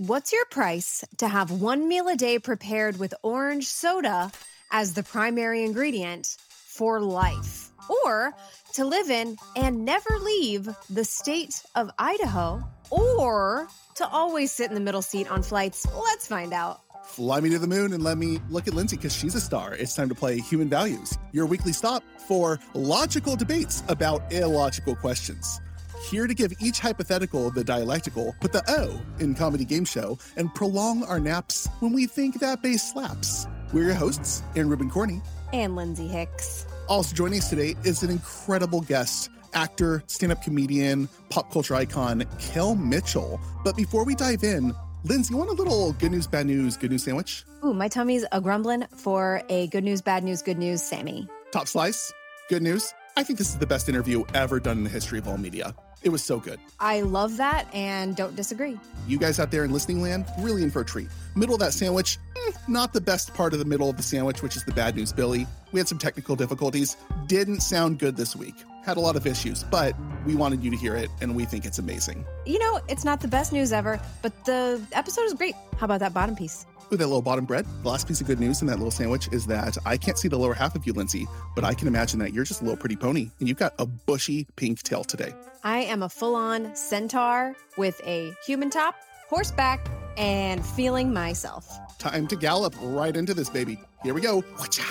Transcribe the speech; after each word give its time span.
What's 0.00 0.32
your 0.32 0.46
price 0.46 1.04
to 1.18 1.28
have 1.28 1.50
one 1.50 1.86
meal 1.86 2.08
a 2.08 2.16
day 2.16 2.38
prepared 2.38 2.98
with 2.98 3.12
orange 3.22 3.66
soda 3.66 4.32
as 4.70 4.94
the 4.94 5.02
primary 5.02 5.62
ingredient 5.62 6.38
for 6.48 7.00
life? 7.00 7.70
Or 7.86 8.32
to 8.76 8.86
live 8.86 9.10
in 9.10 9.36
and 9.56 9.84
never 9.84 10.08
leave 10.22 10.70
the 10.88 11.04
state 11.04 11.62
of 11.74 11.90
Idaho? 11.98 12.62
Or 12.90 13.68
to 13.96 14.08
always 14.08 14.50
sit 14.52 14.70
in 14.70 14.74
the 14.74 14.80
middle 14.80 15.02
seat 15.02 15.30
on 15.30 15.42
flights? 15.42 15.86
Let's 15.94 16.26
find 16.26 16.54
out. 16.54 16.80
Fly 17.04 17.40
me 17.40 17.50
to 17.50 17.58
the 17.58 17.66
moon 17.66 17.92
and 17.92 18.02
let 18.02 18.16
me 18.16 18.40
look 18.48 18.68
at 18.68 18.72
Lindsay 18.72 18.96
because 18.96 19.14
she's 19.14 19.34
a 19.34 19.40
star. 19.40 19.74
It's 19.74 19.94
time 19.94 20.08
to 20.08 20.14
play 20.14 20.38
Human 20.38 20.70
Values, 20.70 21.18
your 21.32 21.44
weekly 21.44 21.74
stop 21.74 22.02
for 22.26 22.58
logical 22.72 23.36
debates 23.36 23.82
about 23.88 24.32
illogical 24.32 24.96
questions. 24.96 25.60
Here 26.02 26.26
to 26.26 26.34
give 26.34 26.52
each 26.60 26.80
hypothetical 26.80 27.50
the 27.50 27.62
dialectical, 27.62 28.34
put 28.40 28.52
the 28.52 28.64
O 28.68 29.00
in 29.22 29.34
comedy 29.34 29.64
game 29.64 29.84
show, 29.84 30.18
and 30.36 30.52
prolong 30.54 31.04
our 31.04 31.20
naps 31.20 31.68
when 31.80 31.92
we 31.92 32.06
think 32.06 32.40
that 32.40 32.62
bass 32.62 32.92
slaps. 32.92 33.46
We're 33.72 33.84
your 33.84 33.94
hosts, 33.94 34.42
Aron 34.56 34.70
Rubin 34.70 34.90
Corney. 34.90 35.20
And 35.52 35.76
Lindsay 35.76 36.08
Hicks. 36.08 36.66
Also 36.88 37.14
joining 37.14 37.38
us 37.38 37.50
today 37.50 37.76
is 37.84 38.02
an 38.02 38.10
incredible 38.10 38.80
guest, 38.80 39.30
actor, 39.52 40.02
stand-up 40.06 40.42
comedian, 40.42 41.08
pop 41.28 41.52
culture 41.52 41.74
icon, 41.74 42.24
Kel 42.38 42.74
Mitchell. 42.74 43.38
But 43.62 43.76
before 43.76 44.04
we 44.04 44.14
dive 44.14 44.42
in, 44.42 44.74
Lindsay, 45.04 45.32
you 45.32 45.38
want 45.38 45.50
a 45.50 45.54
little 45.54 45.92
good 45.92 46.12
news, 46.12 46.26
bad 46.26 46.46
news, 46.46 46.76
good 46.76 46.90
news 46.90 47.04
sandwich? 47.04 47.44
Ooh, 47.64 47.74
my 47.74 47.88
tummy's 47.88 48.24
a 48.32 48.40
grumbling 48.40 48.86
for 48.96 49.42
a 49.48 49.66
good 49.68 49.84
news, 49.84 50.02
bad 50.02 50.24
news, 50.24 50.40
good 50.40 50.58
news, 50.58 50.82
Sammy. 50.82 51.28
Top 51.52 51.68
slice, 51.68 52.12
good 52.48 52.62
news. 52.62 52.92
I 53.16 53.22
think 53.22 53.38
this 53.38 53.50
is 53.50 53.58
the 53.58 53.66
best 53.66 53.88
interview 53.88 54.24
ever 54.34 54.60
done 54.60 54.78
in 54.78 54.84
the 54.84 54.90
history 54.90 55.18
of 55.18 55.28
all 55.28 55.36
media. 55.36 55.74
It 56.02 56.08
was 56.08 56.22
so 56.22 56.38
good. 56.38 56.58
I 56.78 57.02
love 57.02 57.36
that 57.36 57.72
and 57.74 58.16
don't 58.16 58.34
disagree. 58.34 58.78
You 59.06 59.18
guys 59.18 59.38
out 59.38 59.50
there 59.50 59.64
in 59.64 59.72
listening 59.72 60.00
land, 60.00 60.24
really 60.38 60.62
in 60.62 60.70
for 60.70 60.80
a 60.80 60.84
treat. 60.84 61.08
Middle 61.34 61.54
of 61.54 61.60
that 61.60 61.74
sandwich, 61.74 62.18
eh, 62.36 62.52
not 62.68 62.92
the 62.92 63.00
best 63.00 63.34
part 63.34 63.52
of 63.52 63.58
the 63.58 63.64
middle 63.66 63.90
of 63.90 63.96
the 63.96 64.02
sandwich, 64.02 64.42
which 64.42 64.56
is 64.56 64.64
the 64.64 64.72
bad 64.72 64.96
news, 64.96 65.12
Billy. 65.12 65.46
We 65.72 65.80
had 65.80 65.88
some 65.88 65.98
technical 65.98 66.36
difficulties. 66.36 66.96
Didn't 67.26 67.60
sound 67.60 67.98
good 67.98 68.16
this 68.16 68.34
week. 68.34 68.54
Had 68.84 68.96
a 68.96 69.00
lot 69.00 69.14
of 69.14 69.26
issues, 69.26 69.62
but 69.64 69.94
we 70.24 70.34
wanted 70.34 70.64
you 70.64 70.70
to 70.70 70.76
hear 70.76 70.96
it, 70.96 71.10
and 71.20 71.36
we 71.36 71.44
think 71.44 71.66
it's 71.66 71.78
amazing. 71.78 72.24
You 72.46 72.58
know, 72.58 72.80
it's 72.88 73.04
not 73.04 73.20
the 73.20 73.28
best 73.28 73.52
news 73.52 73.72
ever, 73.72 74.00
but 74.22 74.32
the 74.46 74.80
episode 74.92 75.24
is 75.24 75.34
great. 75.34 75.54
How 75.76 75.84
about 75.84 76.00
that 76.00 76.14
bottom 76.14 76.34
piece? 76.34 76.64
With 76.90 76.98
that 76.98 77.06
little 77.06 77.22
bottom 77.22 77.44
bread, 77.44 77.66
the 77.84 77.88
last 77.88 78.08
piece 78.08 78.20
of 78.20 78.26
good 78.26 78.40
news 78.40 78.62
in 78.62 78.66
that 78.66 78.78
little 78.78 78.90
sandwich 78.90 79.28
is 79.30 79.46
that 79.46 79.78
I 79.86 79.96
can't 79.96 80.18
see 80.18 80.26
the 80.26 80.36
lower 80.36 80.54
half 80.54 80.74
of 80.74 80.84
you, 80.88 80.92
Lindsay, 80.92 81.28
but 81.54 81.62
I 81.62 81.72
can 81.72 81.86
imagine 81.86 82.18
that 82.18 82.32
you're 82.32 82.42
just 82.42 82.62
a 82.62 82.64
little 82.64 82.76
pretty 82.76 82.96
pony, 82.96 83.30
and 83.38 83.48
you've 83.48 83.58
got 83.58 83.74
a 83.78 83.86
bushy 83.86 84.48
pink 84.56 84.82
tail 84.82 85.04
today. 85.04 85.32
I 85.62 85.82
am 85.82 86.02
a 86.02 86.08
full 86.08 86.34
on 86.34 86.74
centaur 86.74 87.54
with 87.78 88.00
a 88.04 88.34
human 88.44 88.70
top, 88.70 88.96
horseback, 89.28 89.88
and 90.16 90.66
feeling 90.66 91.12
myself. 91.12 91.78
Time 91.98 92.26
to 92.26 92.34
gallop 92.34 92.74
right 92.82 93.16
into 93.16 93.34
this, 93.34 93.48
baby. 93.48 93.78
Here 94.02 94.12
we 94.12 94.20
go. 94.20 94.40
Whatcha? 94.40 94.82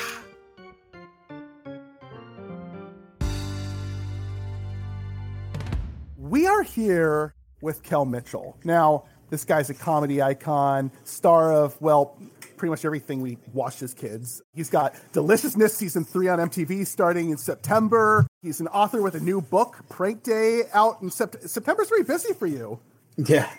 We 6.17 6.47
are 6.47 6.63
here 6.63 7.34
with 7.61 7.84
Kel 7.84 8.06
Mitchell. 8.06 8.58
Now, 8.63 9.03
this 9.30 9.45
guy's 9.45 9.69
a 9.69 9.73
comedy 9.73 10.22
icon, 10.22 10.91
star 11.03 11.53
of, 11.53 11.80
well, 11.81 12.17
pretty 12.58 12.69
much 12.69 12.85
everything 12.85 13.22
we 13.22 13.38
watched 13.53 13.81
as 13.81 13.94
kids. 13.94 14.41
He's 14.53 14.69
got 14.69 14.94
Deliciousness 15.13 15.75
season 15.75 16.03
three 16.03 16.27
on 16.27 16.39
MTV 16.39 16.85
starting 16.85 17.30
in 17.30 17.38
September. 17.38 18.27
He's 18.41 18.59
an 18.59 18.67
author 18.67 19.02
with 19.02 19.16
a 19.16 19.19
new 19.19 19.41
book, 19.41 19.77
Prank 19.89 20.23
Day, 20.23 20.63
out 20.73 21.02
in 21.02 21.09
Sept- 21.09 21.47
September's 21.47 21.89
very 21.89 22.03
busy 22.03 22.33
for 22.33 22.47
you. 22.47 22.80
Yeah. 23.27 23.50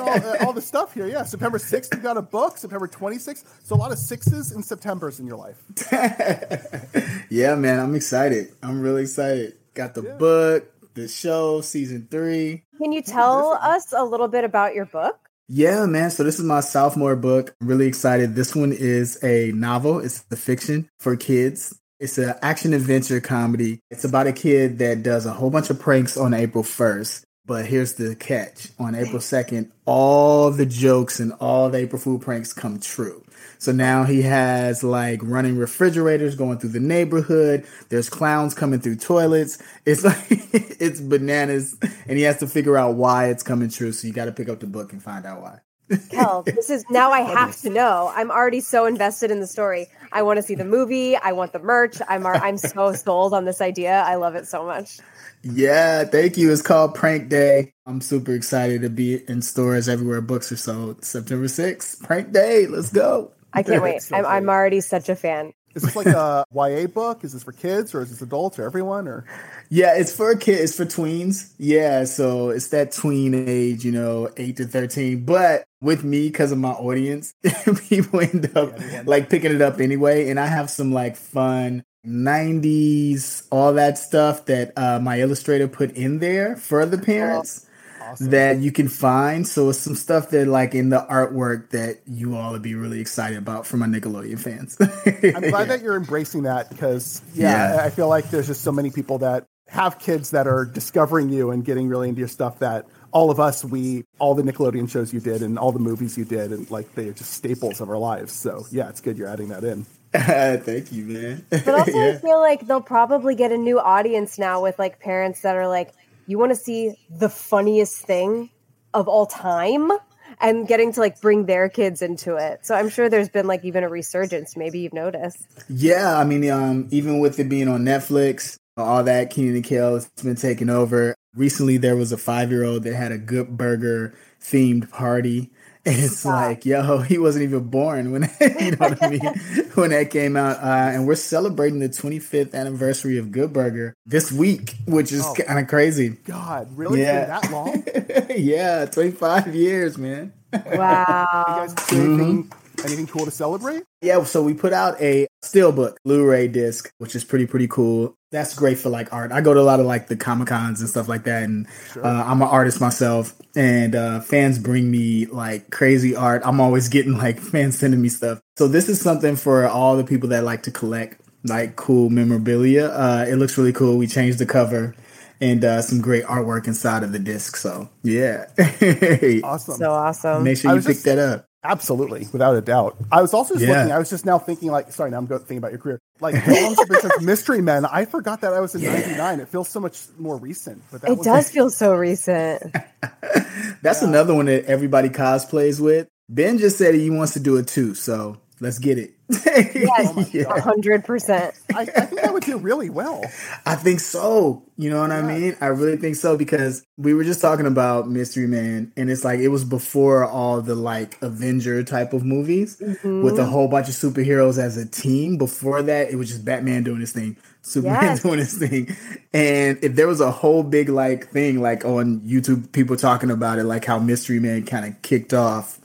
all, 0.00 0.08
uh, 0.08 0.36
all, 0.40 0.52
the 0.52 0.62
stuff 0.62 0.94
here. 0.94 1.06
Yeah. 1.06 1.24
September 1.24 1.58
6th, 1.58 1.94
you 1.94 2.00
got 2.00 2.16
a 2.16 2.22
book. 2.22 2.56
September 2.56 2.88
26th. 2.88 3.44
So 3.62 3.74
a 3.74 3.76
lot 3.76 3.92
of 3.92 3.98
sixes 3.98 4.52
and 4.52 4.64
Septembers 4.64 5.20
in 5.20 5.26
your 5.26 5.36
life. 5.36 5.62
yeah, 7.30 7.54
man. 7.54 7.78
I'm 7.78 7.94
excited. 7.94 8.52
I'm 8.62 8.80
really 8.80 9.02
excited. 9.02 9.54
Got 9.74 9.94
the 9.94 10.02
yeah. 10.02 10.14
book, 10.14 10.71
the 10.94 11.08
show, 11.08 11.60
season 11.60 12.08
three. 12.10 12.64
Can 12.78 12.92
you 12.92 13.02
tell 13.02 13.58
us 13.60 13.92
a 13.96 14.04
little 14.04 14.28
bit 14.28 14.44
about 14.44 14.74
your 14.74 14.86
book? 14.86 15.18
Yeah, 15.48 15.86
man. 15.86 16.10
So 16.10 16.24
this 16.24 16.38
is 16.38 16.44
my 16.44 16.60
sophomore 16.60 17.16
book. 17.16 17.54
I'm 17.60 17.66
really 17.66 17.86
excited. 17.86 18.34
This 18.34 18.54
one 18.54 18.72
is 18.72 19.22
a 19.22 19.52
novel. 19.52 19.98
It's 19.98 20.24
a 20.30 20.36
fiction 20.36 20.88
for 20.98 21.16
kids. 21.16 21.78
It's 22.00 22.18
an 22.18 22.34
action 22.42 22.72
adventure 22.72 23.20
comedy. 23.20 23.80
It's 23.90 24.04
about 24.04 24.26
a 24.26 24.32
kid 24.32 24.78
that 24.78 25.02
does 25.02 25.26
a 25.26 25.32
whole 25.32 25.50
bunch 25.50 25.70
of 25.70 25.78
pranks 25.78 26.16
on 26.16 26.34
April 26.34 26.64
1st. 26.64 27.24
But 27.44 27.66
here's 27.66 27.94
the 27.94 28.14
catch. 28.14 28.68
On 28.78 28.94
April 28.94 29.18
2nd, 29.18 29.70
all 29.84 30.50
the 30.50 30.66
jokes 30.66 31.20
and 31.20 31.32
all 31.34 31.70
the 31.70 31.78
April 31.78 32.00
Fool 32.00 32.18
pranks 32.18 32.52
come 32.52 32.80
true. 32.80 33.21
So 33.62 33.70
now 33.70 34.02
he 34.02 34.22
has 34.22 34.82
like 34.82 35.20
running 35.22 35.56
refrigerators 35.56 36.34
going 36.34 36.58
through 36.58 36.70
the 36.70 36.80
neighborhood. 36.80 37.64
There's 37.90 38.10
clowns 38.10 38.54
coming 38.54 38.80
through 38.80 38.96
toilets. 38.96 39.62
It's 39.86 40.02
like 40.04 40.26
it's 40.28 41.00
bananas, 41.00 41.76
and 42.08 42.18
he 42.18 42.24
has 42.24 42.38
to 42.38 42.48
figure 42.48 42.76
out 42.76 42.96
why 42.96 43.26
it's 43.26 43.44
coming 43.44 43.70
true. 43.70 43.92
So 43.92 44.08
you 44.08 44.12
got 44.12 44.24
to 44.24 44.32
pick 44.32 44.48
up 44.48 44.58
the 44.58 44.66
book 44.66 44.92
and 44.92 45.00
find 45.00 45.24
out 45.24 45.42
why. 45.42 45.60
Hell, 46.10 46.42
this 46.42 46.70
is 46.70 46.84
now 46.90 47.12
I 47.12 47.20
have 47.20 47.56
to 47.60 47.70
know. 47.70 48.10
I'm 48.12 48.32
already 48.32 48.58
so 48.58 48.84
invested 48.84 49.30
in 49.30 49.38
the 49.38 49.46
story. 49.46 49.86
I 50.10 50.22
want 50.22 50.38
to 50.38 50.42
see 50.42 50.56
the 50.56 50.64
movie. 50.64 51.14
I 51.14 51.30
want 51.30 51.52
the 51.52 51.60
merch. 51.60 51.98
I'm 52.08 52.26
I'm 52.26 52.58
so 52.58 52.92
sold 52.94 53.32
on 53.32 53.44
this 53.44 53.60
idea. 53.60 54.02
I 54.04 54.16
love 54.16 54.34
it 54.34 54.48
so 54.48 54.66
much. 54.66 54.98
Yeah, 55.44 56.02
thank 56.02 56.36
you. 56.36 56.50
It's 56.52 56.62
called 56.62 56.96
Prank 56.96 57.28
Day. 57.28 57.74
I'm 57.86 58.00
super 58.00 58.34
excited 58.34 58.82
to 58.82 58.90
be 58.90 59.22
in 59.28 59.40
stores 59.40 59.88
everywhere 59.88 60.20
books 60.20 60.50
are 60.50 60.56
sold. 60.56 61.04
September 61.04 61.46
6th, 61.46 62.02
Prank 62.02 62.32
Day. 62.32 62.66
Let's 62.66 62.90
go. 62.90 63.30
I 63.52 63.62
can't 63.62 63.82
wait. 63.82 64.02
so 64.02 64.16
I'm, 64.16 64.26
I'm 64.26 64.48
already 64.48 64.80
such 64.80 65.08
a 65.08 65.16
fan. 65.16 65.52
Is 65.74 65.82
this 65.82 65.96
like 65.96 66.06
a 66.06 66.44
YA 66.52 66.86
book? 66.86 67.24
Is 67.24 67.32
this 67.32 67.42
for 67.42 67.52
kids 67.52 67.94
or 67.94 68.02
is 68.02 68.10
this 68.10 68.20
adults 68.20 68.58
or 68.58 68.64
everyone 68.64 69.08
or? 69.08 69.24
Yeah, 69.70 69.94
it's 69.96 70.14
for 70.14 70.34
kids. 70.36 70.60
It's 70.60 70.76
for 70.76 70.84
tweens. 70.84 71.52
Yeah, 71.58 72.04
so 72.04 72.50
it's 72.50 72.68
that 72.68 72.92
tween 72.92 73.34
age, 73.34 73.84
you 73.84 73.92
know, 73.92 74.30
eight 74.36 74.58
to 74.58 74.66
thirteen. 74.66 75.24
But 75.24 75.64
with 75.80 76.04
me, 76.04 76.28
because 76.28 76.52
of 76.52 76.58
my 76.58 76.72
audience, 76.72 77.34
people 77.88 78.20
end 78.20 78.56
up 78.56 78.78
yeah, 78.78 79.02
like 79.06 79.30
picking 79.30 79.52
it 79.54 79.62
up 79.62 79.80
anyway. 79.80 80.28
And 80.28 80.38
I 80.38 80.46
have 80.46 80.70
some 80.70 80.92
like 80.92 81.16
fun 81.16 81.84
90s, 82.06 83.46
all 83.52 83.74
that 83.74 83.96
stuff 83.96 84.46
that 84.46 84.72
uh, 84.76 84.98
my 84.98 85.20
illustrator 85.20 85.68
put 85.68 85.92
in 85.92 86.18
there 86.18 86.56
for 86.56 86.84
the 86.84 86.98
parents 86.98 87.66
awesome. 88.12 88.30
that 88.30 88.58
you 88.58 88.72
can 88.72 88.88
find. 88.88 89.46
So 89.46 89.70
it's 89.70 89.78
some 89.78 89.94
stuff 89.94 90.30
that 90.30 90.46
like 90.46 90.74
in 90.74 90.90
the 90.90 91.06
artwork 91.10 91.70
that 91.70 92.00
you 92.06 92.36
all 92.36 92.52
would 92.52 92.62
be 92.62 92.74
really 92.74 93.00
excited 93.00 93.38
about 93.38 93.66
for 93.66 93.76
my 93.76 93.86
Nickelodeon 93.86 94.38
fans. 94.38 94.76
I'm 94.80 95.20
glad 95.20 95.42
yeah. 95.42 95.64
that 95.64 95.82
you're 95.82 95.96
embracing 95.96 96.44
that 96.44 96.70
because 96.70 97.22
yeah, 97.34 97.74
yeah, 97.74 97.84
I 97.84 97.90
feel 97.90 98.08
like 98.08 98.30
there's 98.30 98.46
just 98.46 98.62
so 98.62 98.72
many 98.72 98.90
people 98.90 99.18
that 99.18 99.46
have 99.68 99.98
kids 99.98 100.30
that 100.30 100.46
are 100.46 100.64
discovering 100.64 101.30
you 101.30 101.50
and 101.50 101.64
getting 101.64 101.88
really 101.88 102.08
into 102.08 102.18
your 102.18 102.28
stuff 102.28 102.58
that 102.58 102.86
all 103.10 103.30
of 103.30 103.38
us, 103.38 103.64
we, 103.64 104.04
all 104.18 104.34
the 104.34 104.42
Nickelodeon 104.42 104.90
shows 104.90 105.12
you 105.12 105.20
did 105.20 105.42
and 105.42 105.58
all 105.58 105.72
the 105.72 105.78
movies 105.78 106.16
you 106.16 106.24
did, 106.24 106.50
and 106.50 106.70
like 106.70 106.94
they're 106.94 107.12
just 107.12 107.32
staples 107.32 107.80
of 107.80 107.88
our 107.88 107.98
lives. 107.98 108.32
So 108.32 108.66
yeah, 108.70 108.88
it's 108.88 109.00
good 109.00 109.16
you're 109.16 109.28
adding 109.28 109.48
that 109.48 109.64
in. 109.64 109.86
Thank 110.12 110.92
you, 110.92 111.04
man. 111.04 111.46
But 111.48 111.68
also, 111.68 111.92
yeah. 111.92 112.08
I 112.08 112.16
feel 112.16 112.40
like 112.40 112.66
they'll 112.66 112.82
probably 112.82 113.34
get 113.34 113.50
a 113.50 113.56
new 113.56 113.80
audience 113.80 114.38
now 114.38 114.62
with 114.62 114.78
like 114.78 115.00
parents 115.00 115.40
that 115.40 115.56
are 115.56 115.68
like, 115.68 115.92
you 116.32 116.38
want 116.38 116.50
to 116.50 116.56
see 116.56 116.94
the 117.10 117.28
funniest 117.28 117.98
thing 118.06 118.48
of 118.94 119.06
all 119.06 119.26
time 119.26 119.92
and 120.40 120.66
getting 120.66 120.90
to 120.94 121.00
like 121.00 121.20
bring 121.20 121.44
their 121.44 121.68
kids 121.68 122.00
into 122.00 122.36
it. 122.36 122.64
So 122.64 122.74
I'm 122.74 122.88
sure 122.88 123.10
there's 123.10 123.28
been 123.28 123.46
like 123.46 123.66
even 123.66 123.84
a 123.84 123.88
resurgence. 123.90 124.56
Maybe 124.56 124.80
you've 124.80 124.94
noticed. 124.94 125.46
Yeah, 125.68 126.18
I 126.18 126.24
mean, 126.24 126.50
um, 126.50 126.88
even 126.90 127.20
with 127.20 127.38
it 127.38 127.50
being 127.50 127.68
on 127.68 127.84
Netflix, 127.84 128.56
all 128.78 129.04
that 129.04 129.28
Kenan 129.28 129.56
and 129.56 129.64
Kel 129.64 129.92
has 129.92 130.08
been 130.22 130.36
taken 130.36 130.70
over. 130.70 131.14
Recently, 131.34 131.76
there 131.76 131.96
was 131.96 132.12
a 132.12 132.16
five 132.16 132.50
year 132.50 132.64
old 132.64 132.84
that 132.84 132.94
had 132.94 133.12
a 133.12 133.18
Good 133.18 133.58
Burger 133.58 134.14
themed 134.40 134.90
party 134.90 135.51
it's 135.84 136.24
like, 136.24 136.64
yo, 136.64 136.98
he 136.98 137.18
wasn't 137.18 137.44
even 137.44 137.64
born 137.64 138.12
when 138.12 138.22
you 138.40 138.70
know 138.72 138.76
what 138.76 139.02
I 139.02 139.10
mean 139.10 139.20
when 139.74 139.90
that 139.90 140.10
came 140.10 140.36
out, 140.36 140.58
uh, 140.58 140.92
and 140.92 141.06
we're 141.06 141.16
celebrating 141.16 141.80
the 141.80 141.88
25th 141.88 142.54
anniversary 142.54 143.18
of 143.18 143.32
Good 143.32 143.52
Burger 143.52 143.94
this 144.06 144.30
week, 144.30 144.76
which 144.86 145.10
is 145.10 145.24
oh, 145.26 145.34
kind 145.34 145.58
of 145.58 145.68
crazy. 145.68 146.10
God, 146.10 146.76
really? 146.76 147.00
Yeah. 147.00 147.26
that 147.26 147.50
long? 147.50 147.84
yeah, 148.36 148.86
25 148.86 149.54
years, 149.54 149.98
man. 149.98 150.32
Wow. 150.52 151.44
you 151.48 151.54
guys 151.54 151.74
do 151.88 151.96
anything, 151.96 152.44
mm-hmm. 152.44 152.61
Anything 152.84 153.06
cool 153.06 153.24
to 153.24 153.30
celebrate? 153.30 153.82
Yeah, 154.00 154.22
so 154.24 154.42
we 154.42 154.54
put 154.54 154.72
out 154.72 155.00
a 155.00 155.26
steelbook 155.44 155.96
Blu-ray 156.04 156.48
disc, 156.48 156.90
which 156.98 157.14
is 157.14 157.24
pretty 157.24 157.46
pretty 157.46 157.68
cool. 157.68 158.14
That's 158.30 158.54
great 158.54 158.78
for 158.78 158.88
like 158.88 159.12
art. 159.12 159.30
I 159.30 159.40
go 159.42 159.52
to 159.54 159.60
a 159.60 159.62
lot 159.62 159.78
of 159.80 159.86
like 159.86 160.08
the 160.08 160.16
comic 160.16 160.48
cons 160.48 160.80
and 160.80 160.88
stuff 160.88 161.08
like 161.08 161.24
that, 161.24 161.42
and 161.42 161.66
sure. 161.92 162.04
uh, 162.06 162.24
I'm 162.24 162.40
an 162.42 162.48
artist 162.48 162.80
myself. 162.80 163.34
And 163.54 163.94
uh, 163.94 164.20
fans 164.20 164.58
bring 164.58 164.90
me 164.90 165.26
like 165.26 165.70
crazy 165.70 166.16
art. 166.16 166.40
I'm 166.44 166.60
always 166.60 166.88
getting 166.88 167.12
like 167.12 167.38
fans 167.52 167.78
sending 167.78 168.00
me 168.00 168.08
stuff. 168.08 168.40
So 168.56 168.66
this 168.68 168.88
is 168.88 169.00
something 169.00 169.36
for 169.36 169.66
all 169.68 169.96
the 169.96 170.04
people 170.04 170.30
that 170.30 170.44
like 170.44 170.62
to 170.64 170.70
collect 170.70 171.20
like 171.44 171.76
cool 171.76 172.08
memorabilia. 172.08 172.86
Uh, 172.86 173.26
it 173.28 173.34
looks 173.36 173.58
really 173.58 173.72
cool. 173.72 173.98
We 173.98 174.06
changed 174.06 174.38
the 174.38 174.46
cover 174.46 174.94
and 175.40 175.64
uh, 175.64 175.82
some 175.82 176.00
great 176.00 176.24
artwork 176.24 176.66
inside 176.68 177.02
of 177.02 177.12
the 177.12 177.18
disc. 177.18 177.56
So 177.56 177.90
yeah, 178.02 178.46
Awesome. 179.44 179.74
So 179.76 179.90
awesome. 179.90 180.44
make 180.44 180.56
sure 180.58 180.74
you 180.74 180.80
pick 180.80 180.86
just- 180.96 181.04
that 181.04 181.18
up. 181.18 181.46
Absolutely, 181.64 182.26
without 182.32 182.56
a 182.56 182.60
doubt. 182.60 182.96
I 183.12 183.22
was 183.22 183.32
also 183.32 183.54
just 183.54 183.64
Yeah. 183.66 183.78
looking. 183.78 183.92
I 183.92 183.98
was 183.98 184.10
just 184.10 184.26
now 184.26 184.38
thinking, 184.38 184.70
like, 184.72 184.92
sorry, 184.92 185.10
now 185.12 185.18
I'm 185.18 185.26
go- 185.26 185.38
thinking 185.38 185.58
about 185.58 185.70
your 185.70 185.78
career. 185.80 186.00
Like, 186.20 186.34
Mystery 187.20 187.60
Men. 187.62 187.84
I 187.86 188.04
forgot 188.04 188.40
that 188.40 188.52
I 188.52 188.58
was 188.60 188.74
in 188.74 188.80
Yeah. 188.82 188.92
'99. 188.98 189.40
It 189.40 189.48
feels 189.48 189.68
so 189.68 189.78
much 189.78 190.00
more 190.18 190.36
recent. 190.36 190.82
But 190.90 191.02
that 191.02 191.10
It 191.12 191.18
was 191.18 191.24
does 191.26 191.50
feel 191.50 191.70
so 191.70 191.94
recent. 191.94 192.62
That's 193.82 194.02
another 194.02 194.34
one 194.34 194.46
that 194.46 194.64
everybody 194.66 195.08
cosplays 195.08 195.78
with. 195.80 196.08
Ben 196.28 196.58
just 196.58 196.78
said 196.78 196.94
he 196.94 197.10
wants 197.10 197.32
to 197.34 197.40
do 197.40 197.56
it 197.56 197.68
too, 197.68 197.94
so 197.94 198.38
let's 198.60 198.78
get 198.78 198.98
it. 198.98 199.14
Yes, 199.46 200.34
Yeah. 200.34 200.60
hundred 200.60 201.04
percent. 201.04 201.54
I, 201.74 201.82
I 201.82 201.84
think 201.84 202.20
that 202.20 202.32
would 202.32 202.42
do 202.44 202.58
really 202.58 202.90
well. 202.90 203.22
I 203.66 203.74
think 203.76 204.00
so. 204.00 204.62
You 204.76 204.90
know 204.90 205.00
what 205.00 205.10
I 205.12 205.22
mean? 205.22 205.56
I 205.60 205.66
really 205.66 205.96
think 205.96 206.16
so 206.16 206.36
because 206.36 206.84
we 206.96 207.14
were 207.14 207.24
just 207.24 207.40
talking 207.40 207.66
about 207.66 208.08
Mystery 208.08 208.46
Man, 208.46 208.92
and 208.96 209.10
it's 209.10 209.24
like 209.24 209.40
it 209.40 209.48
was 209.48 209.64
before 209.64 210.24
all 210.24 210.60
the 210.60 210.74
like 210.74 211.20
Avenger 211.22 211.82
type 211.82 212.12
of 212.12 212.24
movies 212.24 212.76
Mm-hmm. 212.82 213.22
with 213.22 213.38
a 213.38 213.44
whole 213.44 213.68
bunch 213.68 213.88
of 213.88 213.94
superheroes 213.94 214.58
as 214.58 214.76
a 214.76 214.86
team. 214.86 215.36
Before 215.38 215.82
that, 215.82 216.10
it 216.10 216.16
was 216.16 216.28
just 216.28 216.44
Batman 216.44 216.82
doing 216.82 217.00
his 217.00 217.12
thing, 217.12 217.36
Superman 217.62 218.02
Yes. 218.02 218.22
doing 218.22 218.38
his 218.38 218.58
thing, 218.58 218.96
and 219.32 219.78
if 219.82 219.94
there 219.94 220.08
was 220.08 220.20
a 220.20 220.30
whole 220.30 220.62
big 220.62 220.88
like 220.88 221.28
thing 221.28 221.60
like 221.60 221.84
on 221.84 222.20
YouTube, 222.20 222.72
people 222.72 222.96
talking 222.96 223.30
about 223.30 223.58
it, 223.58 223.64
like 223.64 223.84
how 223.84 223.98
Mystery 223.98 224.40
Man 224.40 224.64
kind 224.66 224.84
of 224.86 225.00
kicked 225.02 225.32
off 225.32 225.78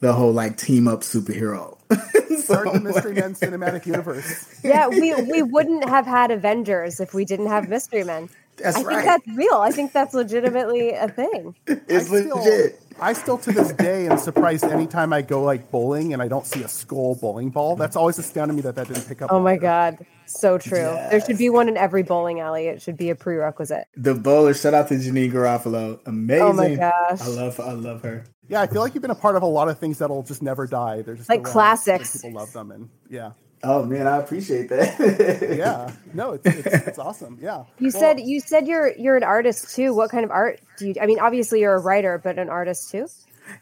the 0.00 0.12
whole 0.12 0.32
like 0.32 0.56
team 0.56 0.86
up 0.86 1.00
superhero. 1.00 1.73
Start 2.38 2.72
the 2.72 2.80
Mystery 2.80 3.14
Men 3.14 3.34
cinematic 3.34 3.86
universe. 3.86 4.46
Yeah, 4.62 4.88
we 4.88 5.14
we 5.14 5.42
wouldn't 5.42 5.88
have 5.88 6.06
had 6.06 6.30
Avengers 6.30 7.00
if 7.00 7.14
we 7.14 7.24
didn't 7.24 7.46
have 7.46 7.68
Mystery 7.68 8.04
Men. 8.04 8.28
That's 8.56 8.76
I 8.76 8.82
right. 8.82 8.94
think 8.94 9.04
that's 9.06 9.36
real. 9.36 9.54
I 9.56 9.70
think 9.72 9.92
that's 9.92 10.14
legitimately 10.14 10.90
a 10.90 11.08
thing. 11.08 11.54
it's 11.66 12.12
I 12.12 12.20
still- 12.20 12.38
legit. 12.38 12.80
I 13.00 13.12
still 13.12 13.38
to 13.38 13.52
this 13.52 13.72
day 13.72 14.06
am 14.08 14.18
surprised 14.18 14.64
anytime 14.64 15.12
I 15.12 15.22
go 15.22 15.42
like 15.42 15.70
bowling 15.70 16.12
and 16.12 16.22
I 16.22 16.28
don't 16.28 16.46
see 16.46 16.62
a 16.62 16.68
skull 16.68 17.16
bowling 17.16 17.50
ball. 17.50 17.76
That's 17.76 17.96
always 17.96 18.18
astounding 18.18 18.56
me 18.56 18.62
that 18.62 18.76
that 18.76 18.88
didn't 18.88 19.06
pick 19.08 19.20
up. 19.20 19.32
Oh 19.32 19.40
my 19.40 19.54
on. 19.54 19.58
god, 19.58 20.06
so 20.26 20.58
true. 20.58 20.76
There 21.10 21.20
should 21.20 21.38
be 21.38 21.50
one 21.50 21.68
in 21.68 21.76
every 21.76 22.02
bowling 22.02 22.40
alley. 22.40 22.66
It 22.68 22.80
should 22.80 22.96
be 22.96 23.10
a 23.10 23.14
prerequisite. 23.14 23.86
The 23.96 24.14
bowler. 24.14 24.54
Shout 24.54 24.74
out 24.74 24.88
to 24.88 24.94
Janeane 24.94 25.32
Garofalo. 25.32 26.00
Amazing. 26.06 26.42
Oh 26.46 26.52
my 26.52 26.74
gosh. 26.76 27.20
I 27.20 27.26
love. 27.28 27.60
I 27.60 27.72
love 27.72 28.02
her. 28.02 28.24
Yeah, 28.48 28.60
I 28.60 28.66
feel 28.66 28.80
like 28.82 28.94
you've 28.94 29.02
been 29.02 29.10
a 29.10 29.14
part 29.16 29.36
of 29.36 29.42
a 29.42 29.46
lot 29.46 29.68
of 29.68 29.78
things 29.78 29.98
that'll 29.98 30.22
just 30.22 30.42
never 30.42 30.66
die. 30.66 31.02
They're 31.02 31.14
just 31.14 31.28
Like 31.30 31.40
around, 31.44 31.52
classics. 31.52 32.14
and 32.14 32.22
People 32.24 32.40
love 32.40 32.52
them, 32.52 32.70
and 32.70 32.90
yeah, 33.08 33.32
Oh 33.64 33.84
man, 33.84 34.06
I 34.06 34.18
appreciate 34.18 34.68
that. 34.70 35.48
yeah. 35.50 35.92
No, 36.12 36.32
it's 36.34 36.50
it's, 36.54 36.82
it's 36.86 36.98
awesome. 36.98 37.38
Yeah. 37.40 37.64
You 37.78 37.90
Well, 37.92 38.00
said 38.00 38.20
you 38.20 38.40
said 38.40 38.66
you're 38.68 38.92
you're 38.96 39.16
an 39.16 39.24
artist 39.24 39.74
too. 39.74 39.94
What 39.94 40.10
kind 40.10 40.24
of 40.24 40.30
art 40.30 40.60
do 40.76 40.88
you? 40.88 40.94
I 41.00 41.06
mean, 41.06 41.20
obviously 41.20 41.60
you're 41.60 41.74
a 41.74 41.80
writer, 41.80 42.18
but 42.22 42.38
an 42.38 42.50
artist 42.50 42.90
too. 42.90 43.08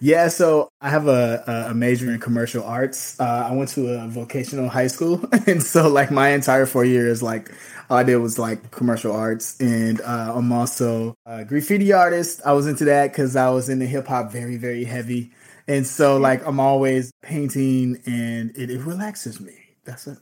yeah. 0.00 0.28
So 0.28 0.69
I 0.81 0.90
have 0.90 1.06
a, 1.08 1.43
a- 1.46 1.70
a 1.70 1.75
major 1.75 2.10
in 2.12 2.20
commercial 2.20 2.64
arts. 2.64 3.19
Uh, 3.20 3.49
I 3.50 3.54
went 3.54 3.70
to 3.70 3.88
a 3.88 4.08
vocational 4.08 4.69
high 4.69 4.87
school, 4.88 5.25
and 5.46 5.62
so 5.62 5.88
like 5.88 6.10
my 6.10 6.31
entire 6.31 6.66
four 6.66 6.84
years, 6.84 7.22
like 7.22 7.50
all 7.90 7.98
I 7.98 8.02
did 8.02 8.16
was 8.16 8.38
like 8.38 8.70
commercial 8.70 9.12
arts, 9.12 9.60
and 9.60 10.00
uh, 10.00 10.32
I'm 10.34 10.52
also 10.52 11.14
a 11.26 11.44
graffiti 11.44 11.93
artist. 11.93 12.40
I 12.44 12.52
was 12.52 12.66
into 12.66 12.84
that 12.87 13.12
because 13.12 13.37
I 13.37 13.50
was 13.50 13.69
into 13.69 13.87
hip 13.87 14.06
hop 14.06 14.32
very 14.32 14.56
very 14.56 14.84
heavy, 14.84 15.32
and 15.69 15.87
so 15.87 16.16
like 16.19 16.46
I'm 16.46 16.60
always 16.60 17.12
painting, 17.22 18.00
and 18.06 18.56
it, 18.56 18.70
it 18.70 18.81
relaxes 18.82 19.40
me. 19.40 19.55
That's 19.84 20.06
it. 20.06 20.19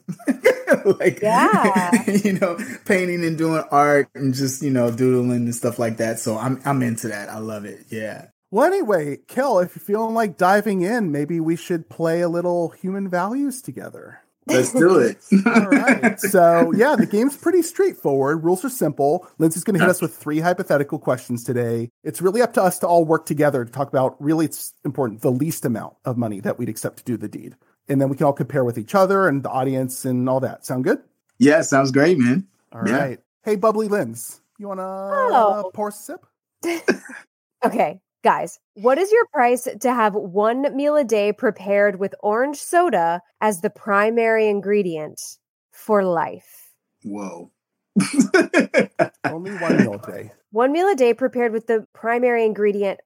like 0.99 1.21
Yeah. 1.21 1.91
you 2.23 2.33
know, 2.33 2.57
painting 2.85 3.23
and 3.23 3.37
doing 3.37 3.63
art 3.71 4.09
and 4.15 4.33
just, 4.33 4.61
you 4.61 4.71
know, 4.71 4.91
doodling 4.91 5.31
and 5.43 5.55
stuff 5.55 5.79
like 5.79 5.97
that. 5.97 6.19
So 6.19 6.37
I'm 6.37 6.61
I'm 6.65 6.81
into 6.81 7.07
that. 7.09 7.29
I 7.29 7.39
love 7.39 7.65
it. 7.65 7.85
Yeah. 7.89 8.27
Well, 8.49 8.67
anyway, 8.67 9.17
Kel, 9.27 9.59
if 9.59 9.75
you're 9.75 9.83
feeling 9.83 10.13
like 10.13 10.37
diving 10.37 10.81
in, 10.81 11.11
maybe 11.11 11.39
we 11.39 11.55
should 11.55 11.89
play 11.89 12.19
a 12.19 12.27
little 12.27 12.69
human 12.69 13.07
values 13.09 13.61
together. 13.61 14.19
Let's 14.47 14.73
do 14.73 14.99
it. 14.99 15.17
All 15.45 15.67
right. 15.67 16.19
so, 16.19 16.73
yeah, 16.75 16.95
the 16.97 17.05
game's 17.05 17.37
pretty 17.37 17.61
straightforward. 17.61 18.43
Rules 18.43 18.65
are 18.65 18.69
simple. 18.69 19.27
Lindsay's 19.37 19.63
going 19.63 19.75
to 19.75 19.79
hit 19.79 19.89
us 19.89 20.01
with 20.01 20.15
three 20.15 20.39
hypothetical 20.39 20.99
questions 20.99 21.43
today. 21.43 21.89
It's 22.03 22.21
really 22.21 22.41
up 22.41 22.53
to 22.53 22.63
us 22.63 22.79
to 22.79 22.87
all 22.87 23.05
work 23.05 23.25
together 23.25 23.63
to 23.63 23.71
talk 23.71 23.87
about 23.87 24.21
really, 24.21 24.45
it's 24.45 24.73
important, 24.83 25.21
the 25.21 25.31
least 25.31 25.63
amount 25.63 25.95
of 26.05 26.17
money 26.17 26.39
that 26.41 26.57
we'd 26.57 26.69
accept 26.69 26.97
to 26.97 27.03
do 27.03 27.17
the 27.17 27.29
deed. 27.29 27.55
And 27.89 27.99
then 27.99 28.09
we 28.09 28.15
can 28.15 28.25
all 28.25 28.33
compare 28.33 28.63
with 28.63 28.77
each 28.77 28.95
other 28.95 29.27
and 29.27 29.43
the 29.43 29.49
audience 29.49 30.05
and 30.05 30.29
all 30.29 30.39
that. 30.39 30.65
Sound 30.65 30.83
good? 30.83 30.99
yeah, 31.39 31.61
sounds 31.61 31.91
great, 31.91 32.17
man. 32.19 32.47
All 32.71 32.81
right. 32.81 33.11
Yeah. 33.11 33.15
Hey, 33.43 33.55
Bubbly 33.55 33.87
Linz, 33.87 34.41
you 34.59 34.67
want 34.67 34.79
to 34.79 34.83
Oh. 34.83 35.71
pour 35.73 35.89
a 35.89 35.91
sip? 35.91 36.25
Okay, 37.63 38.01
guys, 38.23 38.57
what 38.73 38.97
is 38.97 39.11
your 39.11 39.25
price 39.33 39.67
to 39.81 39.93
have 39.93 40.15
one 40.15 40.75
meal 40.75 40.95
a 40.95 41.03
day 41.03 41.31
prepared 41.31 41.99
with 41.99 42.15
orange 42.23 42.57
soda 42.57 43.21
as 43.39 43.61
the 43.61 43.69
primary 43.69 44.47
ingredient 44.47 45.21
for 45.71 46.03
life? 46.03 46.71
Whoa. 47.03 47.51
Only 49.25 49.51
one 49.57 49.77
meal 49.77 49.93
a 50.03 50.07
day. 50.11 50.31
One 50.51 50.71
meal 50.71 50.87
a 50.89 50.95
day 50.95 51.13
prepared 51.13 51.51
with 51.51 51.67
the 51.67 51.85
primary 51.93 52.45
ingredient 52.45 52.99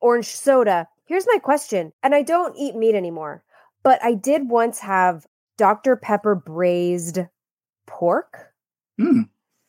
orange 0.00 0.28
soda. 0.28 0.88
Here's 1.04 1.26
my 1.26 1.38
question, 1.38 1.92
and 2.02 2.14
I 2.14 2.22
don't 2.22 2.56
eat 2.56 2.74
meat 2.74 2.94
anymore, 2.94 3.44
but 3.82 4.02
I 4.02 4.14
did 4.14 4.48
once 4.48 4.78
have 4.80 5.26
Dr. 5.56 5.96
Pepper 5.96 6.34
braised 6.34 7.20
pork. 7.86 8.52
Hmm. 8.98 9.22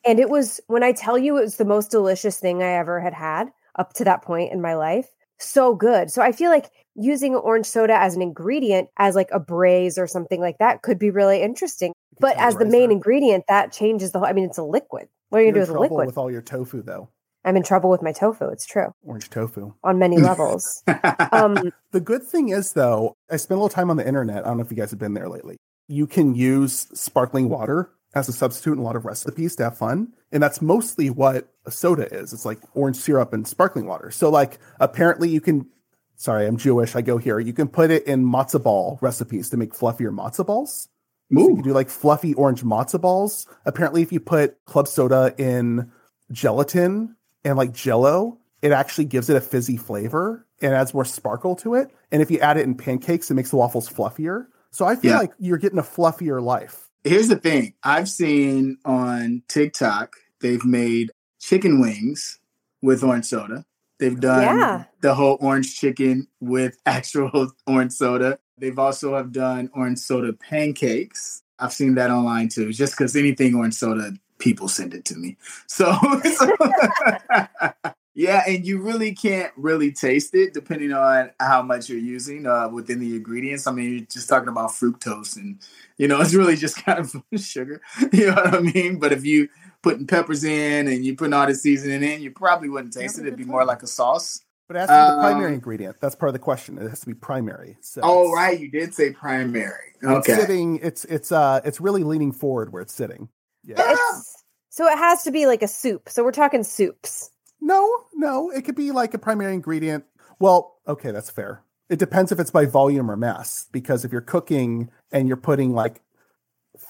And 0.06 0.20
it 0.20 0.30
was, 0.30 0.60
when 0.68 0.84
I 0.84 0.94
tell 0.94 1.18
you, 1.18 1.38
it 1.38 1.42
was 1.42 1.58
the 1.58 1.66
most 1.66 1.92
delicious 1.92 2.40
thing 2.40 2.64
I 2.64 2.74
ever 2.74 3.00
had 3.00 3.14
had 3.14 3.50
up 3.78 3.94
to 3.94 4.04
that 4.04 4.24
point 4.24 4.52
in 4.52 4.62
my 4.62 4.74
life. 4.74 5.08
So 5.40 5.76
good. 5.76 6.12
So 6.12 6.22
I 6.22 6.32
feel 6.32 6.50
like 6.50 6.70
using 6.96 7.36
orange 7.36 7.66
soda 7.66 8.00
as 8.00 8.16
an 8.16 8.22
ingredient, 8.22 8.90
as 8.98 9.16
like 9.16 9.30
a 9.32 9.40
braise 9.40 9.98
or 9.98 10.08
something 10.08 10.40
like 10.40 10.58
that, 10.60 10.82
could 10.82 11.00
be 11.00 11.10
really 11.10 11.42
interesting. 11.42 11.94
But 12.20 12.38
as 12.38 12.56
the 12.56 12.66
main 12.66 12.90
Tenderizer. 12.90 12.92
ingredient, 12.92 13.44
that 13.48 13.72
changes 13.72 14.12
the 14.12 14.20
whole. 14.20 14.28
I 14.28 14.34
mean, 14.34 14.46
it's 14.46 14.58
a 14.58 14.64
liquid. 14.64 15.08
What 15.30 15.40
are 15.40 15.42
you 15.42 15.48
You're 15.48 15.54
gonna 15.54 15.66
do 15.66 15.72
with 15.72 15.78
a 15.78 15.82
liquid? 15.82 16.06
with 16.08 16.18
all 16.18 16.32
your 16.32 16.42
tofu, 16.42 16.84
though. 16.84 17.10
I'm 17.44 17.58
in 17.58 17.64
trouble 17.64 17.90
with 17.90 18.02
my 18.02 18.12
tofu. 18.12 18.46
It's 18.50 18.66
true 18.66 18.92
Orange 19.04 19.30
tofu. 19.30 19.74
on 19.84 19.98
many 20.00 20.18
levels. 20.30 20.84
Um, 21.32 21.72
The 21.92 22.00
good 22.02 22.24
thing 22.24 22.50
is, 22.50 22.74
though, 22.74 23.16
I 23.30 23.38
spent 23.38 23.58
a 23.58 23.62
little 23.62 23.70
time 23.74 23.90
on 23.90 23.98
the 23.98 24.08
internet. 24.08 24.44
I 24.46 24.48
don't 24.50 24.58
know 24.58 24.64
if 24.64 24.72
you 24.72 24.78
guys 24.78 24.92
have 24.92 25.00
been 25.00 25.14
there 25.14 25.30
lately. 25.30 25.58
You 25.88 26.08
can 26.08 26.36
use 26.36 26.88
sparkling 26.94 27.50
water 27.50 27.90
as 28.14 28.28
a 28.30 28.34
substitute 28.34 28.74
in 28.74 28.80
a 28.80 28.84
lot 28.84 28.96
of 28.96 29.06
recipes 29.06 29.56
to 29.56 29.64
have 29.64 29.78
fun. 29.78 30.14
And 30.32 30.42
that's 30.44 30.62
mostly 30.62 31.10
what 31.10 31.52
a 31.66 31.72
soda 31.72 32.14
is. 32.14 32.34
It's 32.34 32.46
like 32.46 32.60
orange 32.76 32.98
syrup 32.98 33.34
and 33.34 33.48
sparkling 33.48 33.86
water. 33.88 34.12
So, 34.12 34.30
like, 34.30 34.60
apparently 34.80 35.30
you 35.30 35.42
can, 35.42 35.68
sorry, 36.16 36.46
I'm 36.46 36.58
Jewish. 36.58 36.96
I 36.96 37.02
go 37.02 37.18
here. 37.18 37.40
You 37.40 37.54
can 37.54 37.68
put 37.68 37.90
it 37.92 38.06
in 38.06 38.24
matzo 38.26 38.62
ball 38.62 39.00
recipes 39.02 39.50
to 39.50 39.58
make 39.58 39.74
fluffier 39.74 40.14
matzo 40.14 40.46
balls. 40.46 40.90
So 41.34 41.40
you 41.40 41.56
can 41.56 41.64
do 41.64 41.72
like 41.74 41.90
fluffy 41.90 42.34
orange 42.34 42.64
matzo 42.64 43.00
balls. 43.00 43.48
Apparently, 43.66 44.02
if 44.02 44.12
you 44.12 44.20
put 44.20 44.58
club 44.66 44.88
soda 44.90 45.34
in 45.38 45.90
gelatin 46.32 47.16
and 47.44 47.58
like 47.58 47.74
jello, 47.74 48.38
it 48.62 48.72
actually 48.72 49.06
gives 49.06 49.30
it 49.30 49.36
a 49.36 49.42
fizzy 49.42 49.78
flavor 49.78 50.46
and 50.62 50.74
adds 50.74 50.94
more 50.94 51.06
sparkle 51.06 51.56
to 51.58 51.74
it. 51.76 51.90
And 52.12 52.22
if 52.22 52.30
you 52.30 52.40
add 52.40 52.58
it 52.58 52.64
in 52.64 52.76
pancakes, 52.76 53.32
it 53.32 53.34
makes 53.34 53.50
the 53.50 53.56
waffles 53.58 53.90
fluffier. 53.90 54.48
So 54.72 54.86
I 54.86 54.96
feel 54.96 55.12
Yeah. 55.12 55.20
like 55.20 55.32
you're 55.40 55.58
getting 55.58 55.80
a 55.80 55.84
fluffier 55.84 56.42
life. 56.42 56.90
Here's 57.04 57.28
the 57.30 57.36
thing. 57.36 57.74
I've 57.84 58.08
seen 58.10 58.78
on 58.86 59.42
TikTok 59.48 60.16
they've 60.40 60.64
made 60.66 61.12
chicken 61.40 61.80
wings 61.82 62.40
with 62.82 63.04
orange 63.04 63.26
soda. 63.26 63.66
They've 64.00 64.20
done 64.20 64.58
Yeah. 64.58 64.84
the 65.02 65.16
whole 65.16 65.38
orange 65.42 65.76
chicken 65.78 66.28
with 66.40 66.78
actual 66.86 67.52
orange 67.68 67.94
soda. 67.94 68.40
They've 68.58 68.78
also 68.78 69.16
have 69.16 69.32
done 69.32 69.70
orange 69.74 70.00
soda 70.00 70.34
pancakes. 70.34 71.42
I've 71.60 71.74
seen 71.74 71.96
that 71.96 72.12
online 72.12 72.50
too. 72.50 72.72
Just 72.72 72.94
because 72.98 73.16
anything 73.16 73.56
orange 73.56 73.76
soda, 73.76 74.14
people 74.42 74.68
send 74.68 74.94
it 74.94 75.06
to 75.06 75.16
me. 75.16 75.38
So, 75.68 75.96
so- 76.36 76.56
yeah, 78.14 78.44
and 78.48 78.66
you 78.66 78.82
really 78.82 79.14
can't 79.14 79.54
really 79.56 79.92
taste 79.92 80.36
it 80.36 80.54
depending 80.54 80.92
on 80.92 81.32
how 81.40 81.62
much 81.62 81.88
you're 81.90 81.98
using 82.00 82.46
uh, 82.46 82.68
within 82.70 83.00
the 83.00 83.16
ingredients. 83.16 83.68
I 83.68 83.72
mean, 83.72 83.90
you're 83.92 84.06
just 84.06 84.28
talking 84.28 84.50
about 84.50 84.72
fructose, 84.72 85.38
and 85.38 85.60
you 85.98 86.08
know, 86.08 86.20
it's 86.22 86.34
really 86.34 86.56
just 86.58 86.84
kind 86.84 87.00
of 87.00 87.16
sugar. 87.42 87.82
You 88.12 88.28
know 88.28 88.36
what 88.36 88.56
I 88.56 88.60
mean? 88.60 89.00
But 89.00 89.14
if 89.14 89.24
you 89.26 89.48
putting 89.82 90.06
peppers 90.08 90.44
in 90.44 90.88
and 90.88 91.06
you 91.06 91.16
putting 91.16 91.34
all 91.34 91.48
the 91.48 91.56
seasoning 91.56 92.04
in, 92.04 92.22
you 92.22 92.32
probably 92.32 92.70
wouldn't 92.70 92.94
taste 92.94 93.18
it. 93.18 93.22
It'd 93.22 93.38
be 93.38 93.44
good 93.44 93.52
more 93.52 93.66
like 93.66 93.82
a 93.84 93.88
sauce. 93.88 94.42
But 94.68 94.78
it 94.78 94.80
has 94.82 94.90
to 94.90 94.94
be 94.94 94.98
the 95.00 95.14
Um, 95.14 95.20
primary 95.22 95.54
ingredient. 95.54 95.98
That's 96.00 96.16
part 96.16 96.30
of 96.30 96.34
the 96.34 96.40
question. 96.40 96.78
It 96.78 96.88
has 96.88 97.00
to 97.02 97.06
be 97.08 97.14
primary. 97.14 97.78
So 97.82 98.02
Oh, 98.04 98.32
right, 98.32 98.58
you 98.60 98.70
did 98.70 98.94
say 98.94 99.12
primary. 99.12 99.96
It's 100.02 100.30
Okay. 100.30 100.36
sitting. 100.36 100.78
It's 100.84 101.04
it's 101.06 101.32
uh 101.32 101.60
it's 101.66 101.82
really 101.82 102.04
leaning 102.04 102.32
forward 102.32 102.72
where 102.72 102.82
it's 102.82 102.94
sitting. 102.94 103.28
Yeah. 103.66 103.76
it's, 103.80 104.31
so 104.72 104.88
it 104.88 104.98
has 104.98 105.22
to 105.24 105.32
be 105.32 105.46
like 105.46 105.62
a 105.62 105.68
soup. 105.68 106.10
So 106.10 106.24
we're 106.24 106.32
talking 106.32 106.64
soups. 106.64 107.30
No, 107.62 107.88
no, 108.16 108.50
it 108.50 108.66
could 108.66 108.76
be 108.76 108.90
like 108.90 109.14
a 109.14 109.20
primary 109.20 109.54
ingredient. 109.54 110.06
Well, 110.40 110.80
okay, 110.88 111.12
that's 111.12 111.30
fair. 111.30 111.62
It 111.90 112.00
depends 112.00 112.32
if 112.32 112.40
it's 112.40 112.50
by 112.50 112.66
volume 112.66 113.12
or 113.12 113.16
mass, 113.16 113.68
because 113.72 114.04
if 114.04 114.12
you're 114.12 114.22
cooking 114.22 114.90
and 115.12 115.28
you're 115.28 115.38
putting 115.38 115.74
like 115.74 116.02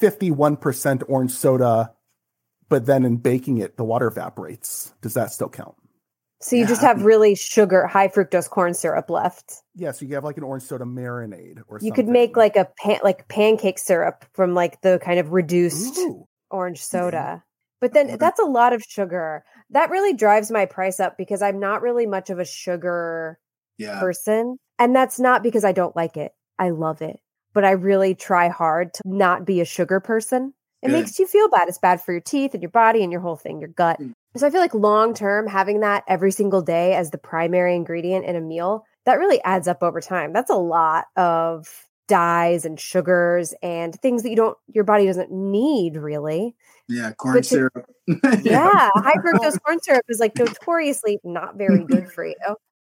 51% 0.02 1.04
orange 1.10 1.32
soda 1.32 1.92
but 2.72 2.86
then 2.86 3.04
in 3.04 3.18
baking 3.18 3.58
it, 3.58 3.76
the 3.76 3.84
water 3.84 4.08
evaporates. 4.08 4.94
Does 5.02 5.14
that 5.16 5.34
still 5.34 5.50
count? 5.50 5.76
So 6.40 6.56
you 6.56 6.66
just 6.66 6.82
have 6.82 7.04
really 7.04 7.36
sugar, 7.36 7.86
high 7.86 8.08
fructose 8.08 8.50
corn 8.50 8.74
syrup 8.74 9.10
left. 9.10 9.62
Yeah, 9.76 9.92
so 9.92 10.06
you 10.06 10.16
have 10.16 10.24
like 10.24 10.38
an 10.38 10.44
orange 10.44 10.64
soda 10.64 10.86
marinade 10.86 11.62
or 11.68 11.80
You 11.82 11.92
could 11.92 12.08
make 12.08 12.38
like 12.38 12.56
a 12.56 12.70
pan, 12.78 13.00
like 13.04 13.28
pancake 13.28 13.78
syrup 13.78 14.24
from 14.34 14.56
like 14.56 14.82
the 14.82 15.00
kind 15.04 15.20
of 15.20 15.34
reduced 15.34 15.98
Ooh. 15.98 16.26
orange 16.50 16.82
soda. 16.82 17.44
But 17.82 17.94
then 17.94 18.18
that's 18.20 18.40
a 18.40 18.46
lot 18.46 18.74
of 18.74 18.84
sugar. 18.88 19.44
That 19.72 19.90
really 19.90 20.14
drives 20.14 20.52
my 20.52 20.66
price 20.66 21.00
up 21.00 21.18
because 21.18 21.42
I'm 21.42 21.60
not 21.60 21.82
really 21.82 22.06
much 22.06 22.30
of 22.30 22.40
a 22.40 22.46
sugar 22.46 23.40
Yeah. 23.78 24.00
person. 24.00 24.58
And 24.80 24.96
that's 24.96 25.20
not 25.20 25.44
because 25.44 25.66
I 25.66 25.72
don't 25.72 25.96
like 25.96 26.16
it. 26.16 26.32
I 26.60 26.70
love 26.70 27.02
it. 27.02 27.20
But 27.54 27.66
I 27.66 27.72
really 27.72 28.16
try 28.16 28.48
hard 28.48 28.94
to 28.94 29.02
not 29.06 29.46
be 29.46 29.60
a 29.60 29.66
sugar 29.66 30.00
person. 30.00 30.54
It 30.82 30.88
Good. 30.88 30.94
makes 30.94 31.20
you 31.20 31.28
feel 31.28 31.50
bad. 31.50 31.68
It's 31.68 31.78
bad 31.80 32.02
for 32.02 32.12
your 32.12 32.22
teeth 32.22 32.54
and 32.54 32.64
your 32.64 32.72
body 32.72 33.04
and 33.04 33.12
your 33.12 33.22
whole 33.22 33.36
thing, 33.36 33.60
your 33.60 33.70
gut. 33.70 34.00
Mm. 34.00 34.14
So 34.38 34.48
I 34.48 34.50
feel 34.50 34.62
like 34.62 34.74
long 34.74 35.14
term, 35.14 35.48
having 35.48 35.82
that 35.82 36.04
every 36.08 36.32
single 36.32 36.62
day 36.62 36.94
as 36.96 37.12
the 37.12 37.18
primary 37.18 37.76
ingredient 37.76 38.26
in 38.26 38.36
a 38.36 38.42
meal, 38.42 38.86
that 39.06 39.20
really 39.20 39.42
adds 39.44 39.68
up 39.68 39.84
over 39.84 40.00
time. 40.00 40.32
That's 40.34 40.50
a 40.50 40.56
lot 40.56 41.06
of 41.16 41.68
dyes 42.08 42.66
and 42.66 42.80
sugars 42.80 43.54
and 43.62 43.96
things 44.02 44.24
that 44.24 44.30
you 44.30 44.36
don't, 44.36 44.58
your 44.68 44.84
body 44.84 45.06
doesn't 45.06 45.32
need 45.32 45.98
really. 45.98 46.56
Yeah, 46.88 47.12
corn 47.14 47.38
to- 47.38 47.44
syrup. 47.44 47.86
Yeah. 48.42 48.90
High 48.96 49.16
fructose 49.16 49.62
corn 49.62 49.82
syrup 49.82 50.06
is 50.10 50.20
like 50.20 50.38
notoriously 50.38 51.20
not 51.24 51.58
very 51.58 51.84
good 51.88 52.12
for 52.12 52.26
you. 52.26 52.36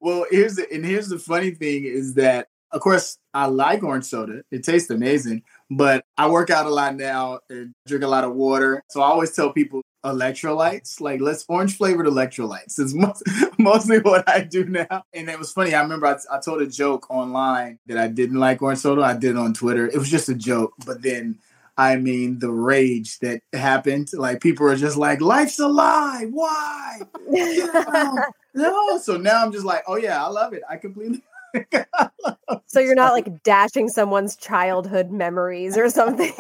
Well, 0.01 0.27
here's 0.31 0.57
the 0.57 0.71
and 0.73 0.85
here's 0.85 1.09
the 1.09 1.19
funny 1.19 1.51
thing 1.51 1.85
is 1.85 2.15
that 2.15 2.49
of 2.77 2.83
course 2.83 3.17
I 3.33 3.47
like 3.47 3.83
orange 3.83 4.05
soda. 4.05 4.43
It 4.51 4.63
tastes 4.63 4.91
amazing, 4.91 5.43
but 5.71 6.05
I 6.19 6.29
work 6.29 6.51
out 6.51 6.67
a 6.67 6.71
lot 6.71 6.95
now 6.95 7.41
and 7.49 7.75
drink 7.87 8.05
a 8.05 8.09
lot 8.09 8.25
of 8.25 8.35
water. 8.35 8.83
So 8.91 9.01
I 9.01 9.07
always 9.07 9.33
tell 9.33 9.51
people 9.51 9.83
electrolytes, 10.05 11.01
like 11.01 11.21
let's 11.23 11.47
orange 11.49 11.77
flavored 11.79 12.07
electrolytes 12.07 12.79
is 12.79 12.95
most, 12.95 13.23
mostly 13.59 13.99
what 14.01 14.29
I 14.29 14.43
do 14.43 14.65
now. 14.67 15.05
And 15.15 15.29
it 15.31 15.39
was 15.39 15.53
funny. 15.53 15.75
I 15.75 15.83
remember 15.83 16.07
I, 16.07 16.17
I 16.31 16.39
told 16.39 16.61
a 16.61 16.67
joke 16.67 17.11
online 17.11 17.79
that 17.87 17.97
I 17.97 18.09
didn't 18.09 18.39
like 18.39 18.61
orange 18.61 18.81
soda. 18.81 19.03
I 19.03 19.15
did 19.15 19.31
it 19.31 19.39
on 19.39 19.55
Twitter. 19.55 19.87
It 19.87 19.97
was 19.97 20.11
just 20.11 20.29
a 20.29 20.35
joke, 20.35 20.75
but 20.85 21.01
then 21.01 21.39
I 21.79 21.97
mean, 21.97 22.39
the 22.39 22.51
rage 22.51 23.19
that 23.21 23.41
happened, 23.53 24.11
like 24.15 24.41
people 24.41 24.67
are 24.67 24.77
just 24.77 24.97
like, 24.97 25.21
life's 25.21 25.59
a 25.59 25.67
lie. 25.69 26.27
Why? 26.31 27.01
No, 28.55 28.69
no. 28.71 28.99
So 28.99 29.19
now 29.19 29.45
I'm 29.45 29.53
just 29.53 29.67
like, 29.67 29.83
oh 29.87 29.97
yeah, 29.97 30.25
I 30.25 30.29
love 30.29 30.55
it. 30.55 30.63
I 30.71 30.77
completely. 30.77 31.23
so 32.67 32.81
you're 32.81 32.95
not 32.95 33.13
like 33.13 33.43
dashing 33.43 33.89
someone's 33.89 34.37
childhood 34.37 35.11
memories 35.11 35.77
or 35.77 35.89
something. 35.89 36.33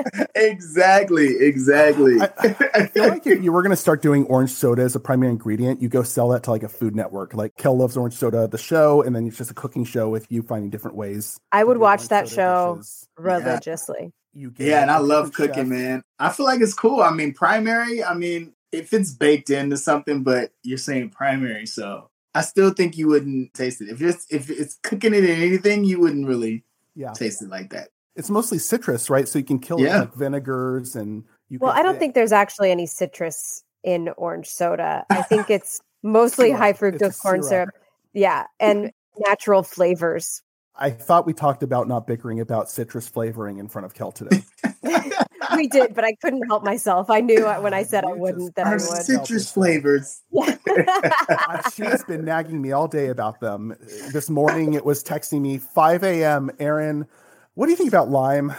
exactly, 0.34 1.36
exactly. 1.40 2.20
I, 2.20 2.56
I 2.74 2.86
feel 2.86 3.08
like 3.08 3.26
if 3.26 3.42
you 3.42 3.52
were 3.52 3.62
going 3.62 3.70
to 3.70 3.76
start 3.76 4.02
doing 4.02 4.24
orange 4.26 4.50
soda 4.50 4.82
as 4.82 4.94
a 4.94 5.00
primary 5.00 5.30
ingredient, 5.30 5.82
you 5.82 5.88
go 5.88 6.02
sell 6.02 6.28
that 6.30 6.42
to 6.44 6.50
like 6.50 6.62
a 6.62 6.68
food 6.68 6.94
network. 6.94 7.34
Like 7.34 7.56
Kel 7.56 7.76
loves 7.76 7.96
orange 7.96 8.14
soda, 8.14 8.48
the 8.48 8.58
show, 8.58 9.02
and 9.02 9.14
then 9.14 9.26
it's 9.26 9.38
just 9.38 9.50
a 9.50 9.54
cooking 9.54 9.84
show 9.84 10.08
with 10.08 10.30
you 10.30 10.42
finding 10.42 10.70
different 10.70 10.96
ways. 10.96 11.38
I 11.52 11.64
would 11.64 11.78
watch 11.78 12.08
that 12.08 12.28
show 12.28 12.76
dishes. 12.76 13.08
religiously. 13.16 14.12
You 14.34 14.50
get 14.50 14.68
yeah, 14.68 14.82
and 14.82 14.90
I 14.90 14.98
love 14.98 15.32
cooking, 15.32 15.54
chef. 15.54 15.66
man. 15.66 16.02
I 16.18 16.30
feel 16.30 16.46
like 16.46 16.60
it's 16.60 16.74
cool. 16.74 17.00
I 17.00 17.10
mean, 17.10 17.32
primary. 17.32 18.04
I 18.04 18.14
mean, 18.14 18.52
if 18.72 18.92
it's 18.92 19.12
baked 19.12 19.50
into 19.50 19.76
something, 19.76 20.22
but 20.22 20.52
you're 20.62 20.78
saying 20.78 21.10
primary, 21.10 21.66
so 21.66 22.10
I 22.38 22.42
still 22.42 22.70
think 22.70 22.96
you 22.96 23.08
wouldn't 23.08 23.52
taste 23.54 23.80
it. 23.80 23.88
If 23.88 24.00
it's 24.00 24.26
if 24.30 24.48
it's 24.48 24.78
cooking 24.84 25.12
it 25.12 25.24
in 25.24 25.42
anything, 25.42 25.82
you 25.84 25.98
wouldn't 26.00 26.26
really 26.26 26.64
Yeah, 26.94 27.12
taste 27.12 27.42
it 27.42 27.48
like 27.48 27.70
that. 27.70 27.88
it's 28.14 28.30
mostly 28.30 28.58
citrus, 28.58 29.10
right? 29.10 29.26
So 29.28 29.38
you 29.40 29.44
can 29.44 29.58
kill 29.58 29.78
it 29.78 29.82
Yeah. 29.82 30.00
with 30.00 30.10
like 30.10 30.18
vinegars 30.18 30.94
and 30.94 31.24
you. 31.48 31.58
Well, 31.60 31.72
I 31.72 31.82
don't 31.82 31.98
think 31.98 32.14
there's 32.14 32.30
actually 32.32 32.70
any 32.70 32.86
citrus 32.86 33.64
in 33.82 34.10
orange 34.16 34.46
soda. 34.48 35.04
I 35.10 35.22
think 35.22 35.50
it's 35.56 35.80
mostly 36.04 36.52
high 36.52 36.72
fructose 36.74 37.20
corn 37.20 37.42
syrup. 37.42 37.70
syrup. 37.72 37.84
Yeah, 38.12 38.44
and 38.60 38.92
natural 39.18 39.64
flavors. 39.64 40.42
I 40.76 40.90
thought 40.90 41.26
we 41.26 41.32
talked 41.32 41.64
about 41.64 41.88
not 41.88 42.06
bickering 42.06 42.38
about 42.38 42.70
citrus 42.70 43.08
flavoring 43.08 43.58
in 43.58 43.66
front 43.66 43.84
of 43.86 43.94
Kel 43.94 44.12
today. 44.12 44.44
we 45.56 45.68
did, 45.68 45.94
but 45.94 46.04
I 46.04 46.14
couldn't 46.14 46.46
help 46.48 46.64
myself. 46.64 47.10
I 47.10 47.20
knew 47.20 47.44
when 47.46 47.74
I 47.74 47.82
said 47.82 48.04
I 48.04 48.12
wouldn't 48.12 48.54
just 48.54 48.56
that 48.56 48.66
I 48.66 48.70
Our 48.70 48.76
would. 48.76 49.02
citrus 49.04 49.50
flavors. 49.50 50.22
Uh, 50.36 51.70
she 51.70 51.82
has 51.82 52.04
been 52.04 52.24
nagging 52.24 52.60
me 52.60 52.72
all 52.72 52.88
day 52.88 53.08
about 53.08 53.40
them. 53.40 53.74
This 54.12 54.30
morning 54.30 54.74
it 54.74 54.84
was 54.84 55.02
texting 55.02 55.40
me 55.40 55.58
5 55.58 56.04
a.m. 56.04 56.50
Aron, 56.58 57.06
what 57.54 57.66
do 57.66 57.70
you 57.70 57.76
think 57.76 57.88
about 57.88 58.08
lime? 58.08 58.52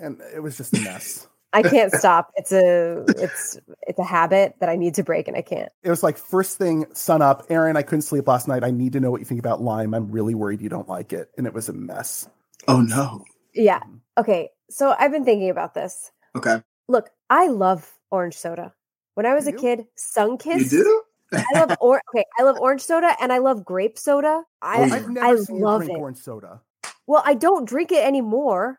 And 0.00 0.20
it 0.34 0.40
was 0.40 0.56
just 0.56 0.76
a 0.76 0.80
mess. 0.80 1.26
I 1.52 1.62
can't 1.62 1.92
stop. 1.92 2.32
It's 2.36 2.52
a 2.52 3.04
it's 3.16 3.58
it's 3.82 3.98
a 3.98 4.04
habit 4.04 4.56
that 4.60 4.68
I 4.68 4.76
need 4.76 4.94
to 4.96 5.02
break, 5.02 5.26
and 5.26 5.36
I 5.36 5.40
can't. 5.40 5.72
It 5.82 5.88
was 5.88 6.02
like 6.02 6.18
first 6.18 6.58
thing, 6.58 6.84
sun 6.92 7.22
up. 7.22 7.46
Aron, 7.48 7.76
I 7.78 7.82
couldn't 7.82 8.02
sleep 8.02 8.28
last 8.28 8.46
night. 8.46 8.62
I 8.62 8.70
need 8.70 8.92
to 8.92 9.00
know 9.00 9.10
what 9.10 9.20
you 9.20 9.24
think 9.24 9.40
about 9.40 9.62
lime. 9.62 9.94
I'm 9.94 10.10
really 10.10 10.34
worried 10.34 10.60
you 10.60 10.68
don't 10.68 10.88
like 10.88 11.14
it. 11.14 11.30
And 11.38 11.46
it 11.46 11.54
was 11.54 11.70
a 11.70 11.72
mess. 11.72 12.28
Oh 12.68 12.80
no. 12.82 13.24
Yeah. 13.54 13.80
Okay. 14.18 14.50
So 14.68 14.94
I've 14.98 15.12
been 15.12 15.24
thinking 15.24 15.48
about 15.48 15.72
this. 15.72 16.10
Okay. 16.36 16.62
Look, 16.88 17.10
I 17.30 17.48
love 17.48 17.90
orange 18.10 18.36
soda. 18.36 18.72
When 19.14 19.26
I 19.26 19.34
was 19.34 19.46
You 19.46 19.56
a 19.56 19.60
kid, 19.60 19.86
Sunkist. 19.98 20.60
You 20.60 20.68
do? 20.68 21.02
I 21.32 21.44
love 21.54 21.76
or 21.80 22.00
okay. 22.14 22.24
I 22.38 22.42
love 22.42 22.58
orange 22.60 22.82
soda 22.82 23.16
and 23.20 23.32
I 23.32 23.38
love 23.38 23.64
grape 23.64 23.98
soda. 23.98 24.42
Oh, 24.44 24.46
I 24.62 24.80
Oh, 24.80 24.84
yeah. 24.84 24.94
I've 24.94 25.08
never 25.10 25.26
I 25.26 25.32
love 25.50 25.80
drink 25.80 25.92
it. 25.92 26.00
orange 26.00 26.18
soda. 26.18 26.60
Well, 27.06 27.22
I 27.24 27.34
don't 27.34 27.66
drink 27.66 27.92
it 27.92 28.04
anymore. 28.04 28.78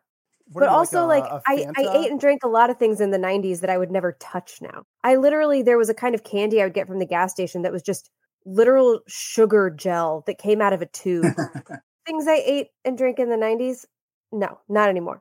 What 0.52 0.60
but 0.60 0.68
also, 0.70 1.04
a- 1.04 1.06
like, 1.06 1.24
a 1.24 1.42
I, 1.46 1.66
I 1.76 1.98
ate 1.98 2.10
and 2.10 2.18
drank 2.20 2.42
a 2.42 2.48
lot 2.48 2.70
of 2.70 2.78
things 2.78 3.00
in 3.00 3.10
the 3.10 3.18
90s 3.18 3.60
that 3.60 3.68
I 3.70 3.76
would 3.76 3.90
never 3.90 4.12
touch 4.20 4.62
now. 4.62 4.84
I 5.04 5.16
literally, 5.16 5.62
there 5.62 5.76
was 5.76 5.90
a 5.90 5.94
kind 5.94 6.14
of 6.14 6.24
candy 6.24 6.62
I 6.62 6.64
would 6.64 6.74
get 6.74 6.86
from 6.86 7.00
the 7.00 7.06
gas 7.06 7.32
station 7.32 7.62
that 7.62 7.72
was 7.72 7.82
just 7.82 8.10
literal 8.46 9.00
sugar 9.08 9.68
gel 9.68 10.22
that 10.26 10.38
came 10.38 10.62
out 10.62 10.72
of 10.72 10.80
a 10.80 10.86
tube. 10.86 11.26
things 12.06 12.26
I 12.26 12.42
ate 12.46 12.68
and 12.84 12.96
drank 12.96 13.18
in 13.18 13.28
the 13.28 13.36
90s, 13.36 13.84
no, 14.32 14.58
not 14.68 14.88
anymore. 14.88 15.20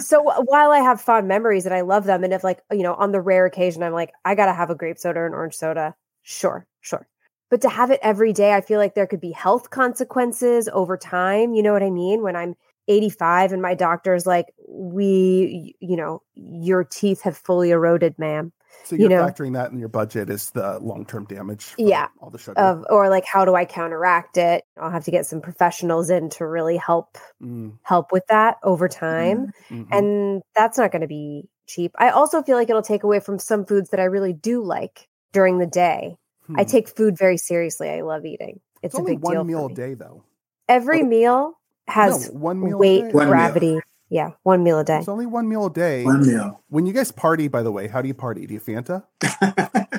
So 0.00 0.22
while 0.22 0.70
I 0.70 0.78
have 0.78 1.00
fond 1.00 1.28
memories 1.28 1.66
and 1.66 1.74
I 1.74 1.82
love 1.82 2.04
them, 2.04 2.24
and 2.24 2.32
if 2.32 2.44
like, 2.44 2.60
you 2.70 2.82
know, 2.82 2.94
on 2.94 3.12
the 3.12 3.20
rare 3.20 3.46
occasion, 3.46 3.82
I'm 3.82 3.92
like, 3.92 4.12
I 4.24 4.34
got 4.34 4.46
to 4.46 4.54
have 4.54 4.70
a 4.70 4.74
grape 4.74 4.98
soda 4.98 5.20
or 5.20 5.26
an 5.26 5.34
orange 5.34 5.54
soda, 5.54 5.94
sure, 6.22 6.66
sure. 6.80 7.06
But 7.50 7.60
to 7.62 7.68
have 7.68 7.90
it 7.90 8.00
every 8.02 8.32
day, 8.32 8.54
I 8.54 8.62
feel 8.62 8.78
like 8.78 8.94
there 8.94 9.06
could 9.06 9.20
be 9.20 9.32
health 9.32 9.70
consequences 9.70 10.70
over 10.72 10.96
time. 10.96 11.52
You 11.52 11.62
know 11.62 11.74
what 11.74 11.82
I 11.82 11.90
mean? 11.90 12.22
When 12.22 12.34
I'm 12.34 12.54
85 12.88 13.52
and 13.52 13.60
my 13.60 13.74
doctor's 13.74 14.26
like, 14.26 14.46
we, 14.66 15.76
you 15.78 15.96
know, 15.96 16.22
your 16.34 16.82
teeth 16.84 17.20
have 17.22 17.36
fully 17.36 17.70
eroded, 17.70 18.18
ma'am. 18.18 18.52
So 18.84 18.96
you 18.96 19.02
you're 19.02 19.10
know. 19.10 19.24
factoring 19.26 19.52
that 19.54 19.70
in 19.70 19.78
your 19.78 19.88
budget 19.88 20.28
is 20.30 20.50
the 20.50 20.78
long 20.80 21.04
term 21.06 21.24
damage. 21.24 21.74
Yeah. 21.78 22.08
All 22.20 22.30
the 22.30 22.38
sugar. 22.38 22.60
Of, 22.60 22.84
or 22.90 23.08
like, 23.08 23.24
how 23.24 23.44
do 23.44 23.54
I 23.54 23.64
counteract 23.64 24.36
it? 24.36 24.64
I'll 24.80 24.90
have 24.90 25.04
to 25.04 25.10
get 25.10 25.26
some 25.26 25.40
professionals 25.40 26.10
in 26.10 26.30
to 26.30 26.46
really 26.46 26.76
help 26.76 27.16
Mm, 27.42 27.78
help 27.82 28.12
with 28.12 28.26
that 28.28 28.56
over 28.62 28.88
time. 28.88 29.52
mhm. 29.70 29.86
And 29.92 30.42
that's 30.54 30.78
not 30.78 30.90
going 30.92 31.02
to 31.02 31.08
be 31.08 31.48
cheap. 31.66 31.92
I 31.98 32.10
also 32.10 32.42
feel 32.42 32.56
like 32.56 32.68
it'll 32.70 32.82
take 32.82 33.02
away 33.04 33.20
from 33.20 33.38
some 33.38 33.64
foods 33.64 33.90
that 33.90 34.00
I 34.00 34.04
really 34.04 34.32
do 34.32 34.62
like 34.62 35.08
during 35.32 35.58
the 35.58 35.66
day. 35.66 36.16
I 36.56 36.62
Hmm. 36.64 36.68
take 36.68 36.88
food 36.88 37.16
very 37.16 37.36
seriously. 37.38 37.88
I 37.88 38.00
love 38.02 38.24
eating. 38.26 38.60
It's, 38.82 38.94
It's 38.94 38.94
a 38.94 38.98
only 38.98 39.12
big 39.16 39.22
one 39.24 39.34
deal. 39.34 39.44
meal 39.44 39.66
for 39.68 39.72
a 39.72 39.74
day, 39.74 39.94
though. 39.94 40.24
Every 40.68 41.02
Oh. 41.02 41.06
meal 41.06 41.52
has 41.88 42.32
no, 42.32 42.38
one 42.38 42.60
meal 42.60 42.78
weight, 42.78 43.04
a 43.04 43.08
day. 43.08 43.12
One 43.12 43.30
meal. 43.30 43.80
Gravity. 44.12 44.30
Yeah, 44.32 44.36
one 44.42 44.62
meal 44.62 44.78
a 44.78 44.84
day. 44.84 44.98
It's 44.98 45.08
only 45.08 45.26
one 45.26 45.48
meal 45.48 45.66
a 45.66 45.72
day. 45.72 46.04
One 46.04 46.26
meal. 46.26 46.62
When 46.68 46.86
you 46.86 46.92
guys 46.92 47.10
party, 47.12 47.48
by 47.48 47.62
the 47.62 47.72
way, 47.72 47.88
how 47.88 48.02
do 48.02 48.08
you 48.08 48.14
party? 48.14 48.46
Do 48.46 48.54
you 48.54 48.60
Fanta? 48.60 49.04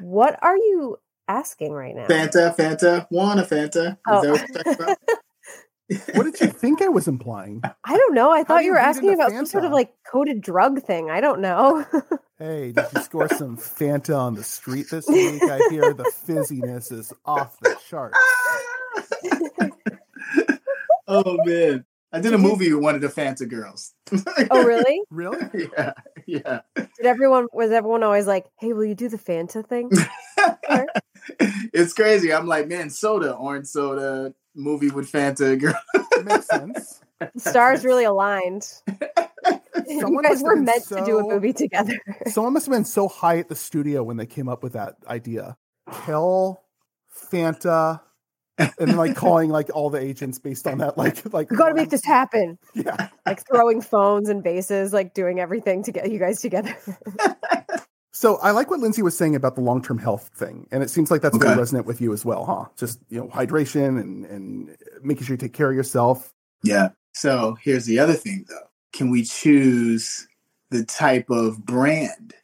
What 0.00 0.38
are 0.42 0.56
you 0.56 0.96
asking 1.28 1.72
right 1.72 1.94
now? 1.94 2.06
Fanta, 2.06 2.54
Fanta, 2.56 3.06
want 3.10 3.40
a 3.40 3.42
Fanta. 3.42 3.92
Is 3.92 3.96
Oh. 4.06 4.22
that 4.22 4.30
what 4.30 4.48
you're 4.48 4.62
talking 4.64 4.84
about? 4.84 4.98
Oh. 5.08 5.16
What 6.14 6.22
did 6.24 6.40
you 6.40 6.46
think 6.46 6.80
I 6.80 6.88
was 6.88 7.06
implying? 7.06 7.60
I 7.84 7.96
don't 7.98 8.14
know. 8.14 8.30
I 8.30 8.44
thought 8.44 8.60
you 8.62 8.66
you 8.68 8.72
were 8.72 8.78
asking 8.78 9.10
into 9.10 9.20
about 9.22 9.32
some 9.32 9.44
sort 9.44 9.64
of 9.66 9.72
like 9.72 9.92
coded 10.10 10.40
drug 10.40 10.80
thing. 10.82 11.10
I 11.10 11.20
don't 11.20 11.40
know. 11.40 11.84
Hey, 12.38 12.72
did 12.72 12.86
you 12.96 13.02
score 13.02 13.28
some 13.28 13.56
Fanta 13.56 14.18
on 14.18 14.34
the 14.34 14.42
street 14.42 14.86
this 14.90 15.06
week? 15.06 15.40
I 15.44 15.58
hear 15.70 15.92
the 15.94 16.10
fizziness 16.26 16.90
is 16.90 17.12
off 17.24 17.56
the 17.60 17.76
charts. 17.88 18.18
oh 21.06 21.36
man. 21.44 21.84
I 22.12 22.20
did 22.20 22.34
a 22.34 22.36
Did 22.36 22.42
you- 22.44 22.50
movie 22.50 22.72
with 22.74 22.82
one 22.82 22.94
of 22.94 23.00
the 23.00 23.08
Fanta 23.08 23.48
girls. 23.48 23.94
oh, 24.50 24.64
really? 24.64 25.00
Really? 25.10 25.38
yeah, 25.76 25.92
yeah. 26.26 26.60
Did 26.76 27.06
everyone 27.06 27.46
was 27.52 27.70
everyone 27.70 28.02
always 28.02 28.26
like, 28.26 28.46
"Hey, 28.60 28.72
will 28.74 28.84
you 28.84 28.94
do 28.94 29.08
the 29.08 29.18
Fanta 29.18 29.66
thing?" 29.66 29.90
It's 31.72 31.92
crazy. 31.92 32.32
I'm 32.32 32.46
like, 32.46 32.66
man, 32.68 32.90
soda, 32.90 33.32
orange 33.34 33.66
soda, 33.66 34.34
movie 34.54 34.90
with 34.90 35.10
Fanta 35.10 35.58
girl. 35.58 35.74
Makes 36.24 36.48
sense. 36.48 37.00
The 37.20 37.40
stars 37.40 37.84
really 37.84 38.04
aligned. 38.04 38.66
you 39.86 40.22
guys 40.22 40.42
were 40.42 40.56
been 40.56 40.64
meant 40.64 40.84
to 40.88 41.02
do 41.06 41.18
a 41.18 41.22
movie 41.22 41.52
together. 41.52 41.96
Someone 42.26 42.52
must 42.52 42.66
have 42.66 42.72
been 42.72 42.84
so 42.84 43.06
high 43.08 43.38
at 43.38 43.48
the 43.48 43.54
studio 43.54 44.02
when 44.02 44.16
they 44.16 44.26
came 44.26 44.48
up 44.48 44.62
with 44.64 44.72
that 44.72 44.96
idea. 45.06 45.56
Kel, 46.04 46.62
Fanta, 47.30 48.00
and 48.78 48.88
then 48.88 48.96
like 48.96 49.16
calling 49.16 49.50
like 49.50 49.70
all 49.74 49.90
the 49.90 50.00
agents 50.00 50.38
based 50.38 50.66
on 50.66 50.78
that. 50.78 50.96
Like, 50.96 51.32
like 51.32 51.50
we 51.50 51.56
got 51.56 51.68
to 51.68 51.74
make 51.74 51.90
this 51.90 52.04
happen. 52.04 52.58
Yeah. 52.74 53.08
Like 53.26 53.46
throwing 53.46 53.80
phones 53.80 54.28
and 54.28 54.42
bases, 54.42 54.92
like 54.92 55.14
doing 55.14 55.40
everything 55.40 55.82
to 55.84 55.92
get 55.92 56.10
you 56.10 56.18
guys 56.18 56.40
together. 56.40 56.76
So 58.14 58.36
I 58.36 58.50
like 58.50 58.70
what 58.70 58.78
Lindsay 58.78 59.00
was 59.02 59.16
saying 59.16 59.34
about 59.34 59.54
the 59.54 59.62
long 59.62 59.82
term 59.82 59.96
health 59.98 60.30
thing, 60.36 60.68
and 60.70 60.82
it 60.82 60.90
seems 60.90 61.10
like 61.10 61.22
that's 61.22 61.34
Okay. 61.34 61.46
very 61.46 61.58
resonant 61.58 61.86
with 61.86 62.00
you 62.00 62.12
as 62.12 62.24
well, 62.26 62.44
huh? 62.44 62.66
Just 62.76 63.00
you 63.08 63.18
know, 63.18 63.26
hydration 63.28 63.98
and 63.98 64.26
and 64.26 64.76
making 65.02 65.24
sure 65.24 65.32
you 65.34 65.38
take 65.38 65.54
care 65.54 65.70
of 65.70 65.74
yourself. 65.74 66.32
Yeah. 66.62 66.90
So 67.14 67.56
here's 67.62 67.86
the 67.86 67.98
other 67.98 68.12
thing 68.12 68.44
though. 68.48 68.68
Can 68.92 69.10
we 69.10 69.24
choose 69.24 70.28
the 70.70 70.84
type 70.84 71.30
of 71.30 71.64
brand? 71.64 72.34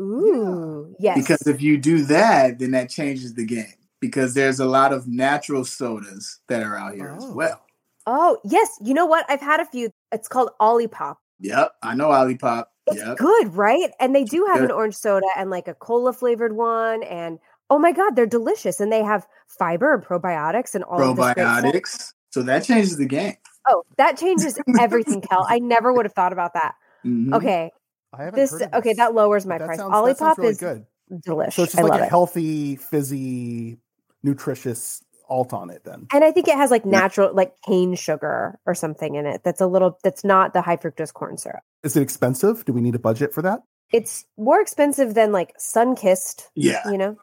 Ooh, 0.00 0.94
yes. 0.98 1.18
Because 1.18 1.46
if 1.46 1.60
you 1.62 1.78
do 1.78 2.04
that, 2.04 2.58
then 2.58 2.70
that 2.72 2.90
changes 2.90 3.34
the 3.34 3.44
game. 3.46 3.72
Because 4.00 4.34
there's 4.34 4.60
a 4.60 4.64
lot 4.66 4.92
of 4.92 5.06
natural 5.06 5.64
sodas 5.64 6.40
that 6.48 6.62
are 6.62 6.76
out 6.76 6.94
here 6.94 7.14
as 7.16 7.24
Oh. 7.24 7.32
well. 7.34 7.60
oh, 8.06 8.38
yes. 8.44 8.78
You 8.82 8.94
know 8.94 9.06
what? 9.06 9.24
I've 9.28 9.40
had 9.42 9.60
a 9.60 9.66
few. 9.66 9.90
It's 10.10 10.26
called 10.26 10.50
Olipop. 10.60 11.16
Yep, 11.40 11.72
I 11.82 11.94
know 11.94 12.08
Olipop. 12.08 12.64
It's 12.86 12.96
Yep. 12.98 13.18
good, 13.18 13.54
right? 13.54 13.90
And 14.00 14.14
they 14.16 14.24
do 14.24 14.44
have 14.46 14.58
Good. 14.60 14.70
an 14.70 14.70
orange 14.72 14.96
soda 14.96 15.26
and 15.36 15.50
like 15.50 15.68
a 15.68 15.74
cola 15.74 16.12
flavored 16.12 16.56
one. 16.56 17.02
And 17.04 17.38
oh 17.68 17.78
my 17.78 17.92
God, 17.92 18.16
they're 18.16 18.26
delicious. 18.26 18.80
And 18.80 18.90
they 18.90 19.02
have 19.02 19.26
fiber 19.46 19.94
and 19.94 20.02
probiotics 20.02 20.74
and 20.74 20.82
all 20.84 21.00
of 21.00 21.16
this. 21.16 21.24
Probiotics. 21.26 22.12
So 22.30 22.42
that 22.42 22.64
changes 22.64 22.96
the 22.96 23.06
game. 23.06 23.36
Oh, 23.68 23.84
that 23.98 24.16
changes 24.16 24.58
everything, 24.80 25.20
Kel. 25.20 25.46
I 25.48 25.58
never 25.58 25.92
would 25.92 26.04
have 26.06 26.14
thought 26.14 26.32
about 26.32 26.54
that. 26.54 26.74
Mhm. 27.04 27.34
Okay. 27.34 27.70
I 28.12 28.24
haven't 28.24 28.40
This 28.40 28.50
heard 28.52 28.62
of 28.62 28.74
okay, 28.74 28.90
this, 28.90 28.96
that 28.96 29.14
lowers 29.14 29.46
my 29.46 29.58
but 29.58 29.66
price. 29.66 29.78
Sounds, 29.78 29.92
that 29.92 30.16
Olipop 30.18 30.38
really 30.38 30.50
is 30.50 30.58
good. 30.58 30.84
delicious. 31.24 31.54
So 31.54 31.62
it's 31.64 31.72
just 31.72 31.80
I 31.80 31.82
like 31.84 31.92
love 31.92 32.00
a 32.00 32.04
it. 32.04 32.08
healthy, 32.08 32.76
fizzy, 32.76 33.78
nutritious 34.22 35.02
alt 35.28 35.52
on 35.52 35.70
it. 35.70 35.84
Then 35.84 36.06
And 36.12 36.24
I 36.24 36.32
think 36.32 36.48
it 36.48 36.56
has 36.56 36.70
like 36.70 36.84
natural 36.84 37.32
like 37.34 37.52
cane 37.66 37.94
sugar 37.94 38.58
or 38.66 38.74
something 38.74 39.14
in 39.14 39.26
it. 39.26 39.42
That's 39.44 39.60
a 39.60 39.66
little 39.66 39.98
that's 40.02 40.24
not 40.24 40.52
the 40.54 40.60
high 40.62 40.76
fructose 40.76 41.12
corn 41.12 41.36
syrup. 41.38 41.62
is 41.82 41.96
it 41.96 42.02
expensive? 42.02 42.64
Do 42.64 42.72
we 42.72 42.80
need 42.80 42.94
a 42.94 42.98
budget 42.98 43.32
for 43.32 43.42
that? 43.42 43.60
It's 43.92 44.24
more 44.38 44.60
expensive 44.60 45.14
than 45.14 45.32
like 45.32 45.56
Sunkist, 45.58 46.48
Yeah. 46.54 46.88
you 46.90 46.98
know? 46.98 47.16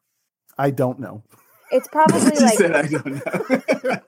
I 0.58 0.72
don't 0.72 1.00
know. 1.00 1.24
It's 1.72 1.88
probably 1.90 2.20
She 2.36 2.44
like 2.44 2.58
said 2.58 2.76
I 2.76 2.88
don't 2.88 3.06
know. 3.06 4.00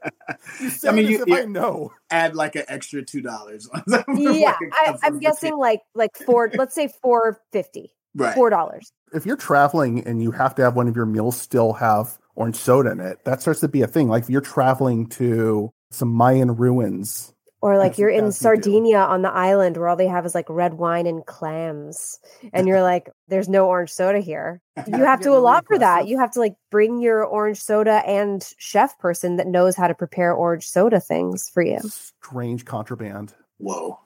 I 0.87 0.91
mean, 0.93 1.07
you, 1.07 1.21
if 1.21 1.27
you 1.27 1.37
I 1.37 1.45
know. 1.45 1.91
add 2.09 2.35
like 2.35 2.55
an 2.55 2.63
extra 2.69 3.03
two 3.03 3.21
dollars. 3.21 3.69
yeah, 4.15 4.55
I, 4.71 4.95
I'm 5.03 5.19
guessing 5.19 5.57
like 5.57 5.81
like 5.93 6.15
four. 6.25 6.49
Let's 6.53 6.73
say 6.75 6.87
four 7.01 7.41
fifty, 7.51 7.91
right. 8.25 8.35
four 8.35 8.49
dollars. 8.49 8.91
If 9.13 9.25
you're 9.25 9.37
traveling 9.37 10.05
and 10.05 10.21
you 10.21 10.31
have 10.31 10.55
to 10.55 10.61
have 10.61 10.75
one 10.75 10.87
of 10.87 10.95
your 10.95 11.05
meals 11.05 11.39
still 11.39 11.73
have 11.73 12.17
orange 12.35 12.55
soda 12.55 12.91
in 12.91 12.99
it, 12.99 13.23
that 13.25 13.41
starts 13.41 13.59
to 13.61 13.67
be 13.67 13.81
a 13.81 13.87
thing. 13.87 14.07
Like 14.07 14.23
if 14.23 14.29
you're 14.29 14.41
traveling 14.41 15.07
to 15.09 15.71
some 15.91 16.09
Mayan 16.09 16.55
ruins, 16.55 17.33
Or 17.61 17.77
like 17.77 17.93
As- 17.93 17.99
you're 17.99 18.09
in 18.09 18.25
as 18.25 18.39
you. 18.39 18.43
Sardinia 18.43 18.99
on 18.99 19.21
the 19.21 19.31
island 19.31 19.75
where 19.75 19.89
all 19.89 19.97
they 19.97 20.07
have 20.07 20.25
is 20.25 20.33
like 20.35 20.45
red 20.49 20.75
wine 20.75 21.05
and 21.07 21.25
clams, 21.25 22.19
and 22.53 22.67
you're 22.67 22.81
like, 22.83 23.09
"There's 23.27 23.49
no 23.49 23.67
orange 23.67 23.91
soda 23.91 24.19
here." 24.19 24.61
You 24.87 25.03
have 25.03 25.19
to 25.21 25.29
really 25.29 25.39
allot 25.39 25.65
for 25.67 25.77
that. 25.77 26.07
You 26.07 26.19
have 26.19 26.31
to 26.31 26.39
like 26.39 26.55
bring 26.71 27.01
your 27.01 27.25
orange 27.25 27.59
soda 27.59 28.01
and 28.07 28.47
chef 28.57 28.97
person 28.99 29.35
that 29.37 29.47
knows 29.47 29.75
how 29.75 29.87
to 29.87 29.93
prepare 29.93 30.31
orange 30.33 30.65
soda 30.67 31.01
things 31.01 31.49
for 31.49 31.61
you. 31.61 31.79
strange 31.89 32.63
contraband. 32.63 33.33
Whoa. 33.57 33.99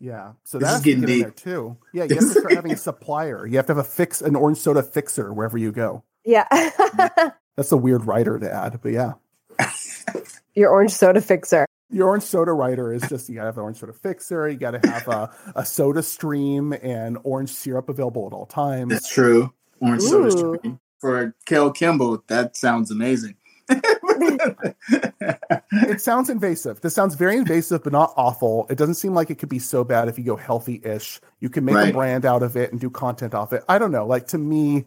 Yeah, 0.00 0.32
so 0.44 0.58
This 0.58 0.68
that's 0.68 0.78
is 0.78 0.84
getting 0.84 1.04
deep. 1.04 1.22
there 1.22 1.30
too. 1.30 1.76
Yeah, 1.92 2.04
you 2.04 2.14
have 2.14 2.24
to 2.24 2.30
start 2.30 2.52
having 2.54 2.72
a 2.72 2.76
supplier. 2.88 3.46
You 3.46 3.56
have 3.58 3.66
to 3.66 3.74
have 3.74 3.84
a 3.84 3.88
fix, 3.88 4.22
an 4.22 4.34
orange 4.34 4.58
soda 4.58 4.82
fixer 4.82 5.32
wherever 5.32 5.58
you 5.58 5.72
go. 5.72 6.02
Yeah, 6.24 6.46
That's 7.56 7.72
a 7.72 7.76
weird 7.76 8.06
writer 8.06 8.38
to 8.38 8.50
add, 8.50 8.80
but 8.82 8.92
yeah, 8.92 9.12
your 10.54 10.70
orange 10.70 10.92
soda 10.92 11.20
fixer. 11.20 11.66
your 11.90 12.08
orange 12.08 12.22
soda 12.24 12.52
writer 12.52 12.92
is 12.92 13.02
just 13.08 13.28
you 13.28 13.34
gotta 13.34 13.46
have 13.48 13.56
an 13.58 13.62
orange 13.62 13.78
soda 13.78 13.92
fixer. 13.92 14.48
You 14.48 14.56
gotta 14.56 14.80
have 14.88 15.08
a, 15.08 15.30
a 15.54 15.64
soda 15.66 16.02
stream 16.02 16.72
and 16.72 17.18
orange 17.24 17.50
syrup 17.50 17.88
available 17.88 18.26
at 18.26 18.32
all 18.32 18.46
times. 18.46 18.90
That's 18.92 19.08
true. 19.12 19.52
Orange 19.80 20.02
soda 20.02 20.30
stream. 20.30 20.80
For 21.00 21.34
Kel 21.46 21.70
Kimble, 21.72 22.22
that 22.28 22.56
sounds 22.56 22.90
amazing. 22.90 23.36
it 25.72 26.00
sounds 26.00 26.28
invasive. 26.28 26.80
This 26.80 26.94
sounds 26.94 27.14
very 27.14 27.36
invasive, 27.36 27.84
but 27.84 27.92
not 27.92 28.12
awful. 28.16 28.66
It 28.68 28.76
doesn't 28.76 28.94
seem 28.94 29.14
like 29.14 29.30
it 29.30 29.38
could 29.38 29.48
be 29.48 29.58
so 29.58 29.84
bad 29.84 30.08
if 30.08 30.18
you 30.18 30.24
go 30.24 30.36
healthy-ish. 30.36 31.20
You 31.40 31.48
can 31.48 31.64
make 31.64 31.90
a 31.90 31.92
brand 31.92 32.26
out 32.26 32.42
of 32.42 32.56
it 32.56 32.72
and 32.72 32.80
do 32.80 32.90
content 32.90 33.34
off 33.34 33.52
it. 33.52 33.62
I 33.68 33.78
don't 33.78 33.92
know. 33.92 34.06
Like 34.06 34.26
to 34.28 34.38
me, 34.38 34.84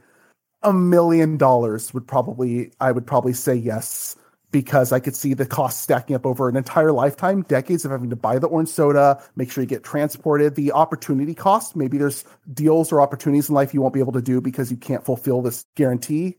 a 0.62 0.74
million 0.74 1.38
dollars 1.38 1.94
would 1.94 2.08
probably 2.08 2.72
I 2.80 2.92
would 2.92 3.06
probably 3.06 3.34
say 3.34 3.56
yes 3.56 4.16
because 4.52 4.92
I 4.92 5.00
could 5.00 5.16
see 5.16 5.34
the 5.34 5.48
cost 5.48 5.82
stacking 5.82 6.16
up 6.16 6.26
over 6.26 6.48
an 6.48 6.56
entire 6.56 6.92
lifetime, 6.92 7.42
decades 7.42 7.86
of 7.86 7.92
having 7.92 8.12
to 8.12 8.16
buy 8.16 8.38
the 8.38 8.48
orange 8.48 8.70
soda, 8.70 9.22
make 9.36 9.52
sure 9.52 9.64
you 9.64 9.68
get 9.68 9.84
transported, 9.84 10.56
the 10.56 10.72
opportunity 10.72 11.34
cost. 11.34 11.76
Maybe 11.76 11.98
there's 11.98 12.24
deals 12.54 12.92
or 12.92 13.02
opportunities 13.02 13.50
in 13.50 13.56
life 13.56 13.74
you 13.74 13.82
won't 13.82 13.96
be 13.96 14.00
able 14.00 14.14
to 14.14 14.22
do 14.22 14.40
because 14.40 14.70
you 14.70 14.78
can't 14.78 15.04
fulfill 15.04 15.42
this 15.42 15.66
guarantee. 15.76 16.38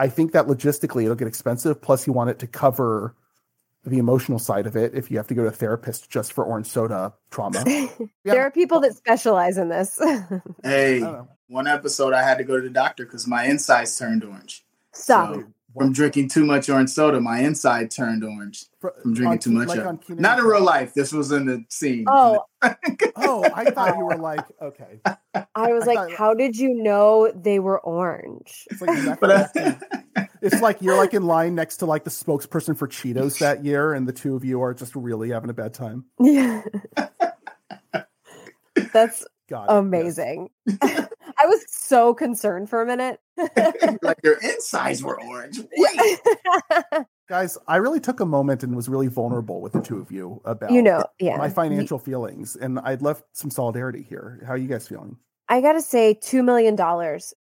I 0.00 0.08
think 0.08 0.32
that 0.32 0.46
logistically 0.46 1.04
it'll 1.04 1.14
get 1.14 1.28
expensive. 1.28 1.82
Plus, 1.82 2.06
you 2.06 2.14
want 2.14 2.30
it 2.30 2.38
to 2.38 2.46
cover 2.46 3.14
the 3.84 3.98
emotional 3.98 4.38
side 4.38 4.66
of 4.66 4.74
it 4.74 4.94
if 4.94 5.10
you 5.10 5.18
have 5.18 5.26
to 5.26 5.34
go 5.34 5.42
to 5.42 5.48
a 5.48 5.52
therapist 5.52 6.08
just 6.08 6.32
for 6.32 6.42
orange 6.42 6.66
soda 6.66 7.12
trauma. 7.30 7.62
There 8.24 8.40
are 8.40 8.50
people 8.50 8.80
that 8.80 8.96
specialize 8.96 9.58
in 9.58 9.68
this. 9.68 9.98
hey, 10.62 10.96
I 10.96 11.00
don't 11.00 11.12
know. 11.12 11.28
one 11.48 11.66
episode 11.66 12.14
I 12.14 12.22
had 12.22 12.38
to 12.38 12.44
go 12.44 12.56
to 12.56 12.62
the 12.62 12.70
doctor 12.70 13.04
because 13.04 13.26
my 13.26 13.44
insides 13.44 13.98
turned 13.98 14.24
orange. 14.24 14.64
Stop. 14.92 15.34
So, 15.34 15.44
from 15.76 15.92
drinking 15.92 16.28
too 16.28 16.44
much 16.44 16.68
orange 16.68 16.90
soda, 16.90 17.20
my 17.20 17.40
inside 17.40 17.90
turned 17.90 18.24
orange. 18.24 18.64
For- 18.80 18.94
From 19.02 19.14
drinking 19.14 19.30
on 19.32 19.38
too 19.38 19.50
much 19.52 19.68
like 19.68 19.78
of 19.80 19.86
on 19.86 20.00
Not 20.10 20.38
in 20.38 20.44
real 20.44 20.62
life. 20.62 20.94
This 20.94 21.12
was 21.12 21.30
in 21.32 21.46
the 21.46 21.64
scene. 21.68 22.04
oh, 22.08 22.44
Oh, 23.16 23.44
I 23.54 23.70
thought 23.70 23.96
you 23.98 24.04
were 24.04 24.16
like, 24.16 24.44
okay. 24.60 25.00
I 25.54 25.72
was 25.72 25.84
I 25.84 25.86
like, 25.86 25.96
thought- 26.10 26.12
how 26.12 26.34
did 26.34 26.56
you 26.56 26.74
know 26.82 27.30
they 27.34 27.58
were 27.58 27.78
orange? 27.78 28.66
It's 28.70 28.80
like, 28.80 28.98
neck- 29.04 29.20
But 29.20 29.56
uh, 29.56 29.74
it's 30.42 30.60
like 30.62 30.80
you're 30.82 30.96
like 30.96 31.12
in 31.14 31.24
line 31.26 31.54
next 31.54 31.76
to 31.78 31.86
like 31.86 32.04
the 32.04 32.10
spokesperson 32.10 32.76
for 32.76 32.88
Cheetos 32.88 33.38
that 33.38 33.64
year, 33.64 33.92
and 33.92 34.08
the 34.08 34.12
two 34.12 34.34
of 34.36 34.44
you 34.44 34.62
are 34.62 34.72
just 34.74 34.96
really 34.96 35.30
having 35.30 35.50
a 35.50 35.54
bad 35.54 35.74
time. 35.74 36.06
Yeah. 36.18 36.62
That's 38.92 39.26
God, 39.48 39.66
yes. 39.68 40.18
Amazing. 41.40 41.48
I 41.48 41.54
was 41.54 41.64
so 41.68 42.14
concerned 42.14 42.70
for 42.70 42.82
a 42.82 42.86
minute. 42.86 43.20
like 44.02 44.18
your 44.22 44.38
insides 44.42 45.02
were 45.04 45.20
orange. 45.20 45.58
Wait. 45.76 46.18
Yeah. 46.70 47.02
guys. 47.28 47.56
I 47.68 47.76
really 47.76 48.00
took 48.00 48.20
a 48.20 48.26
moment 48.26 48.62
and 48.62 48.74
was 48.74 48.88
really 48.88 49.06
vulnerable 49.06 49.60
with 49.60 49.72
the 49.72 49.80
two 49.80 49.98
of 49.98 50.10
you 50.10 50.40
about 50.44 50.72
you 50.72 50.82
know, 50.82 51.04
yeah. 51.18 51.36
my 51.36 51.48
financial 51.48 51.98
feelings, 51.98 52.56
and 52.56 52.78
I'd 52.80 53.02
love 53.02 53.22
some 53.32 53.50
solidarity 53.50 54.02
here. 54.02 54.42
How 54.46 54.54
are 54.54 54.58
you 54.58 54.68
guys 54.68 54.88
feeling? 54.88 55.16
I 55.48 55.60
got 55.60 55.72
to 55.72 55.82
say, 55.82 56.14
$2 56.14 56.44
million. 56.44 56.78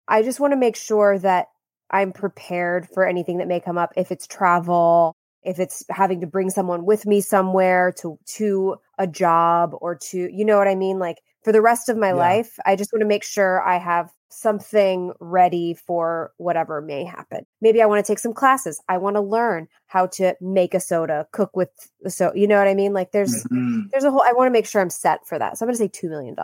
I 0.09 0.23
just 0.23 0.39
want 0.39 0.51
to 0.51 0.57
make 0.57 0.75
sure 0.75 1.17
that 1.19 1.47
I'm 1.89 2.11
prepared 2.11 2.87
for 2.89 3.07
anything 3.07 3.37
that 3.37 3.47
may 3.47 3.61
come 3.61 3.77
up. 3.77 3.93
If 3.95 4.11
it's 4.11 4.27
travel, 4.27 5.15
if 5.41 5.57
it's 5.57 5.85
having 5.89 6.19
to 6.19 6.27
bring 6.27 6.49
someone 6.49 6.85
with 6.85 7.05
me 7.05 7.21
somewhere 7.21 7.93
to, 7.99 8.19
to 8.35 8.75
a 8.97 9.07
job 9.07 9.71
or 9.79 9.95
to, 10.09 10.17
you 10.17 10.43
know 10.43 10.57
what 10.57 10.67
I 10.67 10.75
mean? 10.75 10.99
Like 10.99 11.21
for 11.43 11.51
the 11.51 11.61
rest 11.61 11.89
of 11.89 11.97
my 11.97 12.09
Yeah. 12.09 12.15
life, 12.15 12.57
I 12.65 12.75
just 12.75 12.91
want 12.93 13.01
to 13.01 13.07
make 13.07 13.23
sure 13.23 13.61
I 13.61 13.77
have 13.77 14.11
something 14.29 15.13
ready 15.19 15.73
for 15.75 16.31
whatever 16.37 16.81
may 16.81 17.03
happen. 17.03 17.45
Maybe 17.61 17.81
I 17.81 17.85
want 17.85 18.03
to 18.03 18.11
take 18.11 18.19
some 18.19 18.33
classes. 18.33 18.81
I 18.89 18.97
want 18.97 19.15
to 19.15 19.21
learn 19.21 19.67
how 19.87 20.07
to 20.07 20.35
make 20.41 20.73
a 20.73 20.79
soda, 20.79 21.27
cook 21.31 21.55
with 21.55 21.69
the 22.01 22.09
so, 22.09 22.33
you 22.33 22.47
know 22.47 22.57
what 22.57 22.67
I 22.67 22.73
mean? 22.73 22.93
Like 22.93 23.11
there's, 23.11 23.43
Mhm. 23.45 23.91
there's 23.91 24.03
a 24.03 24.11
whole, 24.11 24.23
I 24.23 24.33
want 24.33 24.47
to 24.47 24.51
make 24.51 24.65
sure 24.65 24.81
I'm 24.81 24.89
set 24.89 25.27
for 25.27 25.37
that. 25.37 25.57
So 25.57 25.65
I'm 25.65 25.67
going 25.67 25.77
to 25.77 25.83
say 25.83 26.07
$2 26.07 26.09
million. 26.09 26.35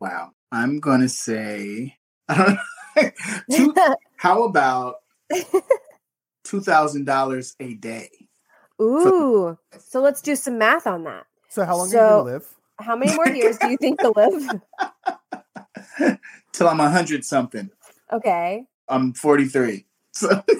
Wow. 0.00 0.32
I'm 0.54 0.78
gonna 0.78 1.08
say 1.08 1.96
two, 3.50 3.74
how 4.16 4.44
about 4.44 4.96
two 6.44 6.60
thousand 6.60 7.06
dollars 7.06 7.56
a 7.58 7.74
day? 7.74 8.08
Ooh. 8.80 9.58
So 9.78 10.00
let's 10.00 10.22
do 10.22 10.36
some 10.36 10.58
math 10.58 10.86
on 10.86 11.02
that. 11.04 11.26
So, 11.48 11.64
how 11.64 11.76
long 11.76 11.88
are 11.88 11.92
you 11.92 11.98
gonna 11.98 12.22
live? 12.22 12.54
How 12.78 12.96
many 12.96 13.14
more 13.14 13.28
years 13.28 13.58
do 13.58 13.68
you 13.68 13.76
think 13.76 14.00
to 14.00 14.12
live? 14.14 14.60
Till 16.52 16.68
I'm 16.68 16.80
a 16.80 16.90
hundred 16.90 17.24
something. 17.24 17.70
Okay. 18.12 18.64
I'm 18.88 19.12
43. 19.12 19.86
So 20.12 20.42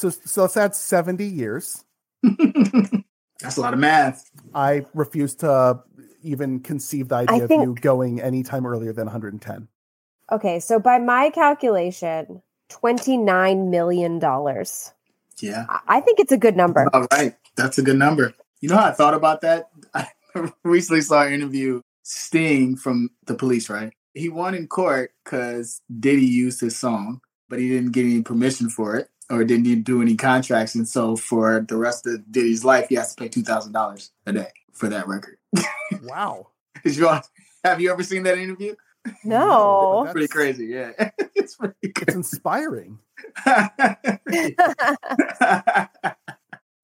So, 0.00 0.08
so 0.08 0.42
let's 0.42 0.56
add 0.56 0.74
seventy 0.74 1.26
years. 1.26 1.84
that's 2.22 3.58
a 3.58 3.60
lot 3.60 3.74
of 3.74 3.80
math. 3.80 4.30
I 4.54 4.86
refuse 4.94 5.34
to 5.36 5.82
even 6.22 6.60
conceive 6.60 7.08
the 7.08 7.16
idea 7.16 7.46
think- 7.46 7.62
of 7.62 7.68
you 7.68 7.74
going 7.74 8.20
anytime 8.20 8.66
earlier 8.66 8.94
than 8.94 9.06
110. 9.06 9.68
Okay. 10.32 10.60
So 10.60 10.78
by 10.78 10.98
my 10.98 11.28
calculation, 11.30 12.40
$29 12.70 13.68
million. 13.68 14.20
Yeah. 15.40 15.66
I 15.88 16.00
think 16.00 16.18
it's 16.18 16.32
a 16.32 16.38
good 16.38 16.56
number. 16.56 16.88
All 16.94 17.06
right. 17.12 17.34
That's 17.56 17.76
a 17.78 17.82
good 17.82 17.98
number. 17.98 18.32
You 18.60 18.70
know 18.70 18.76
how 18.76 18.86
I 18.86 18.92
thought 18.92 19.14
about 19.14 19.42
that? 19.42 19.68
I 19.92 20.08
recently 20.64 21.00
saw 21.00 21.22
an 21.24 21.32
interview 21.32 21.80
Sting 22.02 22.76
from 22.76 23.10
the 23.26 23.34
police, 23.34 23.68
right? 23.70 23.92
He 24.14 24.28
won 24.28 24.54
in 24.54 24.66
court 24.66 25.12
because 25.24 25.80
Diddy 26.00 26.24
used 26.26 26.60
his 26.60 26.76
song, 26.76 27.20
but 27.48 27.58
he 27.58 27.68
didn't 27.68 27.92
get 27.92 28.04
any 28.04 28.22
permission 28.22 28.68
for 28.68 28.96
it 28.96 29.08
or 29.30 29.44
didn't 29.44 29.82
do 29.84 30.02
any 30.02 30.16
contracts. 30.16 30.74
And 30.74 30.88
so 30.88 31.14
for 31.16 31.64
the 31.68 31.76
rest 31.76 32.06
of 32.06 32.30
Diddy's 32.32 32.64
life, 32.64 32.88
he 32.88 32.96
has 32.96 33.14
to 33.14 33.22
pay 33.22 33.28
$2,000 33.28 34.10
a 34.26 34.32
day 34.32 34.48
for 34.72 34.88
that 34.88 35.06
record. 35.06 35.36
Wow. 36.02 36.48
You 36.84 37.08
all- 37.08 37.22
have 37.64 37.80
you 37.80 37.90
ever 37.92 38.02
seen 38.02 38.22
that 38.22 38.38
interview? 38.38 38.74
No. 39.24 40.04
That's- 40.06 40.12
Pretty 40.12 40.28
crazy, 40.28 40.66
yeah. 40.66 40.92
it's 41.34 41.56
pretty 41.56 41.74
It's 41.82 42.14
inspiring. 42.14 42.98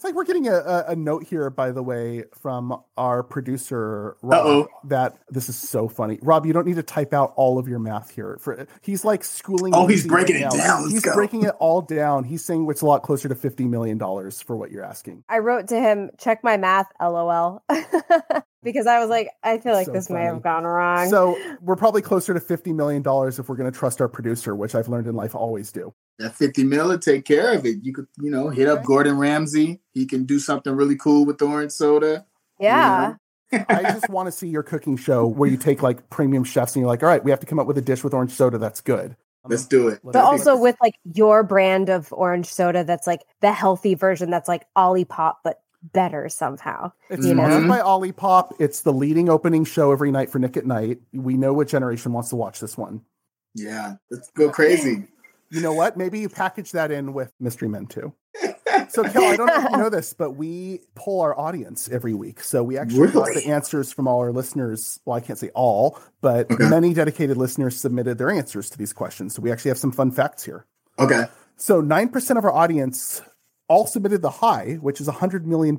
Crazy. 0.06 0.10
It's 0.10 0.14
like 0.14 0.14
we're 0.14 0.24
getting 0.24 0.48
a, 0.48 0.56
a, 0.56 0.84
a 0.92 0.96
note 0.96 1.24
here, 1.24 1.50
by 1.50 1.72
the 1.72 1.82
way, 1.82 2.24
from 2.40 2.82
our 2.96 3.22
producer 3.22 4.16
Rob. 4.22 4.46
Uh-oh. 4.46 4.68
That 4.84 5.18
this 5.28 5.48
is 5.48 5.56
so 5.56 5.88
funny. 5.88 6.18
Rob, 6.22 6.46
you 6.46 6.52
don't 6.52 6.66
need 6.66 6.76
to 6.76 6.82
type 6.82 7.12
out 7.12 7.32
all 7.36 7.58
of 7.58 7.68
your 7.68 7.78
math 7.78 8.10
here. 8.10 8.38
For 8.40 8.66
he's 8.82 9.04
like 9.04 9.24
schooling. 9.24 9.74
Oh, 9.74 9.82
you 9.82 9.88
he's 9.88 10.04
right 10.06 10.26
breaking 10.26 10.36
it 10.36 10.40
now. 10.40 10.50
down. 10.50 10.82
Let's 10.82 10.92
he's 10.92 11.02
go. 11.02 11.14
breaking 11.14 11.42
it 11.44 11.54
all 11.58 11.82
down. 11.82 12.24
He's 12.24 12.44
saying 12.44 12.66
it's 12.70 12.82
a 12.82 12.86
lot 12.86 13.02
closer 13.02 13.28
to 13.28 13.34
fifty 13.34 13.64
million 13.64 13.98
dollars 13.98 14.42
for 14.42 14.56
what 14.56 14.70
you're 14.70 14.84
asking. 14.84 15.24
I 15.28 15.38
wrote 15.38 15.68
to 15.68 15.80
him, 15.80 16.10
check 16.18 16.42
my 16.44 16.56
math, 16.56 16.86
lol. 17.00 17.62
because 18.66 18.88
I 18.88 18.98
was 18.98 19.08
like, 19.08 19.30
I 19.44 19.58
feel 19.58 19.72
like 19.72 19.86
So 19.86 19.92
this 19.92 20.10
may 20.10 20.24
have 20.24 20.42
gone 20.42 20.64
wrong. 20.64 21.08
So 21.08 21.38
we're 21.60 21.76
probably 21.76 22.02
closer 22.02 22.34
to 22.34 22.40
fifty 22.40 22.72
million 22.72 23.00
dollars 23.00 23.38
if 23.38 23.48
we're 23.48 23.54
going 23.54 23.72
to 23.72 23.78
trust 23.78 24.00
our 24.00 24.08
producer, 24.08 24.56
which 24.56 24.74
I've 24.74 24.88
learned 24.88 25.06
in 25.06 25.14
life 25.14 25.34
always 25.36 25.70
do. 25.70 25.94
that 26.18 26.34
50 26.34 26.64
mil 26.64 26.88
will 26.88 26.98
take 26.98 27.24
care 27.24 27.54
of 27.54 27.64
it. 27.64 27.76
You 27.82 27.94
could, 27.94 28.08
you 28.20 28.28
know, 28.28 28.48
hit 28.48 28.68
up 28.68 28.84
Gordon 28.84 29.16
Ramsay. 29.16 29.80
He 29.92 30.04
can 30.04 30.24
do 30.24 30.40
something 30.40 30.74
really 30.74 30.96
cool 30.96 31.24
with 31.24 31.40
orange 31.40 31.72
soda. 31.72 32.26
yeah. 32.58 33.14
I 33.52 33.82
just 33.82 34.08
want 34.10 34.26
to 34.26 34.32
see 34.32 34.48
your 34.48 34.64
cooking 34.64 34.96
show 34.96 35.24
where 35.24 35.48
you 35.48 35.56
take 35.56 35.80
like 35.80 36.10
premium 36.10 36.42
chefs 36.42 36.74
and 36.74 36.80
you're 36.80 36.88
like, 36.88 37.04
all 37.04 37.08
right, 37.08 37.22
we 37.22 37.30
have 37.30 37.38
to 37.38 37.46
come 37.46 37.60
up 37.60 37.68
with 37.68 37.78
a 37.78 37.82
dish 37.82 38.02
with 38.02 38.12
orange 38.12 38.32
soda 38.32 38.58
that's 38.58 38.80
good. 38.80 39.16
Let's 39.44 39.66
do 39.66 39.86
it. 39.86 40.00
But 40.02 40.14
do 40.14 40.18
also 40.18 40.56
it. 40.56 40.60
with 40.60 40.76
like 40.82 40.96
your 41.14 41.44
brand 41.44 41.88
of 41.88 42.12
orange 42.12 42.46
soda 42.46 42.82
that's 42.82 43.06
like 43.06 43.20
the 43.42 43.52
healthy 43.52 43.94
version 43.94 44.28
that's 44.28 44.48
like 44.48 44.66
Olipop, 44.76 45.34
but 45.44 45.60
better 45.92 46.28
somehow. 46.28 46.92
It's 47.10 47.24
you 47.26 47.34
sponsored 47.34 47.62
know? 47.64 47.68
by 47.68 47.80
Olipop. 47.80 48.52
It's 48.58 48.82
the 48.82 48.92
leading 48.92 49.28
opening 49.28 49.64
show 49.64 49.92
every 49.92 50.10
night 50.10 50.30
for 50.30 50.38
Nick 50.38 50.56
at 50.56 50.66
Nite. 50.66 51.00
We 51.12 51.34
know 51.36 51.52
what 51.52 51.68
generation 51.68 52.12
wants 52.12 52.30
to 52.30 52.36
watch 52.36 52.60
this 52.60 52.76
one. 52.76 53.02
Yeah, 53.54 53.94
let's 54.10 54.30
go 54.30 54.50
crazy. 54.50 55.08
You 55.50 55.60
know 55.60 55.72
what? 55.72 55.96
Maybe 55.96 56.18
you 56.18 56.28
package 56.28 56.72
that 56.72 56.90
in 56.90 57.12
with 57.12 57.32
Mystery 57.40 57.68
Men 57.68 57.86
too. 57.86 58.12
So, 58.88 59.02
Kel, 59.02 59.24
I 59.24 59.36
don't 59.36 59.46
know 59.46 59.64
if 59.64 59.70
you 59.70 59.76
know 59.78 59.88
this, 59.90 60.12
but 60.12 60.32
we 60.32 60.80
poll 60.94 61.20
our 61.22 61.36
audience 61.38 61.88
every 61.88 62.14
week. 62.14 62.40
So 62.40 62.62
we 62.62 62.76
actually 62.78 63.10
got 63.10 63.34
the 63.34 63.46
answers 63.46 63.92
from 63.92 64.06
all 64.06 64.20
our 64.20 64.32
listeners. 64.32 65.00
Well, 65.04 65.16
I 65.16 65.20
can't 65.20 65.38
say 65.38 65.50
all, 65.54 65.98
but 66.20 66.50
Okay. 66.50 66.68
many 66.68 66.92
dedicated 66.94 67.36
listeners 67.36 67.80
submitted 67.80 68.18
their 68.18 68.30
answers 68.30 68.70
to 68.70 68.78
these 68.78 68.92
questions. 68.92 69.34
So 69.34 69.42
we 69.42 69.50
actually 69.50 69.70
have 69.70 69.78
some 69.78 69.92
fun 69.92 70.10
facts 70.12 70.44
here. 70.44 70.66
Okay. 70.98 71.24
So 71.56 71.82
9% 71.82 72.38
of 72.38 72.44
our 72.44 72.52
audience 72.52 73.22
all 73.68 73.86
submitted 73.86 74.22
the 74.22 74.30
high, 74.30 74.78
which 74.80 75.00
is 75.00 75.08
$100 75.08 75.44
million. 75.44 75.76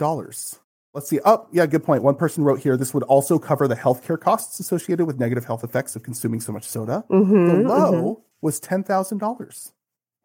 Let's 0.94 1.10
see. 1.10 1.20
Oh, 1.26 1.48
yeah, 1.52 1.66
good 1.66 1.84
point. 1.84 2.04
One 2.04 2.16
person 2.16 2.44
wrote 2.44 2.60
here 2.60 2.76
this 2.76 2.94
would 2.94 3.04
also 3.04 3.38
cover 3.38 3.68
the 3.68 3.76
healthcare 3.76 4.20
costs 4.20 4.60
associated 4.60 5.06
with 5.06 5.20
negative 5.20 5.46
health 5.46 5.64
effects 5.64 5.96
of 5.96 6.04
consuming 6.04 6.42
so 6.42 6.52
much 6.52 6.64
soda. 6.64 7.04
Mm-hmm, 7.10 7.64
The 7.64 7.70
low 7.70 8.24
was 8.42 8.60
$10,000. 8.60 9.72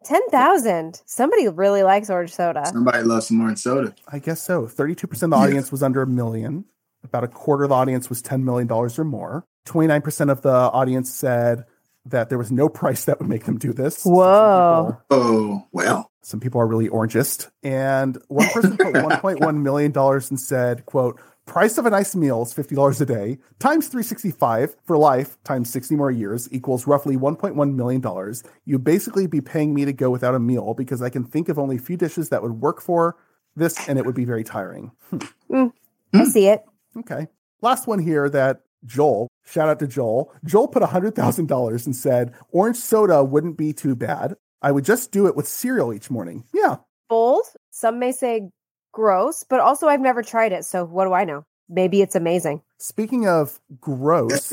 10,000. 0.03 1.01
Somebody 1.05 1.47
really 1.47 1.83
likes 1.83 2.09
orange 2.09 2.33
soda. 2.33 2.65
Somebody 2.65 3.03
loves 3.03 3.27
some 3.27 3.41
orange 3.41 3.59
soda. 3.59 3.93
I 4.07 4.19
guess 4.19 4.41
so. 4.41 4.63
32% 4.63 5.23
of 5.23 5.29
the 5.29 5.35
audience 5.35 5.71
was 5.71 5.83
under 5.83 6.01
a 6.01 6.07
million. 6.07 6.65
About 7.03 7.23
a 7.23 7.27
quarter 7.27 7.63
of 7.63 7.69
the 7.69 7.75
audience 7.75 8.09
was 8.09 8.21
$10 8.21 8.43
million 8.43 8.71
or 8.71 8.89
more. 9.03 9.45
29% 9.65 10.29
of 10.31 10.41
the 10.41 10.53
audience 10.53 11.11
said 11.11 11.65
that 12.05 12.29
there 12.29 12.37
was 12.37 12.51
no 12.51 12.67
price 12.67 13.05
that 13.05 13.19
would 13.19 13.29
make 13.29 13.45
them 13.45 13.57
do 13.57 13.71
this. 13.73 14.03
Whoa. 14.03 14.97
Oh, 15.09 15.67
well. 15.71 16.09
Some 16.23 16.39
people 16.39 16.59
are 16.59 16.67
really 16.67 16.89
orangist. 16.89 17.51
And 17.61 18.17
one 18.29 18.49
person 18.49 18.77
put 18.77 18.87
$1.1 18.93 19.61
million 19.61 19.93
and 19.95 20.39
said, 20.39 20.85
quote, 20.85 21.19
price 21.45 21.77
of 21.77 21.85
a 21.85 21.89
nice 21.89 22.15
meal 22.15 22.41
is 22.43 22.53
$50 22.53 23.01
a 23.01 23.05
day 23.05 23.37
times 23.59 23.87
365 23.89 24.77
for 24.85 24.97
life 24.97 25.37
times 25.43 25.69
60 25.69 25.95
more 25.95 26.09
years 26.09 26.47
equals 26.51 26.87
roughly 26.87 27.17
$1.1 27.17 27.75
million. 27.75 28.33
You 28.65 28.79
basically 28.79 29.27
be 29.27 29.41
paying 29.41 29.73
me 29.73 29.85
to 29.85 29.93
go 29.93 30.09
without 30.09 30.35
a 30.35 30.39
meal 30.39 30.73
because 30.73 31.01
I 31.01 31.09
can 31.09 31.25
think 31.25 31.49
of 31.49 31.59
only 31.59 31.75
a 31.75 31.79
few 31.79 31.97
dishes 31.97 32.29
that 32.29 32.41
would 32.41 32.61
work 32.61 32.81
for 32.81 33.17
this 33.55 33.87
and 33.87 33.99
it 33.99 34.05
would 34.05 34.15
be 34.15 34.25
very 34.25 34.43
tiring. 34.43 34.91
Hmm. 35.09 35.17
Mm, 35.51 35.73
I 36.13 36.17
hmm. 36.19 36.23
see 36.25 36.47
it. 36.47 36.63
Okay. 36.97 37.27
Last 37.61 37.87
one 37.87 37.99
here 37.99 38.29
that 38.29 38.61
Joel, 38.85 39.27
shout 39.45 39.69
out 39.69 39.79
to 39.79 39.87
Joel. 39.87 40.33
Joel 40.45 40.67
put 40.67 40.83
$100,000 40.83 41.85
and 41.85 41.95
said, 41.95 42.33
orange 42.51 42.77
soda 42.77 43.23
wouldn't 43.23 43.57
be 43.57 43.73
too 43.73 43.95
bad. 43.95 44.35
I 44.63 44.71
would 44.71 44.85
just 44.85 45.11
do 45.11 45.27
it 45.27 45.35
with 45.35 45.47
cereal 45.47 45.93
each 45.93 46.09
morning. 46.09 46.45
Yeah. 46.53 46.77
Bold. 47.09 47.43
Some 47.69 47.99
may 47.99 48.13
say 48.13 48.49
gross, 48.93 49.43
but 49.43 49.59
also 49.59 49.87
I've 49.87 49.99
never 50.01 50.23
tried 50.23 50.53
it. 50.53 50.63
So 50.63 50.85
what 50.85 51.05
do 51.05 51.13
I 51.13 51.25
know? 51.25 51.45
Maybe 51.69 52.01
it's 52.01 52.15
amazing. 52.15 52.61
Speaking 52.79 53.27
of 53.27 53.59
gross, 53.81 54.51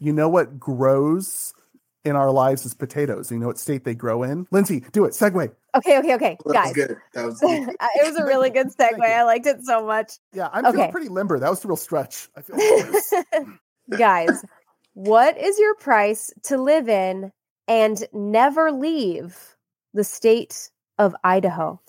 you 0.00 0.12
know 0.12 0.28
what 0.28 0.58
grows 0.58 1.52
in 2.04 2.16
our 2.16 2.30
lives 2.30 2.64
is 2.64 2.74
potatoes. 2.74 3.30
You 3.30 3.38
know 3.38 3.48
what 3.48 3.58
state 3.58 3.84
they 3.84 3.94
grow 3.94 4.22
in? 4.22 4.46
Lindsay, 4.50 4.80
do 4.92 5.04
it. 5.04 5.12
Segue. 5.12 5.52
Okay, 5.76 5.98
okay, 5.98 6.14
okay. 6.14 6.36
That 6.44 6.46
was 6.46 6.54
Guys, 6.54 6.72
good. 6.72 6.96
That 7.14 7.24
was 7.26 7.40
it 7.42 8.06
was 8.06 8.16
a 8.16 8.24
really 8.24 8.50
good 8.50 8.72
Thank 8.78 8.96
segue. 8.96 9.04
I 9.04 9.24
liked 9.24 9.46
it 9.46 9.64
so 9.64 9.84
much. 9.86 10.14
Yeah, 10.32 10.48
I'm 10.52 10.64
feeling 10.72 10.90
pretty 10.90 11.08
limber. 11.08 11.38
That 11.38 11.50
was 11.50 11.60
the 11.60 11.68
real 11.68 11.76
stretch. 11.76 12.28
I 12.36 12.42
feel 12.42 12.56
like 13.88 13.98
Guys, 13.98 14.44
what 14.94 15.36
is 15.38 15.58
your 15.58 15.74
price 15.74 16.30
to 16.44 16.56
live 16.56 16.88
in 16.88 17.32
and 17.68 18.04
never 18.12 18.70
leave 18.72 19.56
the 19.94 20.04
state 20.04 20.70
of 20.98 21.14
Idaho? 21.24 21.80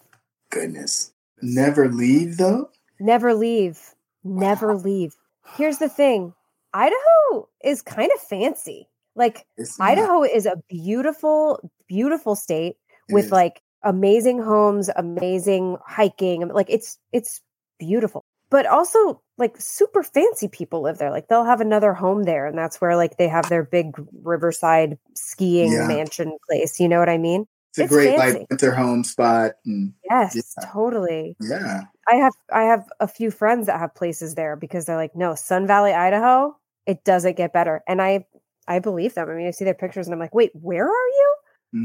Goodness. 0.50 1.14
Never 1.42 1.90
leave, 1.90 2.38
though? 2.38 2.70
Never 3.00 3.34
leave. 3.34 3.80
Never 4.24 4.76
leave. 4.76 5.16
Here's 5.56 5.80
the 5.80 5.90
thing 5.90 6.34
Idaho 6.74 7.48
is 7.64 7.82
kind 7.82 8.12
of 8.16 8.22
fancy. 8.22 8.88
Like, 9.16 9.46
It's 9.58 9.78
not. 9.80 9.90
Idaho 9.90 10.24
is 10.24 10.46
a 10.46 10.62
beautiful, 10.70 11.60
beautiful 11.88 12.36
state 12.36 12.78
It 13.10 13.14
with 13.14 13.26
is. 13.26 13.32
like 13.32 13.62
amazing 13.84 14.42
homes, 14.42 14.90
amazing 14.96 15.78
hiking. 15.86 16.48
Like 16.48 16.70
it's 16.70 16.98
it's 17.12 17.42
beautiful. 17.80 18.24
But 18.50 18.66
also 18.68 19.22
like 19.42 19.60
super 19.60 20.04
fancy 20.04 20.48
people 20.48 20.82
live 20.82 20.98
there. 20.98 21.12
Like 21.12 21.28
they'll 21.28 21.44
have 21.44 21.60
another 21.62 21.94
home 21.94 22.24
there 22.24 22.46
and 22.48 22.58
that's 22.58 22.80
where 22.80 22.96
like 22.96 23.18
they 23.18 23.28
have 23.28 23.50
their 23.50 23.64
big 23.64 23.92
riverside 24.24 24.98
skiing 25.16 25.74
Yeah. 25.74 25.88
mansion 25.88 26.38
place. 26.50 26.80
You 26.80 26.88
know 26.88 27.00
what 27.00 27.10
I 27.10 27.18
mean? 27.18 27.46
It's 27.72 27.80
a 27.80 27.84
it's 27.84 27.92
great 27.94 28.16
fancy. 28.16 28.40
like 28.40 28.50
winter 28.50 28.72
home 28.72 29.04
spot. 29.04 29.54
And 29.66 29.94
Yes, 30.10 30.36
Yeah. 30.58 30.66
totally. 30.72 31.36
yeah. 31.42 31.82
I 32.10 32.16
have 32.16 32.34
I 32.54 32.64
have 32.64 32.88
a 33.00 33.08
few 33.08 33.32
friends 33.32 33.68
that 33.68 33.80
have 33.80 33.94
places 33.96 34.36
there 34.36 34.56
because 34.56 34.86
they're 34.86 34.96
like, 34.96 35.16
no, 35.16 35.36
Sun 35.36 35.68
Valley, 35.68 35.92
Idaho, 35.94 36.56
it 36.86 37.04
doesn't 37.04 37.36
get 37.38 37.52
better. 37.54 37.84
And 37.88 38.02
I 38.02 38.26
I 38.68 38.80
believe 38.80 39.14
them. 39.16 39.30
I 39.30 39.34
mean, 39.34 39.48
I 39.48 39.52
see 39.52 39.66
their 39.66 39.74
pictures 39.74 40.08
and 40.08 40.14
I'm 40.14 40.20
like, 40.20 40.34
wait, 40.36 40.52
where 40.54 40.86
are 40.88 41.08
you? 41.08 41.36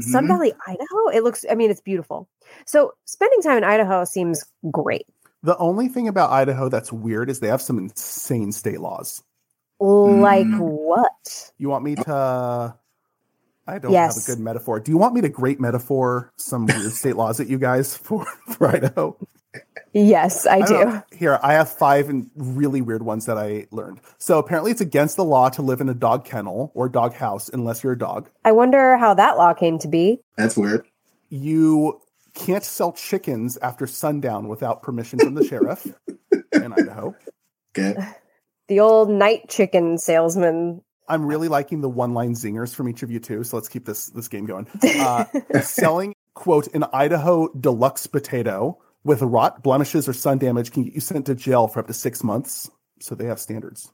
Sun 0.01 0.25
Mhm. 0.25 0.27
Valley, 0.27 0.53
Idaho? 0.67 1.07
It 1.13 1.23
looks 1.23 1.45
I 1.49 1.55
mean, 1.55 1.71
it's 1.71 1.81
beautiful. 1.81 2.27
So 2.65 2.93
spending 3.05 3.41
time 3.41 3.57
in 3.57 3.63
Idaho 3.63 4.03
seems 4.03 4.43
great. 4.71 5.05
The 5.43 5.57
only 5.57 5.87
thing 5.87 6.07
about 6.07 6.31
Idaho 6.31 6.69
that's 6.69 6.91
weird 6.91 7.29
is 7.29 7.39
they 7.39 7.47
have 7.47 7.61
some 7.61 7.77
insane 7.77 8.51
state 8.51 8.81
laws. 8.81 9.23
Like 9.79 10.47
Mm. 10.47 10.59
what? 10.59 11.51
You 11.57 11.69
want 11.69 11.83
me 11.83 11.95
to 11.95 12.75
I 13.69 13.79
don't 13.79 13.91
Yes. 13.91 14.15
have 14.15 14.23
a 14.23 14.37
good 14.37 14.41
metaphor. 14.43 14.79
Do 14.79 14.91
you 14.91 14.97
want 14.97 15.13
me 15.13 15.19
to 15.21 15.29
great 15.29 15.59
metaphor 15.59 16.31
some 16.37 16.65
weird 16.67 16.93
state 16.93 17.17
laws 17.17 17.39
at 17.41 17.47
you 17.47 17.57
guys 17.57 17.97
for, 17.97 18.25
for 18.47 18.67
Idaho? 18.69 19.17
Yes, 19.93 20.45
I, 20.47 20.59
don't 20.59 20.67
do. 20.67 20.85
know. 20.85 21.03
Here, 21.11 21.39
I 21.43 21.53
have 21.53 21.69
five 21.69 22.07
and 22.09 22.29
really 22.35 22.81
weird 22.81 23.03
ones 23.03 23.25
that 23.25 23.37
I 23.37 23.67
learned. 23.71 23.99
So 24.19 24.37
apparently, 24.39 24.71
it's 24.71 24.79
against 24.81 25.15
the 25.17 25.23
law 25.25 25.49
to 25.49 25.61
live 25.61 25.81
in 25.81 25.89
a 25.89 25.93
dog 25.93 26.23
kennel 26.23 26.71
or 26.75 26.87
dog 26.87 27.13
house 27.13 27.49
unless 27.49 27.83
you're 27.83 27.93
a 27.93 27.97
dog. 27.97 28.29
I 28.45 28.51
wonder 28.53 28.95
how 28.97 29.13
that 29.15 29.37
law 29.37 29.53
came 29.53 29.79
to 29.79 29.87
be. 29.87 30.19
That's 30.37 30.55
weird. 30.55 30.85
You 31.29 31.99
can't 32.37 32.63
sell 32.63 32.93
chickens 32.93 33.57
after 33.57 33.87
sundown 33.87 34.47
without 34.47 34.81
permission 34.81 35.19
from 35.19 35.33
the 35.33 35.43
sheriff 35.45 35.87
in 36.53 36.73
Idaho. 36.73 37.15
Okay. 37.77 37.95
The 38.67 38.79
old 38.79 39.09
night 39.09 39.49
chicken 39.49 39.97
salesman. 39.97 40.81
I'm 41.09 41.25
really 41.25 41.47
liking 41.47 41.81
the 41.81 41.89
one-line 41.89 42.33
zingers 42.33 42.75
from 42.75 42.89
each 42.89 43.01
of 43.01 43.09
you 43.09 43.19
too. 43.19 43.43
So 43.43 43.55
let's 43.57 43.69
keep 43.69 43.85
this 43.85 44.07
this 44.07 44.27
game 44.27 44.45
going. 44.45 44.67
Uh, 44.99 45.25
selling 45.61 46.13
quote 46.33 46.67
an 46.73 46.85
Idaho 46.93 47.47
deluxe 47.59 48.07
potato 48.07 48.77
with 49.03 49.21
rot, 49.21 49.63
blemishes, 49.63 50.07
or 50.07 50.13
sun 50.13 50.37
damage 50.37 50.71
can 50.71 50.83
get 50.83 50.93
you 50.93 51.01
sent 51.01 51.25
to 51.27 51.35
jail 51.35 51.67
for 51.67 51.79
up 51.79 51.87
to 51.87 51.93
six 51.93 52.23
months. 52.23 52.69
So 52.99 53.15
they 53.15 53.25
have 53.25 53.39
standards. 53.39 53.91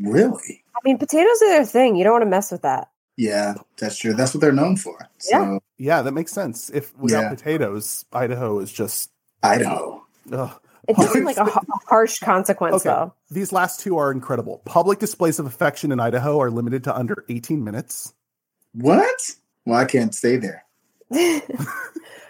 Really? 0.00 0.62
I 0.76 0.80
mean, 0.84 0.98
potatoes 0.98 1.42
are 1.42 1.48
their 1.48 1.64
thing. 1.64 1.96
You 1.96 2.04
don't 2.04 2.12
want 2.12 2.22
to 2.22 2.30
mess 2.30 2.52
with 2.52 2.62
that. 2.62 2.88
Yeah, 3.16 3.54
that's 3.78 3.98
true. 3.98 4.14
That's 4.14 4.32
what 4.32 4.40
they're 4.40 4.52
known 4.52 4.76
for. 4.76 5.08
So, 5.18 5.38
Yeah. 5.38 5.58
Yeah, 5.78 6.02
that 6.02 6.12
makes 6.12 6.32
sense. 6.32 6.70
If 6.70 6.96
without 6.98 7.22
Yeah. 7.22 7.28
potatoes, 7.30 8.04
Idaho 8.12 8.58
is 8.58 8.72
just 8.72 9.10
Idaho. 9.42 10.04
ugh. 10.32 10.60
It 10.88 10.96
does 10.96 11.12
seem 11.12 11.24
like 11.24 11.36
a, 11.36 11.42
a 11.44 11.62
harsh 11.86 12.18
consequence, 12.18 12.76
Okay. 12.86 12.88
though. 12.88 13.12
These 13.30 13.52
last 13.52 13.80
two 13.80 13.96
are 13.98 14.10
incredible. 14.10 14.62
Public 14.64 14.98
displays 14.98 15.38
of 15.38 15.46
affection 15.46 15.92
in 15.92 16.00
Idaho 16.00 16.40
are 16.40 16.50
limited 16.50 16.84
to 16.84 16.96
under 16.96 17.24
18 17.28 17.62
minutes. 17.62 18.14
What? 18.72 19.36
Well, 19.66 19.78
I 19.78 19.84
can't 19.84 20.14
stay 20.14 20.36
there. 20.36 20.64
I 21.12 21.42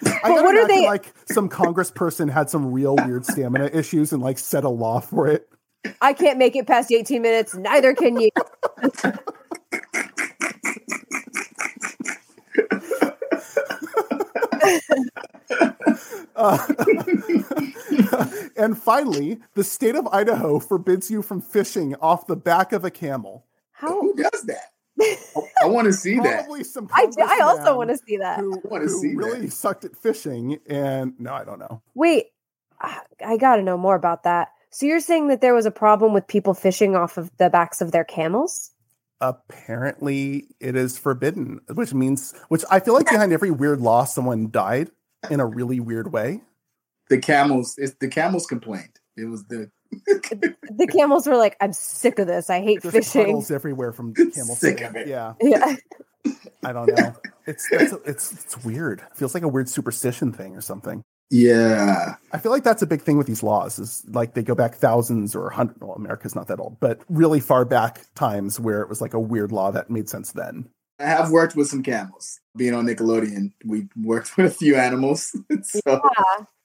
But 0.03 0.23
gotta 0.23 0.43
what 0.43 0.57
are 0.57 0.67
they- 0.69 0.87
like 0.87 1.13
some 1.31 1.49
congressperson 1.49 2.31
had 2.31 2.51
some 2.51 2.73
real 2.73 2.97
weird 2.97 3.25
stamina 3.27 3.67
issues 3.73 4.13
and 4.13 4.23
like 4.23 4.39
set 4.39 4.65
a 4.65 4.69
law 4.69 5.01
for 5.01 5.27
it. 5.29 5.49
I 6.01 6.13
can't 6.13 6.39
make 6.39 6.57
it 6.57 6.67
past 6.67 6.91
18 6.93 7.23
minutes. 7.23 7.55
Neither 7.55 7.95
can 7.95 8.21
you. 8.21 8.31
and 18.57 18.79
finally, 18.79 19.39
the 19.55 19.65
state 19.65 19.95
of 19.95 20.07
Idaho 20.09 20.59
forbids 20.59 21.11
you 21.11 21.23
from 21.23 21.41
fishing 21.41 21.95
off 21.97 22.27
the 22.27 22.37
back 22.37 22.73
of 22.73 22.85
a 22.85 22.91
camel. 22.91 23.47
How? 23.73 24.01
Who 24.01 24.15
does 24.15 24.43
that? 24.43 24.73
I, 25.63 25.67
want 25.67 25.87
to 25.87 25.93
see 25.93 26.19
that. 26.19 26.49
Some 26.67 26.89
I, 26.93 27.09
I 27.23 27.41
also 27.43 27.77
want 27.77 27.91
to 27.91 27.99
see 27.99 28.17
that. 28.17 28.41
Who, 28.41 28.61
want 28.65 28.83
to 28.83 28.89
see 28.89 29.15
really 29.15 29.43
that. 29.43 29.53
sucked 29.53 29.85
at 29.85 29.97
fishing, 29.97 30.59
and 30.69 31.15
no, 31.19 31.33
I 31.33 31.45
don't 31.45 31.61
know. 31.61 31.83
Wait, 31.95 32.27
ah, 32.83 33.03
I 33.25 33.37
got 33.37 33.57
to 33.57 33.63
know 33.63 33.77
more 33.77 33.95
about 33.95 34.25
that. 34.25 34.49
So 34.71 34.87
you're 34.87 35.01
saying 35.01 35.29
that 35.29 35.41
there 35.41 35.55
was 35.55 35.67
a 35.67 35.71
problem 35.71 36.13
with 36.13 36.27
people 36.27 36.53
fishing 36.53 36.97
off 36.97 37.17
of 37.17 37.31
the 37.39 37.49
backs 37.49 37.81
of 37.81 37.93
their 37.93 38.05
camels? 38.05 38.73
Apparently, 39.21 40.47
it 40.61 40.77
is 40.77 40.99
forbidden, 40.99 41.61
which 41.75 41.93
means, 41.95 42.35
which 42.49 42.65
I 42.71 42.81
feel 42.81 42.95
like 42.95 43.07
behind 43.11 43.33
every 43.33 43.51
weird 43.51 43.81
law, 43.81 44.05
someone 44.05 44.51
died 44.51 44.91
in 45.31 45.41
a 45.41 45.47
really 45.47 45.81
weird 45.81 46.13
way. 46.13 46.41
The 47.11 47.19
camels. 47.19 47.75
It's 47.79 47.95
the 48.01 48.09
camels 48.09 48.47
complained. 48.47 49.01
It 49.17 49.25
was 49.25 49.45
the 49.47 49.71
The 50.01 50.87
camels 50.87 51.27
were 51.27 51.37
like, 51.37 51.57
"I'm 51.61 51.73
sick 51.73 52.19
of 52.19 52.27
this. 52.27 52.51
I 52.51 52.61
hate 52.61 52.83
There's 52.83 52.93
fishing." 52.93 53.25
puddles 53.25 53.51
everywhere 53.51 53.93
from 53.93 54.15
camel 54.15 54.55
Sick 54.55 54.79
spit. 54.79 54.91
of 54.91 54.97
it. 54.97 55.09
Yeah, 55.09 55.35
Yeah. 55.41 55.77
I 56.65 56.73
don't 56.73 56.87
know. 56.89 57.15
It's 57.47 57.67
it's, 57.73 57.95
it's 58.05 58.33
it's 58.45 58.63
weird. 58.63 59.03
feels 59.15 59.33
like 59.33 59.43
a 59.43 59.49
weird 59.49 59.71
superstition 59.71 60.33
thing 60.35 60.55
or 60.55 60.61
something. 60.61 61.03
Yeah. 61.31 62.15
I 62.33 62.39
feel 62.39 62.53
like 62.53 62.65
that's 62.65 62.83
a 62.83 62.87
big 62.87 63.03
thing 63.03 63.19
with 63.19 63.27
these 63.27 63.43
laws 63.43 63.79
is 63.79 64.05
like 64.09 64.35
they 64.35 64.43
go 64.43 64.55
back 64.55 64.75
thousands 64.75 65.35
or 65.35 65.51
hundred. 65.51 65.81
Well, 65.81 65.93
America's 65.95 66.35
not 66.35 66.49
that 66.49 66.61
old, 66.61 66.79
but 66.81 67.01
really 67.09 67.41
far 67.41 67.65
back 67.65 68.01
times 68.15 68.59
where 68.59 68.81
it 68.83 68.89
was 68.89 69.01
like 69.01 69.15
a 69.15 69.21
weird 69.21 69.53
law 69.53 69.71
that 69.71 69.91
made 69.91 70.09
sense 70.09 70.33
then. 70.33 70.69
I 71.01 71.05
have 71.07 71.31
worked 71.31 71.55
with 71.55 71.69
some 71.69 71.83
camels. 71.83 72.41
Being 72.57 72.75
on 72.75 72.87
Nickelodeon, 72.87 73.53
we 73.65 73.89
worked 73.97 74.37
with 74.37 74.47
a 74.47 74.55
few 74.55 74.75
animals. 74.77 75.37
so 75.63 76.01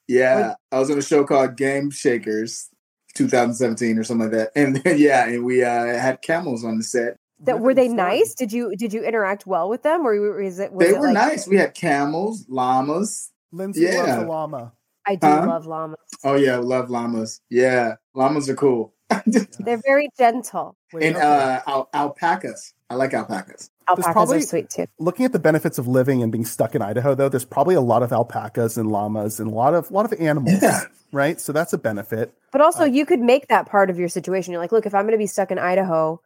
Yeah. 0.08 0.39
yeah, 0.39 0.54
I 0.71 0.80
was 0.80 0.89
on 0.89 0.97
a 0.97 1.02
show 1.04 1.23
called 1.23 1.56
Game 1.56 1.91
Shakers, 1.91 2.69
2017 3.15 3.97
or 3.97 4.04
something 4.04 4.30
like 4.32 4.38
that. 4.38 4.52
And 4.56 4.82
yeah, 4.99 5.28
and 5.28 5.43
we 5.45 5.63
uh, 5.63 5.86
had 5.99 6.21
camels 6.21 6.63
on 6.65 6.78
the 6.78 6.84
set. 6.84 7.15
That, 7.45 7.60
were 7.60 7.73
they 7.73 7.89
nice? 7.89 8.34
Did 8.36 8.54
you 8.54 8.73
did 8.78 8.93
you 8.93 9.04
interact 9.04 9.45
well 9.45 9.67
with 9.67 9.84
them, 9.84 10.08
or 10.08 10.41
is 10.41 10.60
it? 10.60 10.71
Was 10.71 10.88
They 10.88 10.93
it 10.93 10.99
were 10.99 11.08
like- 11.08 11.13
nice. 11.13 11.47
We 11.47 11.58
had 11.58 11.73
camels, 11.73 12.45
llamas. 12.47 13.32
Lindsay 13.54 13.82
Yeah. 13.84 14.02
loves 14.04 14.24
a 14.24 14.26
llama. 14.26 14.74
I 15.06 15.16
do 15.16 15.28
Huh? 15.28 15.46
love 15.48 15.66
llamas. 15.66 16.00
Oh 16.24 16.36
yeah, 16.36 16.58
love 16.58 16.89
llamas. 16.89 17.42
Yeah, 17.50 17.96
llamas 18.16 18.50
are 18.50 18.56
cool. 18.56 18.94
They're 19.60 19.78
very 19.86 20.10
gentle. 20.18 20.76
Wait, 20.92 21.04
and 21.08 21.16
okay. 21.18 21.26
uh, 21.26 21.60
al- 21.68 21.89
alpacas. 21.94 22.74
I 22.89 22.96
like 22.96 23.13
alpacas. 23.13 23.70
Alpacas 23.88 24.12
probably- 24.13 24.38
are 24.38 24.42
sweet 24.42 24.70
too. 24.70 24.86
looking 25.00 25.26
at 25.26 25.34
the 25.34 25.39
benefits 25.39 25.78
of 25.78 25.88
living 25.88 26.24
and 26.24 26.32
being 26.32 26.46
stuck 26.46 26.74
in 26.74 26.82
Idaho, 26.82 27.16
though, 27.16 27.28
there's 27.30 27.44
probably 27.46 27.76
a 27.76 27.82
lot 27.82 28.02
of 28.02 28.12
alpacas 28.13 28.78
and 28.78 28.89
llamas 28.92 29.39
and 29.39 29.52
a 29.52 29.54
lot 29.54 29.74
of 29.74 29.92
a 29.92 29.94
lot 29.94 30.06
of 30.12 30.20
animals, 30.20 30.62
Yeah. 30.62 30.82
right? 31.12 31.39
So 31.39 31.52
that's 31.52 31.74
a 31.74 31.78
benefit. 31.78 32.34
But 32.52 32.62
also, 32.62 32.84
Uh, 32.84 32.86
you 32.86 33.06
could 33.06 33.20
make 33.20 33.48
that 33.50 33.66
part 33.68 33.89
of 33.89 34.00
your 34.00 34.08
situation. 34.10 34.52
You're 34.54 34.62
like, 34.62 34.72
look, 34.72 34.86
if 34.86 34.96
I'm 34.96 35.04
going 35.04 35.12
to 35.13 35.18
be 35.18 35.28
stuck 35.28 35.52
in 35.52 35.60
Idaho 35.60 36.22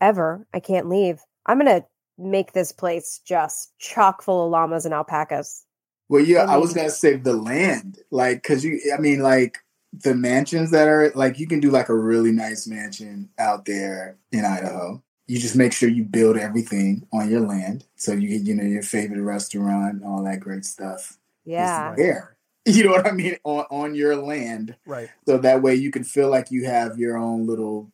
forever, 0.00 0.46
I 0.52 0.60
can't 0.60 0.88
leave. 0.88 1.20
I'm 1.46 1.58
going 1.58 1.80
to 1.80 1.86
make 2.18 2.52
this 2.52 2.70
place 2.72 3.20
just 3.24 3.72
chock 3.78 4.22
full 4.22 4.44
of 4.44 4.50
llamas 4.50 4.84
and 4.84 4.92
alpacas. 4.94 5.64
Well, 6.12 6.22
yeah, 6.22 6.44
I 6.44 6.54
I 6.54 6.56
was 6.58 6.74
gonna 6.74 6.90
say 6.90 7.16
the 7.16 7.32
land, 7.32 7.98
like, 8.10 8.42
cause 8.42 8.62
you, 8.62 8.78
I 8.94 9.00
mean, 9.00 9.20
like 9.20 9.56
the 9.94 10.14
mansions 10.14 10.70
that 10.70 10.86
are 10.86 11.10
like 11.14 11.38
you 11.38 11.46
can 11.46 11.58
do 11.58 11.70
like 11.70 11.88
a 11.88 11.96
really 11.96 12.32
nice 12.32 12.66
mansion 12.66 13.30
out 13.38 13.64
there 13.64 14.18
in 14.30 14.44
Idaho. 14.44 15.02
You 15.26 15.38
just 15.38 15.56
make 15.56 15.72
sure 15.72 15.88
you 15.88 16.04
build 16.04 16.36
everything 16.36 17.06
on 17.14 17.30
your 17.30 17.40
land, 17.40 17.86
so 17.96 18.12
you 18.12 18.28
you 18.28 18.54
know 18.54 18.62
your 18.62 18.82
favorite 18.82 19.22
restaurant, 19.22 20.02
all 20.04 20.22
that 20.24 20.40
great 20.40 20.66
stuff. 20.66 21.12
is 21.12 21.18
Yeah. 21.46 21.94
there. 21.96 22.36
You 22.66 22.84
know 22.84 22.90
what 22.90 23.06
I 23.06 23.12
mean 23.12 23.38
on 23.44 23.64
on 23.70 23.94
your 23.94 24.14
land, 24.16 24.76
Right. 24.84 25.08
so 25.26 25.38
that 25.38 25.62
way 25.62 25.76
you 25.76 25.90
can 25.90 26.04
feel 26.04 26.28
like 26.28 26.50
you 26.50 26.66
have 26.66 26.98
your 26.98 27.16
own 27.16 27.46
little 27.46 27.90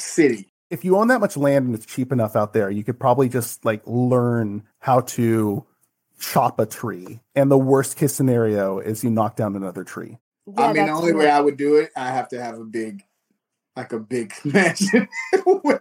city. 0.00 0.52
If 0.68 0.84
you 0.84 0.96
own 0.96 1.06
that 1.08 1.20
much 1.20 1.36
land 1.36 1.66
and 1.66 1.74
it's 1.76 1.86
cheap 1.86 2.10
enough 2.10 2.34
out 2.34 2.54
there, 2.54 2.70
you 2.70 2.82
could 2.82 2.98
probably 2.98 3.28
just 3.28 3.64
like 3.64 3.82
learn 3.86 4.64
how 4.80 5.02
to 5.16 5.64
chop 6.22 6.60
a 6.60 6.66
tree. 6.66 7.20
And 7.34 7.50
the 7.50 7.58
worst 7.58 7.96
case 7.96 8.14
scenario 8.14 8.78
is 8.78 9.02
you 9.02 9.10
knock 9.10 9.34
down 9.36 9.56
another 9.56 9.82
tree. 9.84 10.18
Yeah, 10.46 10.66
I 10.68 10.72
mean, 10.72 10.86
the 10.86 10.92
only 10.92 11.12
what- 11.12 11.24
way 11.24 11.30
I 11.30 11.40
would 11.40 11.56
do 11.56 11.76
it, 11.76 11.90
I 11.96 12.10
have 12.10 12.28
to 12.28 12.40
have 12.42 12.58
a 12.58 12.64
big, 12.64 13.02
like 13.76 13.92
a 13.92 13.98
big 13.98 14.32
mansion, 14.44 15.08
with, 15.44 15.80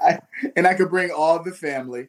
I, 0.00 0.20
and 0.54 0.66
I 0.66 0.74
could 0.74 0.90
bring 0.90 1.10
all 1.10 1.42
the 1.42 1.52
family, 1.52 2.08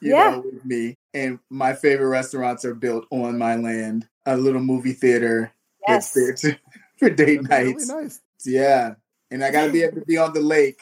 you 0.00 0.12
Yeah. 0.12 0.30
know, 0.30 0.40
with 0.52 0.64
me. 0.64 0.96
And 1.12 1.38
my 1.50 1.72
favorite 1.74 2.08
restaurants 2.08 2.64
are 2.64 2.74
built 2.74 3.06
on 3.10 3.36
my 3.36 3.56
land. 3.56 4.08
A 4.24 4.36
little 4.36 4.60
movie 4.62 4.92
theater 4.92 5.52
Yes. 5.86 6.12
that's 6.12 6.42
there 6.42 6.52
too, 6.52 6.58
for 6.98 7.10
date 7.10 7.42
That'd 7.42 7.48
be 7.48 7.54
really 7.56 7.72
nights. 7.72 7.88
nice. 7.88 8.20
Yeah, 8.44 8.94
and 9.30 9.42
I 9.44 9.50
got 9.50 9.66
to 9.66 9.72
be 9.72 9.82
able 9.82 10.00
to 10.00 10.04
be 10.06 10.18
on 10.18 10.32
the 10.32 10.40
lake. 10.40 10.80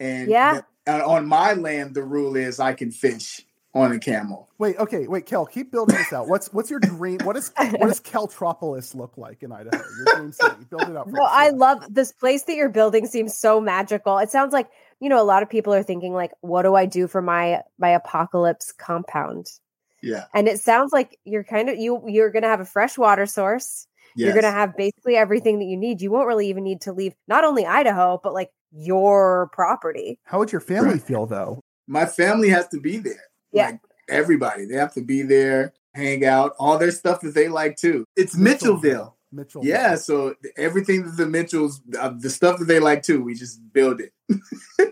And 0.00 0.28
Yeah. 0.30 0.54
the- 0.54 0.64
uh, 0.86 1.06
on 1.06 1.26
my 1.26 1.54
land, 1.54 1.94
the 1.94 2.02
rule 2.02 2.36
is 2.36 2.60
I 2.60 2.74
can 2.74 2.90
fish 2.90 3.40
on 3.74 3.90
a 3.92 3.98
camel. 3.98 4.48
Wait, 4.58 4.76
okay, 4.78 5.06
wait, 5.08 5.26
Kel, 5.26 5.44
keep 5.46 5.72
building 5.72 5.96
this 5.96 6.12
out. 6.12 6.28
What's 6.28 6.52
what's 6.52 6.70
your 6.70 6.78
dream? 6.80 7.18
What 7.24 7.36
is 7.36 7.52
what 7.56 7.80
does 7.88 8.00
Keltropolis 8.00 8.94
look 8.94 9.16
like 9.18 9.42
in 9.42 9.52
Idaho? 9.52 9.82
Your 9.98 10.16
dream 10.16 10.32
city. 10.32 10.64
Build 10.70 10.82
it 10.82 10.96
out. 10.96 11.06
for 11.08 11.12
Well, 11.12 11.24
us. 11.24 11.32
I 11.32 11.48
love 11.50 11.84
this 11.92 12.12
place 12.12 12.44
that 12.44 12.54
you're 12.54 12.68
building 12.68 13.06
seems 13.06 13.36
so 13.36 13.60
magical. 13.60 14.18
It 14.18 14.30
sounds 14.30 14.52
like, 14.52 14.68
you 15.00 15.08
know, 15.08 15.20
a 15.20 15.24
lot 15.24 15.42
of 15.42 15.50
people 15.50 15.74
are 15.74 15.82
thinking 15.82 16.12
like, 16.14 16.30
what 16.40 16.62
do 16.62 16.74
I 16.74 16.86
do 16.86 17.08
for 17.08 17.20
my 17.20 17.62
my 17.78 17.90
apocalypse 17.90 18.72
compound? 18.72 19.46
Yeah, 20.02 20.24
And 20.34 20.48
it 20.48 20.60
sounds 20.60 20.92
like 20.92 21.18
you're 21.24 21.44
kind 21.44 21.70
of 21.70 21.78
you 21.78 22.02
you're 22.06 22.30
going 22.30 22.42
to 22.42 22.48
have 22.48 22.60
a 22.60 22.64
fresh 22.66 22.98
water 22.98 23.24
source. 23.26 23.86
yes. 24.14 24.26
You're 24.26 24.34
going 24.34 24.44
to 24.44 24.50
have 24.58 24.76
basically 24.76 25.16
everything 25.16 25.58
that 25.60 25.64
you 25.64 25.78
need. 25.78 26.02
You 26.02 26.10
won't 26.10 26.26
really 26.26 26.48
even 26.50 26.62
need 26.62 26.82
to 26.82 26.92
leave 26.92 27.14
not 27.26 27.42
only 27.42 27.64
Idaho, 27.64 28.20
but 28.22 28.34
like 28.34 28.50
your 28.70 29.48
property. 29.54 30.18
How 30.24 30.38
would 30.40 30.52
your 30.52 30.60
family 30.60 30.90
Right. 30.94 31.02
feel 31.02 31.26
though? 31.26 31.60
my 31.86 32.06
family 32.06 32.48
has 32.50 32.66
to 32.68 32.80
be 32.80 32.96
there. 32.98 33.22
Yeah. 33.54 33.66
Like 33.66 33.80
everybody, 34.08 34.66
they 34.66 34.76
have 34.76 34.94
to 34.94 35.02
be 35.02 35.22
there, 35.22 35.72
hang 35.94 36.24
out, 36.24 36.54
all 36.58 36.78
their 36.78 36.90
stuff 36.90 37.20
that 37.22 37.34
they 37.34 37.48
like 37.48 37.76
too. 37.76 38.04
It's 38.16 38.36
Mitchellville. 38.36 39.12
Mitchell. 39.32 39.64
Yeah, 39.64 39.96
so 39.96 40.36
everything 40.56 41.04
that 41.06 41.16
the 41.16 41.26
Mitchells, 41.26 41.80
uh, 41.98 42.12
the 42.16 42.30
stuff 42.30 42.60
that 42.60 42.66
they 42.66 42.78
like 42.78 43.02
too, 43.02 43.22
we 43.22 43.34
just 43.34 43.60
build 43.72 44.00
it. 44.00 44.12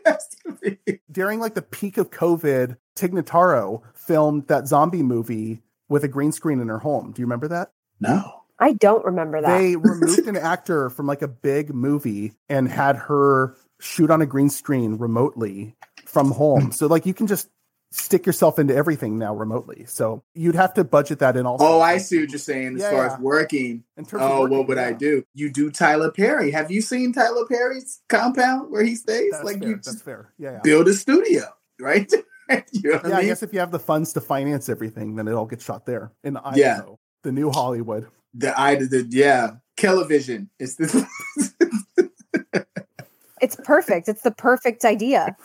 Has 0.04 0.28
to 0.46 0.58
be. 0.60 1.00
During 1.10 1.38
like 1.38 1.54
the 1.54 1.62
peak 1.62 1.96
of 1.96 2.10
COVID, 2.10 2.76
Tig 2.96 3.12
Notaro 3.12 3.82
filmed 3.94 4.48
that 4.48 4.66
zombie 4.66 5.02
movie 5.02 5.62
with 5.88 6.02
a 6.04 6.08
green 6.08 6.32
screen 6.32 6.60
in 6.60 6.68
her 6.68 6.78
home. 6.78 7.12
Do 7.12 7.20
you 7.20 7.26
remember 7.26 7.48
that? 7.48 7.70
no. 8.00 8.38
I 8.58 8.74
don't 8.74 9.04
remember 9.04 9.40
that. 9.40 9.58
They 9.58 9.74
removed 9.76 10.28
an 10.28 10.36
actor 10.36 10.88
from 10.88 11.06
like 11.08 11.20
a 11.22 11.26
big 11.26 11.74
movie 11.74 12.34
and 12.48 12.68
had 12.68 12.94
her 12.94 13.56
shoot 13.80 14.08
on 14.08 14.22
a 14.22 14.26
green 14.26 14.50
screen 14.50 14.98
remotely 14.98 15.74
from 16.06 16.30
home. 16.30 16.70
So 16.70 16.86
like 16.86 17.04
you 17.04 17.12
can 17.12 17.26
just 17.26 17.48
stick 17.92 18.26
yourself 18.26 18.58
into 18.58 18.74
everything 18.74 19.18
now 19.18 19.34
remotely. 19.34 19.84
So 19.86 20.22
you'd 20.34 20.54
have 20.54 20.74
to 20.74 20.84
budget 20.84 21.18
that 21.20 21.36
in 21.36 21.46
also. 21.46 21.64
Oh, 21.64 21.80
I 21.80 21.98
see 21.98 22.20
what 22.20 22.30
you're 22.30 22.38
saying. 22.38 22.76
As 22.76 22.82
Yeah, 22.82 22.90
far 22.90 23.06
yeah. 23.06 23.14
as 23.14 23.20
working, 23.20 23.84
In 23.96 24.04
terms 24.04 24.22
of 24.22 24.30
oh, 24.30 24.40
working, 24.40 24.58
what 24.58 24.68
would 24.68 24.78
I 24.78 24.92
do? 24.92 25.24
You 25.34 25.50
do 25.50 25.70
Tyler 25.70 26.10
Perry. 26.10 26.50
Have 26.50 26.70
you 26.70 26.80
seen 26.82 27.12
Tyler 27.12 27.46
Perry's 27.46 28.00
compound 28.08 28.70
where 28.70 28.82
he 28.82 28.94
stays? 28.94 29.30
That's 29.32 29.44
like 29.44 29.60
fair. 29.60 29.68
you 29.68 29.74
That's 29.76 29.86
just 29.92 30.04
fair. 30.04 30.32
Yeah. 30.38 30.52
Yeah. 30.52 30.60
build 30.64 30.88
a 30.88 30.94
studio, 30.94 31.42
right? 31.80 32.10
you 32.72 32.90
know 32.92 33.00
yeah, 33.04 33.16
I 33.16 33.18
I 33.18 33.24
guess 33.24 33.42
if 33.42 33.52
you 33.52 33.60
have 33.60 33.70
the 33.70 33.78
funds 33.78 34.12
to 34.14 34.20
finance 34.20 34.68
everything, 34.68 35.16
then 35.16 35.28
it 35.28 35.32
all 35.32 35.46
gets 35.46 35.64
shot 35.64 35.86
there 35.86 36.12
in 36.24 36.36
Idaho, 36.38 36.56
Yeah. 36.58 36.82
the 37.22 37.32
new 37.32 37.50
Hollywood. 37.50 38.08
the 38.34 38.58
I 38.58 38.76
the 38.76 39.06
yeah, 39.10 39.52
television. 39.76 40.50
It's 40.58 40.74
the 40.76 41.06
It's 43.40 43.56
perfect. 43.64 44.08
It's 44.08 44.22
the 44.22 44.30
perfect 44.30 44.84
idea. 44.84 45.36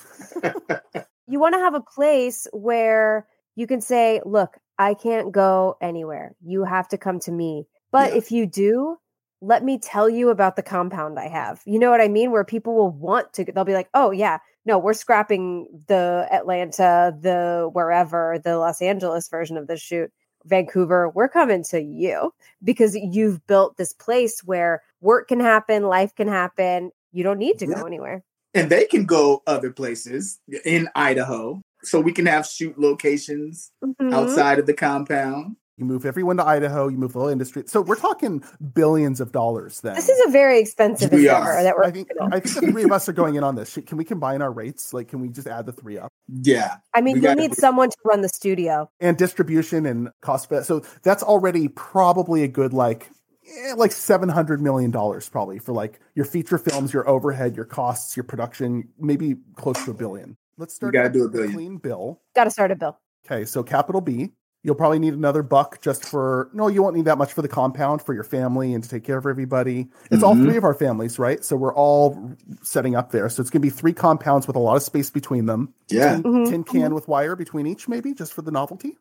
you 1.28 1.40
want 1.40 1.54
to 1.56 1.60
have 1.60 1.74
a 1.74 1.82
place 1.82 2.48
where 2.54 3.28
you 3.56 3.68
can 3.68 3.82
say, 3.82 4.22
look, 4.26 4.58
I 4.80 4.94
can't 4.94 5.32
go 5.32 5.78
anywhere. 5.82 6.36
You 6.44 6.64
have 6.64 6.88
to 6.90 6.98
come 6.98 7.20
to 7.22 7.32
me. 7.32 7.68
But 7.92 8.12
Yeah. 8.12 8.18
if 8.18 8.32
you 8.32 8.46
do, 8.46 8.98
let 9.42 9.64
me 9.64 9.78
tell 9.78 10.10
you 10.10 10.30
about 10.30 10.56
the 10.56 10.64
compound 10.64 11.20
I 11.20 11.28
have. 11.28 11.62
You 11.66 11.80
know 11.80 11.92
what 11.92 12.02
I 12.02 12.08
mean? 12.08 12.32
Where 12.32 12.44
people 12.44 12.76
will 12.76 12.92
want 12.92 13.34
to, 13.34 13.46
they'll 13.46 13.66
be 13.66 13.74
like, 13.74 13.90
oh, 13.94 14.12
yeah, 14.12 14.40
no, 14.66 14.78
we're 14.78 14.94
scrapping 14.94 15.68
the 15.88 16.28
Atlanta, 16.32 17.16
the 17.20 17.70
wherever, 17.72 18.40
the 18.44 18.58
Los 18.58 18.82
Angeles 18.82 19.30
version 19.30 19.58
of 19.58 19.68
the 19.68 19.78
shoot. 19.78 20.12
Vancouver, 20.46 21.10
we're 21.10 21.28
coming 21.28 21.64
to 21.64 21.82
you 21.82 22.34
because 22.64 22.96
you've 22.96 23.46
built 23.48 23.76
this 23.78 23.92
place 23.94 24.42
where 24.46 24.82
work 25.02 25.28
can 25.28 25.40
happen, 25.40 25.84
life 25.84 26.16
can 26.16 26.28
happen. 26.28 26.92
You 27.12 27.24
don't 27.24 27.38
need 27.40 27.60
to 27.60 27.68
Yeah. 27.68 27.76
go 27.76 27.86
anywhere. 27.86 28.24
And 28.58 28.70
they 28.70 28.86
can 28.86 29.06
go 29.06 29.44
other 29.48 29.72
places 29.72 30.40
in 30.66 30.90
Idaho. 30.96 31.62
So 31.84 32.00
we 32.02 32.12
can 32.12 32.26
have 32.26 32.46
shoot 32.46 32.78
locations 32.80 33.72
Mhm. 33.84 34.14
outside 34.14 34.60
of 34.60 34.66
the 34.66 34.74
compound. 34.74 35.56
You 35.78 35.86
move 35.86 36.08
everyone 36.08 36.38
to 36.38 36.44
Idaho. 36.44 36.88
You 36.88 36.98
move 36.98 37.14
the 37.14 37.20
whole 37.20 37.28
industry. 37.28 37.62
So 37.68 37.82
we're 37.82 37.98
talking 37.98 38.44
billions 38.74 39.22
of 39.22 39.32
dollars. 39.32 39.80
Then 39.82 39.94
This 39.94 40.10
is 40.10 40.20
a 40.28 40.32
very 40.32 40.60
expensive 40.60 41.12
We 41.12 41.28
endeavor 41.30 41.52
are. 41.52 41.62
that 41.64 41.76
we're. 41.78 41.84
I 41.84 41.92
think 41.92 42.08
I 42.20 42.40
think 42.40 42.56
the 42.66 42.72
three 42.72 42.84
of 42.84 42.92
us 42.92 43.08
are 43.08 43.14
going 43.14 43.36
in 43.36 43.44
on 43.44 43.54
this. 43.56 43.78
Can 43.86 43.96
we 43.96 44.04
combine 44.04 44.42
our 44.42 44.52
rates? 44.52 44.92
Like, 44.92 45.08
can 45.10 45.22
we 45.22 45.30
just 45.30 45.46
add 45.48 45.68
the 45.68 45.72
three 45.72 46.00
up 46.00 46.12
Yeah. 46.28 46.78
I 46.96 47.02
mean, 47.02 47.18
we 47.22 47.28
you'll 47.28 47.36
need 47.36 47.54
someone 47.56 47.90
to 47.92 47.98
run 48.04 48.22
the 48.22 48.30
studio. 48.30 48.90
and 49.00 49.16
distribution 49.18 49.86
and 49.86 50.10
cost? 50.24 50.50
So 50.64 50.82
that's 51.04 51.22
already 51.22 51.68
probably 51.68 52.42
a 52.42 52.48
good 52.48 52.74
like. 52.74 53.12
Eh, 53.48 53.74
like 53.76 53.92
seven 53.92 54.30
hundred 54.30 54.62
million 54.62 54.92
dollars, 54.92 55.30
probably 55.30 55.60
for 55.60 55.74
like 55.74 56.00
your 56.16 56.26
feature 56.26 56.58
films, 56.58 56.94
your 56.94 57.08
overhead, 57.08 57.56
your 57.56 57.66
costs, 57.66 58.16
your 58.18 58.24
production, 58.24 58.90
maybe 59.00 59.36
close 59.56 59.84
to 59.86 59.92
a 59.92 59.94
billion. 59.94 60.38
Let's 60.58 60.74
start. 60.76 60.94
gotta 60.94 61.10
do 61.10 61.26
a 61.26 61.30
billion. 61.30 61.54
Clean 61.54 61.78
bill. 61.78 62.22
Got 62.36 62.46
to 62.46 62.52
start 62.52 62.72
a 62.72 62.76
bill. 62.76 63.00
Okay, 63.26 63.46
so 63.46 63.64
capital 63.64 64.02
B. 64.02 64.30
You'll 64.64 64.76
probably 64.76 65.00
need 65.00 65.14
another 65.14 65.44
buck 65.44 65.80
just 65.82 66.04
for 66.04 66.50
no, 66.52 66.68
you 66.68 66.82
won't 66.84 66.96
need 66.96 67.06
that 67.06 67.18
much 67.18 67.32
for 67.32 67.42
the 67.42 67.48
compound 67.48 68.02
for 68.02 68.14
your 68.14 68.24
family 68.24 68.74
and 68.74 68.84
to 68.84 68.90
take 68.90 69.04
care 69.04 69.18
of 69.18 69.26
everybody. 69.26 69.88
It's 70.12 70.24
all 70.24 70.36
Mhm. 70.36 70.44
three 70.44 70.58
of 70.58 70.64
our 70.66 70.74
families, 70.74 71.20
right? 71.20 71.42
So 71.46 71.56
we're 71.56 71.74
all 71.74 72.34
setting 72.64 72.96
up 72.96 73.12
there. 73.12 73.30
So 73.30 73.40
it's 73.42 73.50
gonna 73.50 73.62
be 73.62 73.70
three 73.70 73.94
compounds 73.94 74.46
with 74.48 74.56
a 74.56 74.60
lot 74.60 74.76
of 74.76 74.84
space 74.84 75.10
between 75.10 75.46
them. 75.46 75.74
Yeah. 75.90 76.16
Tin, 76.16 76.24
Mhm. 76.24 76.50
tin 76.50 76.64
can 76.64 76.94
with 76.94 77.08
wire 77.08 77.36
between 77.38 77.66
each, 77.68 77.88
maybe 77.88 78.14
just 78.14 78.34
for 78.34 78.42
the 78.42 78.52
novelty. 78.52 78.98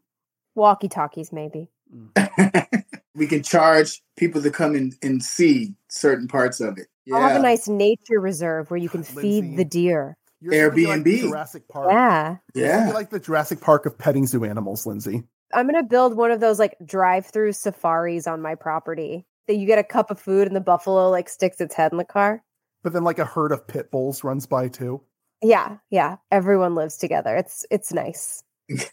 Walkie 0.54 0.88
talkies, 0.88 1.32
maybe. 1.32 1.68
we 3.16 3.26
can 3.26 3.42
charge 3.42 4.02
people 4.16 4.42
to 4.42 4.50
come 4.50 4.74
and, 4.74 4.94
and 5.02 5.22
see 5.22 5.74
certain 5.88 6.28
parts 6.28 6.60
of 6.60 6.78
it. 6.78 6.86
I'll 7.12 7.20
have 7.20 7.36
a 7.36 7.42
nice 7.42 7.68
nature 7.68 8.20
reserve 8.20 8.70
where 8.70 8.78
you 8.78 8.88
can 8.88 9.02
Lindsay. 9.02 9.20
feed 9.20 9.56
the 9.56 9.64
deer. 9.64 10.16
You're 10.40 10.70
gonna 10.70 10.88
like 10.88 11.04
the 11.04 11.10
Airbnb. 11.16 11.20
Jurassic 11.20 11.68
Park. 11.68 11.88
Yeah. 11.90 12.36
You're 12.54 12.66
gonna 12.68 12.82
be 12.84 12.88
Yeah. 12.88 12.92
like 12.94 13.10
the 13.10 13.20
Jurassic 13.20 13.60
Park 13.60 13.86
of 13.86 13.96
petting 13.96 14.26
zoo 14.26 14.44
animals, 14.44 14.86
Lindsay. 14.86 15.22
I'm 15.54 15.68
going 15.68 15.80
to 15.80 15.88
build 15.88 16.16
one 16.16 16.32
of 16.32 16.40
those 16.40 16.58
like 16.58 16.74
drive 16.84 17.24
through 17.26 17.52
safaris 17.52 18.26
on 18.26 18.42
my 18.42 18.56
property 18.56 19.24
that 19.46 19.54
you 19.54 19.66
get 19.66 19.78
a 19.78 19.84
cup 19.84 20.10
of 20.10 20.20
food 20.20 20.48
and 20.48 20.56
the 20.56 20.60
buffalo 20.60 21.08
like 21.08 21.28
sticks 21.28 21.60
its 21.60 21.74
head 21.74 21.92
in 21.92 21.98
the 21.98 22.04
car. 22.04 22.42
But 22.82 22.92
then 22.92 23.04
like 23.04 23.20
a 23.20 23.24
herd 23.24 23.52
of 23.52 23.66
pit 23.66 23.90
bulls 23.92 24.24
runs 24.24 24.44
by 24.46 24.66
too. 24.68 25.00
Yeah. 25.42 25.76
Yeah. 25.90 26.16
Everyone 26.32 26.74
lives 26.74 26.96
together. 26.96 27.36
It's, 27.36 27.64
it's 27.70 27.92
nice. 27.92 28.42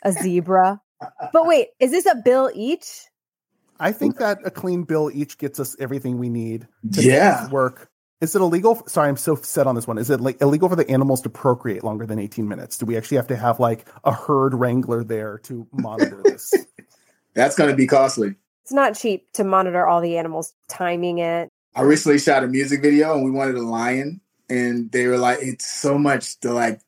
A 0.04 0.12
zebra. 0.22 0.80
But 1.34 1.48
wait, 1.48 1.70
is 1.80 1.90
this 1.92 2.06
a 2.06 2.16
bill 2.24 2.52
each? 2.54 3.06
I 3.84 3.92
think 3.92 4.18
that 4.20 4.40
a 4.46 4.50
clean 4.52 4.84
bill 4.84 5.12
each 5.14 5.38
gets 5.38 5.60
us 5.60 5.76
everything 5.78 6.18
we 6.18 6.30
need 6.30 6.68
to 6.94 7.02
Yeah. 7.04 7.42
this 7.44 7.52
work. 7.52 7.90
Is 8.22 8.34
it 8.34 8.40
illegal? 8.42 8.82
Sorry, 8.88 9.10
I'm 9.10 9.18
so 9.18 9.36
set 9.36 9.68
on 9.68 9.76
this 9.76 9.86
one. 9.86 9.98
Is 9.98 10.10
it 10.10 10.22
like 10.22 10.42
illegal 10.42 10.70
for 10.70 10.78
the 10.78 10.90
animals 10.90 11.22
to 11.24 11.30
procreate 11.30 11.84
longer 11.84 12.06
than 12.06 12.18
18 12.18 12.48
minutes? 12.48 12.78
Do 12.78 12.86
we 12.86 12.96
actually 12.96 13.18
have 13.18 13.28
to 13.28 13.36
have 13.36 13.60
like 13.60 13.86
a 14.06 14.14
herd 14.14 14.54
wrangler 14.54 15.04
there 15.04 15.40
to 15.40 15.68
monitor 15.74 16.22
this? 16.24 16.54
That's 17.34 17.58
going 17.58 17.70
to 17.72 17.76
be 17.76 17.86
costly. 17.86 18.36
It's 18.64 18.72
not 18.72 18.96
cheap 18.96 19.30
to 19.34 19.44
monitor 19.44 19.86
all 19.86 20.00
the 20.00 20.18
animals, 20.18 20.54
timing 20.70 21.18
it. 21.18 21.50
I 21.76 21.82
recently 21.82 22.20
shot 22.20 22.46
a 22.46 22.48
music 22.48 22.82
video 22.82 23.14
and 23.14 23.26
we 23.26 23.32
wanted 23.32 23.56
a 23.56 23.62
lion, 23.62 24.22
and 24.50 24.90
they 24.92 25.08
were 25.08 25.18
like, 25.18 25.40
"It's 25.42 25.70
so 25.70 25.98
much 25.98 26.40
to 26.42 26.54
like 26.54 26.80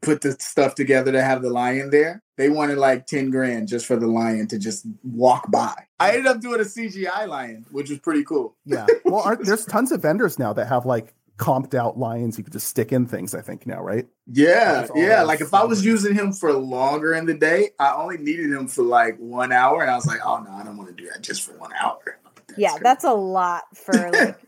put 0.00 0.20
the 0.20 0.32
stuff 0.32 0.74
together 0.74 1.12
to 1.12 1.22
have 1.22 1.42
the 1.42 1.50
lion 1.50 1.90
there." 1.90 2.22
They 2.36 2.48
wanted 2.48 2.78
like 2.78 3.06
ten 3.06 3.30
grand 3.30 3.68
just 3.68 3.86
for 3.86 3.96
the 3.96 4.06
lion 4.06 4.48
to 4.48 4.58
just 4.58 4.86
walk 5.02 5.50
by. 5.50 5.74
I 6.00 6.10
ended 6.10 6.26
up 6.26 6.40
doing 6.40 6.60
a 6.60 6.64
CGI 6.64 7.28
lion, 7.28 7.66
which 7.70 7.90
was 7.90 7.98
pretty 7.98 8.24
cool. 8.24 8.56
yeah. 8.64 8.86
Well, 9.04 9.22
aren't, 9.22 9.44
there's 9.44 9.64
tons 9.64 9.92
of 9.92 10.02
vendors 10.02 10.38
now 10.38 10.52
that 10.54 10.66
have 10.66 10.86
like 10.86 11.14
comped 11.42 11.74
out 11.74 11.98
lions 11.98 12.38
you 12.38 12.44
could 12.44 12.52
just 12.52 12.68
stick 12.68 12.92
in 12.92 13.06
things, 13.06 13.34
I 13.34 13.40
think, 13.40 13.66
now, 13.66 13.82
right? 13.82 14.06
Yeah, 14.26 14.86
yeah. 14.94 15.22
Like 15.22 15.40
if 15.40 15.52
I 15.54 15.64
was 15.64 15.84
using 15.84 16.14
him 16.14 16.32
for 16.32 16.52
longer 16.52 17.14
in 17.14 17.26
the 17.26 17.34
day, 17.34 17.70
I 17.78 17.94
only 17.94 18.18
needed 18.18 18.52
him 18.52 18.68
for 18.68 18.82
like 18.82 19.16
one 19.18 19.52
hour, 19.52 19.82
and 19.82 19.90
I 19.90 19.96
was 19.96 20.06
like, 20.06 20.20
"Oh 20.24 20.38
no, 20.38 20.50
I 20.50 20.62
don't 20.62 20.76
want 20.76 20.90
to 20.90 20.94
do 20.94 21.08
that 21.10 21.22
just 21.22 21.42
for 21.42 21.56
one 21.58 21.72
hour." 21.72 22.18
yeah, 22.56 22.70
crazy. 22.70 22.82
that's 22.82 23.04
a 23.04 23.12
lot 23.12 23.64
for 23.76 24.10
like. 24.12 24.38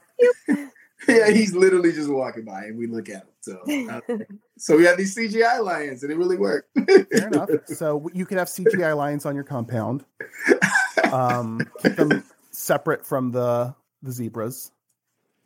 yeah. 1.08 1.30
He's 1.30 1.54
literally 1.54 1.92
just 1.92 2.08
walking 2.08 2.44
by, 2.44 2.64
and 2.64 2.78
we 2.78 2.86
look 2.86 3.08
at 3.08 3.16
him. 3.16 3.26
So, 3.44 3.58
uh, 3.90 4.00
so 4.56 4.76
we 4.76 4.84
had 4.84 4.96
these 4.96 5.14
CGI 5.14 5.62
lions, 5.62 6.02
and 6.02 6.10
it 6.10 6.16
really 6.16 6.36
worked. 6.38 6.70
Fair 7.12 7.28
enough. 7.28 7.50
So 7.66 8.08
you 8.14 8.24
could 8.24 8.38
have 8.38 8.48
CGI 8.48 8.96
lions 8.96 9.26
on 9.26 9.34
your 9.34 9.44
compound. 9.44 10.04
Um, 11.12 11.60
keep 11.82 11.96
them 11.96 12.24
separate 12.50 13.04
from 13.04 13.30
the 13.32 13.74
the 14.02 14.12
zebras. 14.12 14.72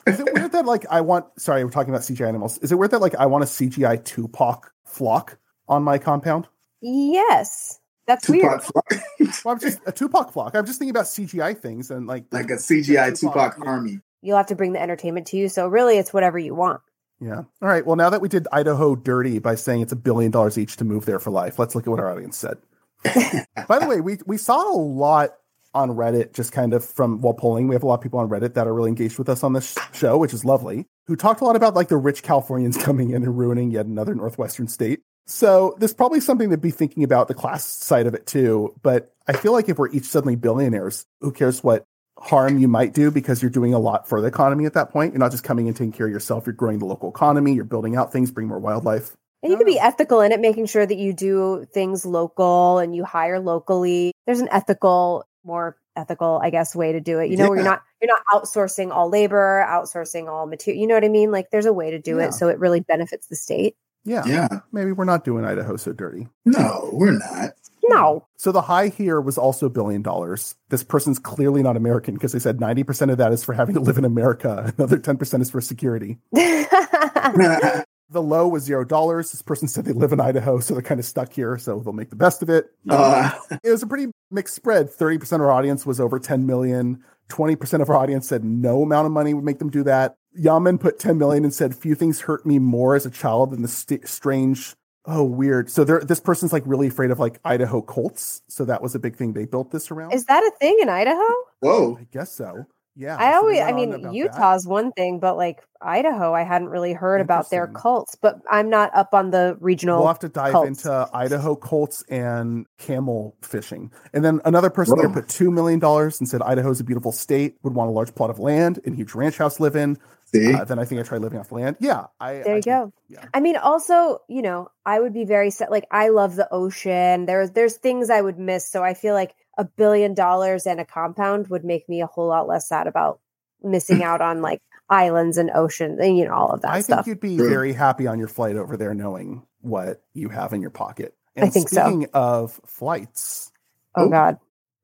Is 0.07 0.21
it 0.21 0.33
weird 0.33 0.53
that 0.53 0.65
like 0.65 0.87
I 0.91 1.01
want? 1.01 1.27
Sorry, 1.41 1.65
we're 1.65 1.71
talking 1.71 1.91
about 1.91 2.03
CGI 2.03 2.29
animals. 2.29 2.59
Is 2.59 2.73
it 2.73 2.77
weird 2.77 2.93
that 2.93 3.01
like 3.01 3.15
I 3.17 3.27
want 3.27 3.45
a 3.45 3.47
CGI 3.47 4.03
Tupac 4.05 4.73
flock 4.85 5.39
on 5.69 5.83
my 5.83 5.99
compound? 5.99 6.47
yes, 6.81 7.81
that's 8.07 8.25
Tupac 8.27 8.43
weird. 8.43 8.63
flock- 8.63 8.93
Well, 9.45 9.53
I'm 9.55 9.61
just 9.61 9.81
a 9.87 9.93
Tupac 9.93 10.33
flock. 10.33 10.55
I'm 10.55 10.65
just 10.65 10.79
thinking 10.79 10.91
about 10.97 11.05
CGI 11.07 11.59
things 11.59 11.91
and 11.91 12.07
like 12.07 12.25
like 12.31 12.51
a 12.51 12.55
CGI 12.55 13.19
Tupac, 13.19 13.57
Tupac 13.57 13.67
army. 13.67 14.01
You'll 14.23 14.37
have 14.37 14.47
to 14.47 14.55
bring 14.57 14.73
the 14.73 14.81
entertainment 14.81 15.27
to 15.29 15.37
you. 15.37 15.49
So 15.49 15.69
really, 15.69 15.99
it's 15.99 16.13
whatever 16.13 16.39
you 16.39 16.55
want. 16.55 16.81
Yeah. 17.21 17.43
All 17.61 17.69
right. 17.69 17.85
Well, 17.85 17.97
now 17.97 18.11
that 18.11 18.21
we 18.21 18.29
did 18.29 18.47
Idaho 18.53 18.95
dirty 18.95 19.39
by 19.39 19.57
saying 19.57 19.83
it's 19.83 19.93
a 19.93 19.97
billion 19.97 20.31
dollars 20.31 20.57
each 20.57 20.77
to 20.77 20.85
move 20.85 21.05
there 21.05 21.19
for 21.19 21.31
life, 21.31 21.59
let's 21.59 21.75
look 21.75 21.87
at 21.87 21.91
what 21.91 22.01
our 22.01 22.11
audience 22.11 22.37
said. 22.37 22.59
by 23.69 23.79
the 23.79 23.87
way, 23.89 24.01
we 24.01 24.19
we 24.27 24.37
saw 24.37 24.73
a 24.73 24.77
lot 24.77 25.31
on 25.75 25.91
Reddit 25.91 26.33
just 26.33 26.53
kind 26.53 26.73
of 26.73 26.85
from 26.85 27.21
while 27.21 27.35
polling. 27.35 27.69
We 27.69 27.75
have 27.75 27.83
a 27.83 27.87
lot 27.87 27.95
of 27.95 28.01
people 28.01 28.19
on 28.19 28.29
Reddit 28.29 28.55
that 28.55 28.67
are 28.67 28.75
really 28.75 28.89
engaged 28.89 29.19
with 29.19 29.29
us 29.29 29.43
on 29.43 29.53
this 29.53 29.77
show, 29.93 30.19
which 30.19 30.33
is 30.33 30.45
lovely. 30.45 30.87
Who 31.07 31.17
talked 31.17 31.41
a 31.41 31.45
lot 31.45 31.57
about 31.57 31.75
like 31.75 31.89
the 31.89 31.97
rich 31.97 32.23
Californians 32.23 32.77
coming 32.83 33.11
in 33.11 33.23
and 33.23 33.39
ruining 33.39 33.71
yet 33.71 33.87
another 33.87 34.15
northwestern 34.15 34.69
state. 34.69 35.01
So 35.27 35.77
there's 35.79 35.95
probably 35.95 36.21
something 36.21 36.51
to 36.51 36.57
be 36.57 36.71
thinking 36.71 37.05
about 37.05 37.29
the 37.29 37.35
class 37.35 37.67
side 37.67 38.07
of 38.07 38.15
it 38.15 38.27
too. 38.27 38.75
But 38.83 39.13
I 39.27 39.35
feel 39.35 39.53
like 39.53 39.69
if 39.69 39.79
we're 39.79 39.91
each 39.91 40.07
suddenly 40.07 40.37
billionaires, 40.37 41.05
who 41.21 41.33
cares 41.33 41.63
what 41.63 41.85
harm 42.21 42.59
you 42.59 42.69
might 42.69 42.95
do 42.95 43.11
because 43.11 43.43
you're 43.43 43.51
doing 43.51 43.75
a 43.75 43.79
lot 43.79 44.09
for 44.09 44.21
the 44.21 44.27
economy 44.27 44.67
at 44.67 44.75
that 44.75 44.91
point. 44.91 45.13
You're 45.13 45.21
not 45.21 45.31
just 45.31 45.45
coming 45.45 45.69
and 45.69 45.77
taking 45.77 45.93
care 45.93 46.07
of 46.07 46.13
yourself. 46.13 46.47
You're 46.47 46.53
growing 46.55 46.79
the 46.79 46.85
local 46.87 47.09
economy. 47.09 47.55
You're 47.55 47.65
building 47.65 47.97
out 47.97 48.13
things, 48.13 48.31
bring 48.31 48.49
more 48.49 48.59
wildlife. 48.59 49.17
And 49.43 49.53
you 49.53 49.57
can 49.57 49.67
be 49.67 49.79
ethical 49.79 50.21
in 50.21 50.33
it, 50.33 50.41
making 50.41 50.67
sure 50.67 50.85
that 50.85 50.97
you 50.99 51.13
do 51.13 51.65
things 51.73 52.05
local 52.05 52.79
and 52.79 52.95
you 52.95 53.05
hire 53.05 53.39
locally. 53.39 54.13
There's 54.27 54.41
an 54.41 54.49
ethical, 54.51 55.25
more 55.45 55.77
ethical, 55.95 56.41
I 56.43 56.51
guess, 56.51 56.75
way 56.75 56.91
to 56.93 57.01
do 57.01 57.21
it. 57.21 57.31
You 57.31 57.37
know, 57.37 57.49
where 57.49 57.59
you're 57.59 57.65
not 57.65 57.83
you're 58.03 58.09
not 58.09 58.23
outsourcing 58.33 58.91
all 58.93 59.09
labor, 59.09 59.65
outsourcing 59.69 60.29
all 60.29 60.47
material. 60.47 60.81
You 60.81 60.89
know 60.89 60.95
what 60.95 61.05
I 61.05 61.09
mean? 61.09 61.31
Like 61.31 61.51
there's 61.51 61.67
a 61.67 61.73
way 61.73 61.91
to 61.93 62.01
do 62.01 62.19
Yeah. 62.19 62.27
it 62.27 62.35
so 62.35 62.49
it 62.49 62.59
really 62.59 62.81
benefits 62.81 63.29
the 63.29 63.37
state. 63.37 63.77
Yeah, 64.05 64.25
Yeah. 64.27 64.49
maybe 64.73 64.91
we're 64.93 65.05
not 65.05 65.25
doing 65.25 65.45
Idaho 65.45 65.77
so 65.77 65.93
dirty. 65.93 66.27
No, 66.45 66.91
we're 66.93 67.19
not. 67.19 67.51
No. 67.89 68.27
So 68.37 68.53
the 68.53 68.63
high 68.63 68.89
here 68.89 69.21
was 69.21 69.39
also 69.39 69.67
a 69.67 69.71
billion 69.71 70.03
dollars. 70.03 70.55
This 70.69 70.85
person's 70.85 71.19
clearly 71.19 71.63
not 71.63 71.77
American 71.77 72.15
because 72.15 72.33
they 72.33 72.39
said 72.39 72.59
90% 72.59 73.11
of 73.11 73.19
that 73.19 73.33
is 73.33 73.45
for 73.45 73.55
having 73.55 73.75
to 73.75 73.81
live 73.81 73.99
in 73.99 74.05
America. 74.05 74.73
Another 74.79 74.99
10% 74.99 75.41
is 75.41 75.51
for 75.51 75.61
security. 75.61 76.19
The 78.11 78.23
low 78.23 78.49
was 78.49 78.63
zero 78.63 78.85
dollars. 78.85 79.33
This 79.33 79.43
person 79.43 79.69
said 79.69 79.85
they 79.85 79.93
live 79.93 80.13
in 80.13 80.21
Idaho, 80.21 80.61
so 80.61 80.73
they're 80.73 80.83
kind 80.83 80.99
of 80.99 81.05
stuck 81.05 81.31
here, 81.31 81.59
so 81.59 81.79
they'll 81.81 81.93
make 81.93 82.09
the 82.09 82.17
best 82.17 82.43
of 82.43 82.49
it. 82.49 82.71
uh, 82.89 83.31
it 83.63 83.71
was 83.71 83.83
a 83.83 83.87
pretty 83.87 84.11
mixed 84.31 84.55
spread. 84.55 84.91
30% 84.91 85.35
of 85.35 85.41
our 85.43 85.53
audience 85.53 85.85
was 85.85 86.01
over 86.01 86.19
10 86.19 86.47
million. 86.47 87.05
20% 87.29 87.83
of 87.83 87.91
our 87.91 87.97
audience 87.97 88.27
said 88.27 88.45
no 88.45 88.83
amount 88.83 89.05
of 89.05 89.13
money 89.13 89.35
would 89.35 89.45
make 89.45 89.59
them 89.59 89.69
do 89.69 89.83
that. 89.83 90.15
Yaman 90.35 90.79
put 90.79 90.99
10 90.99 91.19
million 91.19 91.45
and 91.45 91.53
said 91.53 91.75
few 91.75 91.95
things 91.95 92.23
hurt 92.23 92.47
me 92.47 92.59
more 92.59 92.95
as 92.95 93.05
a 93.05 93.11
child 93.11 93.51
than 93.51 93.61
the 93.61 93.69
st- 93.69 94.09
strange. 94.09 94.75
Oh, 95.11 95.25
weird. 95.25 95.71
So 95.71 95.85
there, 95.85 96.01
this 96.01 96.21
person's 96.21 96.53
like 96.53 96.63
really 96.67 96.87
afraid 96.87 97.11
of 97.11 97.19
like 97.19 97.41
Idaho 97.43 97.81
Colts. 97.81 98.43
So 98.49 98.67
that 98.67 98.83
was 98.83 98.95
a 98.95 98.99
big 98.99 99.17
thing 99.17 99.33
they 99.33 99.47
built 99.47 99.71
this 99.71 99.91
around. 99.91 100.13
Is 100.13 100.27
that 100.27 100.43
a 100.43 100.53
thing 100.61 100.77
in 100.83 100.91
Idaho? 100.91 101.25
whoa. 101.61 101.97
I 101.99 102.07
guess 102.13 102.31
so. 102.31 102.67
Yeah. 102.95 103.17
I 103.17 103.33
so 103.33 103.39
always, 103.39 103.61
I 103.61 103.73
mean, 103.73 103.91
about 103.91 104.03
that. 104.03 104.13
Utah's 104.13 104.67
one 104.67 104.93
thing, 104.93 105.19
but 105.19 105.39
like 105.39 105.63
Idaho, 105.81 106.35
I 106.35 106.43
hadn't 106.43 106.69
really 106.69 106.93
heard 106.93 107.23
about 107.23 107.49
their 107.49 107.63
Interesting. 107.65 107.81
cults. 107.81 108.17
But 108.17 108.41
I'm 108.51 108.69
not 108.69 108.95
up 108.95 109.15
on 109.15 109.31
the 109.31 109.57
regional. 109.61 110.01
We'll 110.01 110.09
have 110.09 110.19
to 110.19 110.29
dive 110.29 110.53
cults. 110.53 110.85
into 110.85 111.09
Idaho 111.15 111.57
Colts 111.57 112.03
and 112.11 112.67
camel 112.79 113.35
fishing. 113.41 113.91
And 114.13 114.23
then 114.23 114.41
another 114.45 114.69
person 114.69 114.99
there 114.99 115.09
put 115.09 115.29
$2 115.29 115.51
million 115.51 115.83
and 115.83 116.29
said 116.29 116.43
Idaho's 116.43 116.81
a 116.81 116.85
beautiful 116.85 117.13
state, 117.13 117.57
would 117.63 117.73
want 117.73 117.89
a 117.89 117.93
large 117.93 118.15
plot 118.15 118.29
of 118.29 118.41
land 118.41 118.81
and 118.85 118.95
huge 118.95 119.15
ranch 119.15 119.39
house 119.39 119.59
live 119.59 119.77
in. 119.77 119.97
See? 120.33 120.53
Uh, 120.55 120.65
then 120.65 120.79
I 120.79 120.85
think 120.85 121.01
I 121.01 121.05
tried 121.05 121.23
living 121.23 121.39
off 121.39 121.49
the 121.49 121.55
land. 121.55 121.77
Yeah. 121.81 122.07
I, 122.21 122.35
There 122.35 122.53
I 122.55 122.57
you 122.57 122.63
think- 122.63 122.65
go. 122.67 122.93
Yeah. 123.09 123.25
I 123.33 123.41
mean, 123.41 123.57
also, 123.57 124.19
you 124.29 124.43
know, 124.43 124.69
I 124.85 125.01
would 125.01 125.15
be 125.15 125.25
very 125.25 125.51
set. 125.51 125.71
Like, 125.71 125.87
I 125.91 126.09
love 126.11 126.37
the 126.37 126.49
ocean. 126.53 127.25
There's 127.27 127.53
there's 127.53 127.77
things 127.77 128.11
I 128.11 128.21
would 128.21 128.39
miss. 128.39 128.71
So 128.71 128.83
I 128.85 128.95
feel 128.95 129.15
like 129.15 129.35
a 129.57 129.65
billion 129.65 130.15
dollars 130.15 130.67
and 130.67 130.81
a 130.81 130.85
compound 130.85 131.49
would 131.49 131.65
make 131.65 131.89
me 131.89 132.01
a 132.03 132.07
whole 132.07 132.29
lot 132.29 132.47
less 132.47 132.69
sad 132.69 132.87
about 132.87 133.21
missing 133.63 134.03
out 134.05 134.21
on 134.21 134.41
like 134.43 134.61
islands 134.91 135.37
and 135.37 135.51
ocean 135.55 135.99
and 136.01 136.17
you 136.17 136.25
know 136.25 136.33
all 136.33 136.51
of 136.51 136.63
that 136.63 136.71
I 136.73 136.81
stuff. 136.81 137.05
think 137.05 137.07
you'd 137.09 137.21
be 137.21 137.37
True. 137.37 137.49
very 137.49 137.73
happy 137.73 138.07
on 138.07 138.19
your 138.19 138.29
flight 138.29 138.57
over 138.57 138.77
there 138.77 138.95
knowing 138.95 139.45
what 139.61 140.01
you 140.15 140.29
have 140.29 140.53
in 140.53 140.61
your 140.63 140.71
pocket. 140.71 141.15
I 141.37 141.41
And 141.43 141.53
think 141.53 141.69
so. 141.69 141.81
speaking 141.83 142.07
of 142.15 142.61
flights, 142.67 143.51
oh 143.97 144.05
Oh. 144.05 144.09
God. 144.09 144.39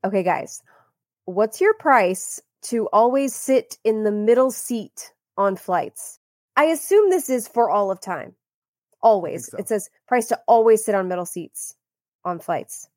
Okay, 0.04 0.22
guys, 0.24 0.60
what's 1.24 1.60
your 1.60 1.74
price 1.74 2.40
to 2.62 2.86
always 2.92 3.34
sit 3.34 3.78
in 3.84 4.02
the 4.04 4.10
middle 4.12 4.50
seat 4.50 5.12
on 5.36 5.56
flights? 5.56 6.18
I 6.56 6.64
assume 6.64 7.10
this 7.10 7.28
is 7.28 7.48
for 7.48 7.70
all 7.70 7.90
of 7.90 8.00
time. 8.00 8.34
Always. 9.02 9.46
so. 9.50 9.58
It 9.58 9.68
says 9.68 9.90
price 10.08 10.28
to 10.28 10.40
always 10.46 10.84
sit 10.84 10.94
on 10.94 11.08
middle 11.08 11.26
seats 11.26 11.74
on 12.24 12.38
flights. 12.38 12.88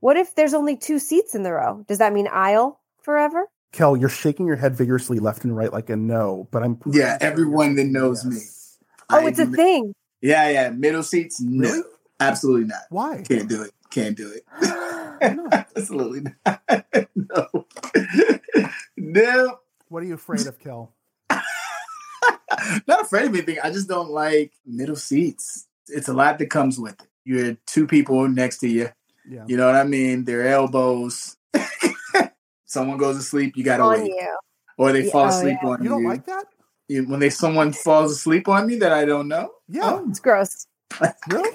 What 0.00 0.16
if 0.16 0.34
there's 0.34 0.54
only 0.54 0.76
two 0.76 0.98
seats 0.98 1.34
in 1.34 1.42
the 1.44 1.52
row? 1.52 1.84
Does 1.86 1.98
that 1.98 2.12
mean 2.12 2.28
aisle 2.28 2.80
forever? 3.00 3.46
Kel, 3.72 3.96
you're 3.96 4.08
shaking 4.08 4.46
your 4.46 4.56
head 4.56 4.76
vigorously 4.76 5.18
left 5.18 5.44
and 5.44 5.56
right 5.56 5.72
like 5.72 5.90
a 5.90 5.96
no, 5.96 6.48
but 6.50 6.62
I'm 6.62 6.78
Yeah, 6.86 7.18
everyone 7.20 7.74
that 7.76 7.86
knows 7.86 8.24
yes. 8.24 8.78
me. 8.80 8.86
Oh, 9.10 9.24
I 9.24 9.28
it's 9.28 9.38
a 9.38 9.46
do- 9.46 9.52
thing. 9.54 9.94
Yeah, 10.20 10.48
yeah. 10.48 10.70
Middle 10.70 11.02
seats, 11.02 11.40
no. 11.40 11.68
Really? 11.68 11.82
Absolutely 12.20 12.66
not. 12.66 12.82
Why? 12.90 13.22
Can't 13.28 13.48
do 13.48 13.62
it. 13.62 13.72
Can't 13.90 14.16
do 14.16 14.32
it. 14.32 14.44
Absolutely 15.76 16.32
not. 16.46 16.62
no. 17.14 17.66
no. 18.96 19.58
What 19.88 20.02
are 20.02 20.06
you 20.06 20.14
afraid 20.14 20.46
of, 20.46 20.58
Kel? 20.58 20.92
Not 22.86 23.02
afraid 23.02 23.26
of 23.26 23.34
anything. 23.34 23.58
I 23.62 23.70
just 23.70 23.88
don't 23.88 24.10
like 24.10 24.52
middle 24.66 24.96
seats. 24.96 25.66
It's 25.88 26.08
a 26.08 26.14
lot 26.14 26.38
that 26.38 26.50
comes 26.50 26.78
with 26.78 26.94
it. 27.00 27.06
You're 27.24 27.56
two 27.66 27.86
people 27.86 28.28
next 28.28 28.58
to 28.58 28.68
you. 28.68 28.88
Yeah. 29.28 29.44
You 29.46 29.56
know 29.56 29.66
what 29.66 29.76
I 29.76 29.84
mean? 29.84 30.24
Their 30.24 30.46
elbows. 30.48 31.36
Someone 32.66 32.98
goes 32.98 33.16
to 33.16 33.22
sleep, 33.22 33.56
you 33.56 33.64
gotta 33.64 33.82
On 33.82 34.00
wait. 34.00 34.08
you. 34.08 34.36
Or 34.78 34.92
they 34.92 35.04
Yeah, 35.04 35.12
fall 35.12 35.24
oh, 35.24 35.28
asleep 35.28 35.58
yeah. 35.62 35.68
on 35.68 35.78
You 35.78 35.84
you. 35.84 35.90
don't 35.90 36.04
like 36.04 36.26
that? 36.26 36.44
You- 36.88 37.08
when 37.08 37.20
they 37.20 37.30
someone 37.30 37.72
falls 37.86 38.12
asleep 38.12 38.48
on 38.48 38.66
me 38.66 38.76
that 38.76 38.92
I 38.92 39.04
don't 39.04 39.28
know. 39.28 39.50
Yeah. 39.68 39.82
Oh. 39.84 40.06
It's 40.08 40.20
gross. 40.20 40.66
Really? 41.28 41.50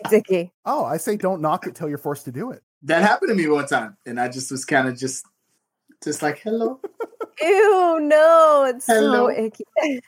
It's 0.00 0.12
icky. 0.12 0.52
Oh, 0.66 0.84
I 0.84 0.96
say 0.98 1.16
don't 1.16 1.40
knock 1.40 1.66
it 1.66 1.74
till 1.74 1.88
you're 1.88 1.98
forced 1.98 2.24
to 2.26 2.32
do 2.32 2.50
it. 2.50 2.62
That 2.82 3.02
happened 3.02 3.30
to 3.30 3.34
me 3.34 3.48
one 3.48 3.66
time, 3.66 3.96
and 4.04 4.20
I 4.20 4.28
just 4.28 4.50
was 4.50 4.64
kind 4.66 4.86
of 4.86 4.98
just, 4.98 5.24
just 6.02 6.20
like 6.22 6.38
hello. 6.40 6.78
Ew, 7.40 8.00
no, 8.00 8.66
it's 8.68 8.86
Hello. 8.86 9.28
so 9.28 9.30
icky. 9.30 9.64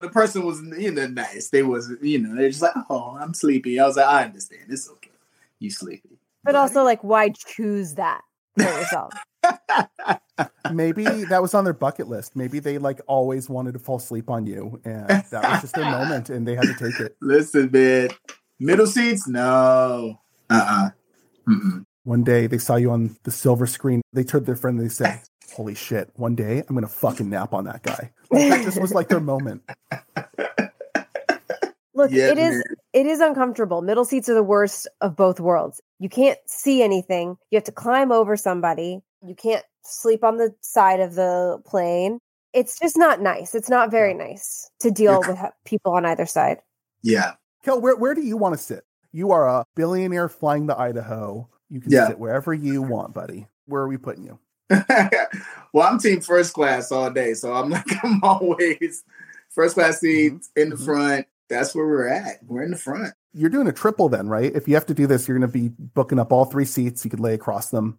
The 0.00 0.08
person 0.10 0.46
was, 0.46 0.62
you 0.78 0.92
know, 0.92 1.08
nice. 1.08 1.48
They 1.48 1.64
was, 1.64 1.92
you 2.00 2.20
know, 2.20 2.36
they're 2.36 2.50
just 2.50 2.62
like, 2.62 2.74
oh, 2.88 3.18
I'm 3.20 3.34
sleepy. 3.34 3.80
I 3.80 3.86
was 3.86 3.96
like, 3.96 4.06
I 4.06 4.22
understand. 4.22 4.66
It's 4.68 4.88
okay. 4.88 5.10
You 5.58 5.70
sleepy. 5.70 6.20
But 6.44 6.54
also, 6.54 6.84
like, 6.84 7.02
why 7.02 7.30
choose 7.30 7.94
that 7.94 8.20
for 8.56 8.62
yourself? 8.62 9.12
Maybe 10.72 11.02
that 11.24 11.42
was 11.42 11.52
on 11.52 11.64
their 11.64 11.72
bucket 11.72 12.06
list. 12.06 12.36
Maybe 12.36 12.60
they 12.60 12.78
like 12.78 13.00
always 13.08 13.48
wanted 13.48 13.72
to 13.72 13.80
fall 13.80 13.96
asleep 13.96 14.30
on 14.30 14.46
you, 14.46 14.80
and 14.84 15.08
that 15.08 15.50
was 15.50 15.62
just 15.62 15.74
their 15.74 15.90
moment, 15.90 16.30
and 16.30 16.46
they 16.46 16.54
had 16.54 16.66
to 16.66 16.74
take 16.74 17.00
it. 17.00 17.16
Listen, 17.20 17.68
man. 17.72 18.10
Middle 18.60 18.86
seats? 18.86 19.28
No. 19.28 20.20
Uh 20.50 20.90
uh 21.48 21.80
One 22.04 22.24
day 22.24 22.46
they 22.46 22.58
saw 22.58 22.76
you 22.76 22.90
on 22.90 23.16
the 23.24 23.30
silver 23.30 23.66
screen. 23.66 24.02
They 24.12 24.24
turned 24.24 24.46
to 24.46 24.52
their 24.52 24.56
friend 24.56 24.78
and 24.78 24.88
they 24.88 24.92
said, 24.92 25.22
"Holy 25.52 25.74
shit! 25.74 26.10
One 26.16 26.34
day 26.34 26.62
I'm 26.68 26.74
gonna 26.74 26.88
fucking 26.88 27.28
nap 27.28 27.52
on 27.54 27.64
that 27.64 27.82
guy." 27.82 28.12
Like, 28.30 28.48
that 28.50 28.64
just 28.64 28.80
was 28.80 28.92
like 28.92 29.08
their 29.08 29.20
moment. 29.20 29.62
Look, 31.94 32.12
Yeah, 32.12 32.30
it 32.30 32.38
is 32.38 32.54
man. 32.54 32.62
it 32.92 33.06
is 33.06 33.20
uncomfortable. 33.20 33.82
Middle 33.82 34.04
seats 34.04 34.28
are 34.28 34.34
the 34.34 34.42
worst 34.42 34.86
of 35.00 35.16
both 35.16 35.40
worlds. 35.40 35.80
You 35.98 36.08
can't 36.08 36.38
see 36.46 36.82
anything. 36.82 37.36
You 37.50 37.56
have 37.56 37.64
to 37.64 37.72
climb 37.72 38.12
over 38.12 38.36
somebody. 38.36 39.00
You 39.26 39.34
can't 39.34 39.64
sleep 39.82 40.22
on 40.22 40.36
the 40.36 40.54
side 40.60 41.00
of 41.00 41.14
the 41.16 41.58
plane. 41.66 42.20
It's 42.52 42.78
just 42.78 42.96
not 42.96 43.20
nice. 43.20 43.54
It's 43.54 43.68
not 43.68 43.90
very 43.90 44.14
nice 44.14 44.70
to 44.80 44.90
deal 44.92 45.14
You're- 45.14 45.28
with 45.32 45.38
uh, 45.38 45.50
people 45.64 45.92
on 45.92 46.06
either 46.06 46.26
side. 46.26 46.58
Yeah. 47.02 47.32
Kel, 47.64 47.80
where 47.80 47.96
where 47.96 48.14
do 48.14 48.22
you 48.22 48.36
want 48.36 48.54
to 48.56 48.62
sit? 48.62 48.84
You 49.10 49.32
are 49.32 49.48
a 49.48 49.64
billionaire 49.74 50.28
flying 50.28 50.68
to 50.68 50.78
Idaho. 50.78 51.48
You 51.68 51.80
can 51.80 51.90
Yeah. 51.90 52.08
sit 52.08 52.18
wherever 52.18 52.54
you 52.54 52.82
want, 52.82 53.12
buddy. 53.12 53.48
Where 53.66 53.82
are 53.82 53.88
we 53.88 53.96
putting 53.96 54.22
you? 54.24 54.38
well, 55.72 55.86
I'm 55.88 55.98
team 55.98 56.20
first 56.20 56.52
class 56.52 56.92
all 56.92 57.10
day, 57.10 57.34
so 57.34 57.52
I'm 57.52 57.70
like 57.70 57.86
I'm 58.04 58.22
always 58.22 59.04
first 59.50 59.74
class 59.74 60.00
seats 60.00 60.50
in 60.56 60.70
the 60.70 60.76
Mhm. 60.76 60.84
front. 60.84 61.26
That's 61.48 61.74
where 61.74 61.86
we're 61.86 62.08
at. 62.08 62.40
We're 62.46 62.62
in 62.62 62.70
the 62.72 62.76
front. 62.76 63.14
You're 63.32 63.48
doing 63.50 63.68
a 63.68 63.72
triple 63.72 64.08
then, 64.08 64.28
right? 64.28 64.54
If 64.54 64.68
you 64.68 64.74
have 64.74 64.86
to 64.86 64.94
do 64.94 65.06
this, 65.06 65.26
you're 65.26 65.38
going 65.38 65.50
to 65.50 65.58
be 65.58 65.68
booking 65.78 66.18
up 66.18 66.32
all 66.32 66.44
three 66.44 66.64
seats. 66.66 67.04
You 67.04 67.10
could 67.10 67.20
lay 67.20 67.34
across 67.34 67.70
them. 67.70 67.98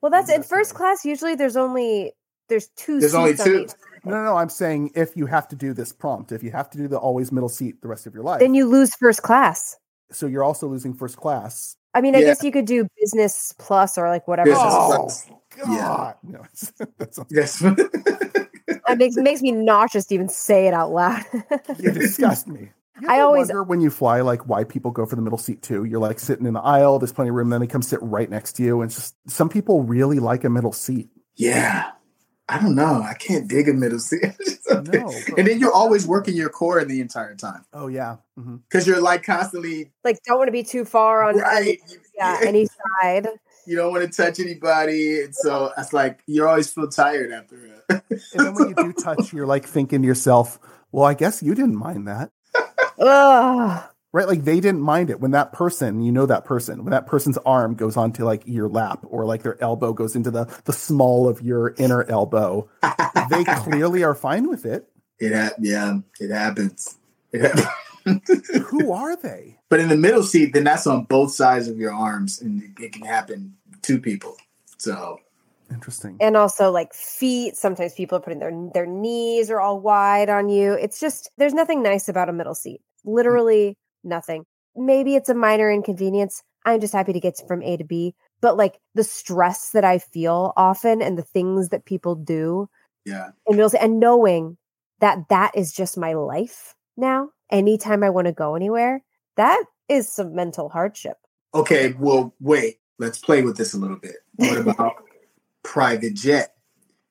Well, 0.00 0.10
that's 0.10 0.30
in 0.30 0.42
first 0.42 0.72
nice. 0.72 0.76
class. 0.76 1.04
Usually, 1.04 1.34
there's 1.34 1.56
only 1.56 2.12
there's 2.48 2.68
two. 2.76 3.00
There's 3.00 3.14
only 3.14 3.30
seats 3.32 3.40
on 3.40 3.46
two. 3.46 3.60
each. 3.62 3.70
No, 4.04 4.12
no, 4.12 4.24
no. 4.24 4.36
I'm 4.36 4.50
saying 4.50 4.90
if 4.94 5.16
you 5.16 5.26
have 5.26 5.48
to 5.48 5.56
do 5.56 5.72
this 5.72 5.92
prompt, 5.92 6.30
if 6.30 6.42
you 6.42 6.50
have 6.52 6.68
to 6.70 6.78
do 6.78 6.86
the 6.88 6.98
always 6.98 7.32
middle 7.32 7.48
seat 7.48 7.80
the 7.82 7.88
rest 7.88 8.06
of 8.06 8.14
your 8.14 8.22
life, 8.22 8.40
Then 8.40 8.54
you 8.54 8.66
lose 8.66 8.94
first 8.94 9.22
class. 9.22 9.76
so 10.12 10.26
you're 10.26 10.44
also 10.44 10.68
losing 10.68 10.92
first 10.94 11.16
class. 11.16 11.74
I 11.94 12.00
mean, 12.02 12.14
I 12.14 12.18
Yeah. 12.18 12.26
guess 12.26 12.42
you 12.42 12.52
could 12.52 12.66
do 12.66 12.86
business 13.00 13.54
plus 13.58 13.96
or 13.96 14.08
like 14.10 14.28
whatever. 14.28 14.50
Business 14.50 15.26
Oh. 15.30 15.40
Plus. 15.56 15.68
Yeah. 15.76 16.12
No, 16.22 16.42
that 16.98 17.14
sounds 17.14 17.28
Yes. 17.30 17.62
It 18.86 18.98
makes 18.98 19.16
makes 19.16 19.42
me 19.42 19.50
nauseous 19.52 20.06
to 20.06 20.14
even 20.14 20.28
say 20.28 20.66
it 20.66 20.74
out 20.74 20.90
loud. 20.92 21.22
you 21.78 21.90
disgust 21.90 22.46
me. 22.48 22.70
You 23.00 23.08
I 23.08 23.20
always- 23.20 23.48
wonder 23.48 23.62
when 23.62 23.80
you 23.80 23.90
fly, 23.90 24.20
like 24.20 24.46
why 24.46 24.64
people 24.64 24.90
go 24.90 25.04
for 25.06 25.16
the 25.16 25.22
middle 25.22 25.38
seat 25.38 25.62
too. 25.62 25.84
You're 25.84 26.00
like 26.00 26.18
sitting 26.18 26.46
in 26.46 26.52
the 26.54 26.60
aisle, 26.60 26.98
there's 26.98 27.12
plenty 27.12 27.30
of 27.30 27.34
room, 27.36 27.50
then 27.50 27.60
they 27.60 27.66
come 27.66 27.82
sit 27.82 28.00
right 28.02 28.28
next 28.28 28.52
to 28.54 28.62
you, 28.62 28.82
and 28.82 28.90
it's 28.90 28.96
just 28.96 29.14
some 29.26 29.48
people 29.48 29.82
really 29.82 30.18
like 30.18 30.44
a 30.44 30.50
middle 30.50 30.72
seat. 30.72 31.08
yeah. 31.36 31.90
I 32.46 32.60
don't 32.60 32.74
know. 32.74 33.00
I 33.02 33.14
can't 33.14 33.48
dig 33.48 33.70
a 33.70 33.72
middle 33.72 33.98
seat. 33.98 34.20
No, 34.70 34.82
but- 34.82 35.38
and 35.38 35.46
then 35.48 35.58
you're 35.58 35.72
always 35.72 36.06
working 36.06 36.36
your 36.36 36.50
core 36.50 36.84
the 36.84 37.00
entire 37.00 37.34
time 37.34 37.64
Oh 37.72 37.86
yeah, 37.86 38.16
hmm 38.36 38.56
because 38.68 38.86
you're 38.86 39.00
like 39.00 39.22
constantly 39.22 39.92
like, 40.04 40.18
don't 40.26 40.36
want 40.36 40.48
to 40.48 40.52
be 40.52 40.62
too 40.62 40.84
far 40.84 41.22
on 41.24 41.38
right. 41.38 41.78
yeah 42.14 42.38
any 42.42 42.66
side. 43.00 43.28
You 43.66 43.76
don't 43.76 43.92
want 43.92 44.10
to 44.10 44.16
touch 44.22 44.40
anybody, 44.40 45.22
and 45.22 45.34
so 45.34 45.72
it's 45.78 45.92
like 45.92 46.20
you 46.26 46.46
always 46.46 46.70
feel 46.70 46.88
tired 46.88 47.32
after 47.32 47.56
it. 47.66 47.82
and 47.88 48.20
then 48.34 48.54
when 48.54 48.68
you 48.68 48.74
do 48.74 48.92
touch, 48.92 49.32
you're 49.32 49.46
like 49.46 49.64
thinking 49.66 50.02
to 50.02 50.06
yourself, 50.06 50.58
"Well, 50.92 51.04
I 51.04 51.14
guess 51.14 51.42
you 51.42 51.54
didn't 51.54 51.76
mind 51.76 52.08
that." 52.08 52.30
Ugh. 52.98 53.84
right? 54.12 54.28
Like 54.28 54.44
they 54.44 54.60
didn't 54.60 54.80
mind 54.80 55.10
it 55.10 55.20
when 55.20 55.32
that 55.32 55.52
person, 55.52 56.00
you 56.00 56.12
know, 56.12 56.26
that 56.26 56.44
person, 56.44 56.84
when 56.84 56.92
that 56.92 57.06
person's 57.06 57.38
arm 57.38 57.74
goes 57.74 57.96
onto 57.96 58.24
like 58.24 58.42
your 58.46 58.68
lap 58.68 59.00
or 59.08 59.24
like 59.24 59.42
their 59.42 59.60
elbow 59.62 59.92
goes 59.92 60.14
into 60.14 60.30
the 60.30 60.44
the 60.64 60.72
small 60.72 61.28
of 61.28 61.42
your 61.42 61.74
inner 61.78 62.04
elbow, 62.04 62.68
they 63.30 63.44
clearly 63.62 64.04
are 64.04 64.14
fine 64.14 64.48
with 64.48 64.64
it. 64.64 64.88
It 65.18 65.32
hap- 65.32 65.56
yeah, 65.60 65.98
it 66.20 66.30
happens. 66.30 66.96
It 67.32 67.40
happens. 67.40 67.66
Who 68.66 68.92
are 68.92 69.16
they? 69.16 69.58
but 69.70 69.80
in 69.80 69.88
the 69.88 69.96
middle 69.96 70.22
seat, 70.22 70.52
then 70.52 70.64
that's 70.64 70.86
on 70.86 71.04
both 71.04 71.32
sides 71.32 71.68
of 71.68 71.78
your 71.78 71.92
arms, 71.92 72.40
and 72.40 72.62
it, 72.62 72.82
it 72.82 72.92
can 72.92 73.04
happen 73.04 73.54
to 73.82 73.98
people. 73.98 74.36
So 74.78 75.18
Interesting. 75.70 76.16
And 76.20 76.36
also 76.36 76.70
like 76.70 76.92
feet. 76.94 77.56
Sometimes 77.56 77.94
people 77.94 78.18
are 78.18 78.20
putting 78.20 78.38
their 78.38 78.52
their 78.72 78.86
knees 78.86 79.50
are 79.50 79.60
all 79.60 79.80
wide 79.80 80.28
on 80.28 80.48
you. 80.48 80.72
It's 80.74 81.00
just 81.00 81.30
there's 81.38 81.54
nothing 81.54 81.82
nice 81.82 82.08
about 82.08 82.28
a 82.28 82.32
middle 82.32 82.54
seat. 82.54 82.80
Literally 83.04 83.76
nothing. 84.02 84.44
Maybe 84.76 85.14
it's 85.14 85.28
a 85.28 85.34
minor 85.34 85.70
inconvenience. 85.70 86.42
I'm 86.64 86.80
just 86.80 86.92
happy 86.92 87.12
to 87.12 87.20
get 87.20 87.40
from 87.46 87.62
A 87.62 87.76
to 87.76 87.84
B. 87.84 88.14
But 88.40 88.56
like 88.56 88.78
the 88.94 89.04
stress 89.04 89.70
that 89.70 89.84
I 89.84 89.98
feel 89.98 90.52
often 90.56 91.00
and 91.00 91.16
the 91.16 91.22
things 91.22 91.70
that 91.70 91.86
people 91.86 92.14
do 92.14 92.68
yeah, 93.04 93.30
in 93.46 93.56
middle 93.56 93.70
seat 93.70 93.80
and 93.80 93.98
knowing 93.98 94.56
that 95.00 95.28
that 95.30 95.52
is 95.54 95.72
just 95.72 95.98
my 95.98 96.12
life 96.12 96.74
now. 96.96 97.30
Anytime 97.54 98.02
I 98.02 98.10
want 98.10 98.26
to 98.26 98.32
go 98.32 98.56
anywhere, 98.56 99.02
that 99.36 99.64
is 99.88 100.10
some 100.10 100.34
mental 100.34 100.68
hardship. 100.68 101.18
okay. 101.54 101.94
Well, 101.98 102.34
wait. 102.40 102.80
Let's 102.98 103.18
play 103.18 103.42
with 103.42 103.56
this 103.56 103.74
a 103.74 103.78
little 103.78 103.96
bit. 103.96 104.16
What 104.36 104.58
about 104.66 104.96
private 105.62 106.14
jet? 106.14 106.54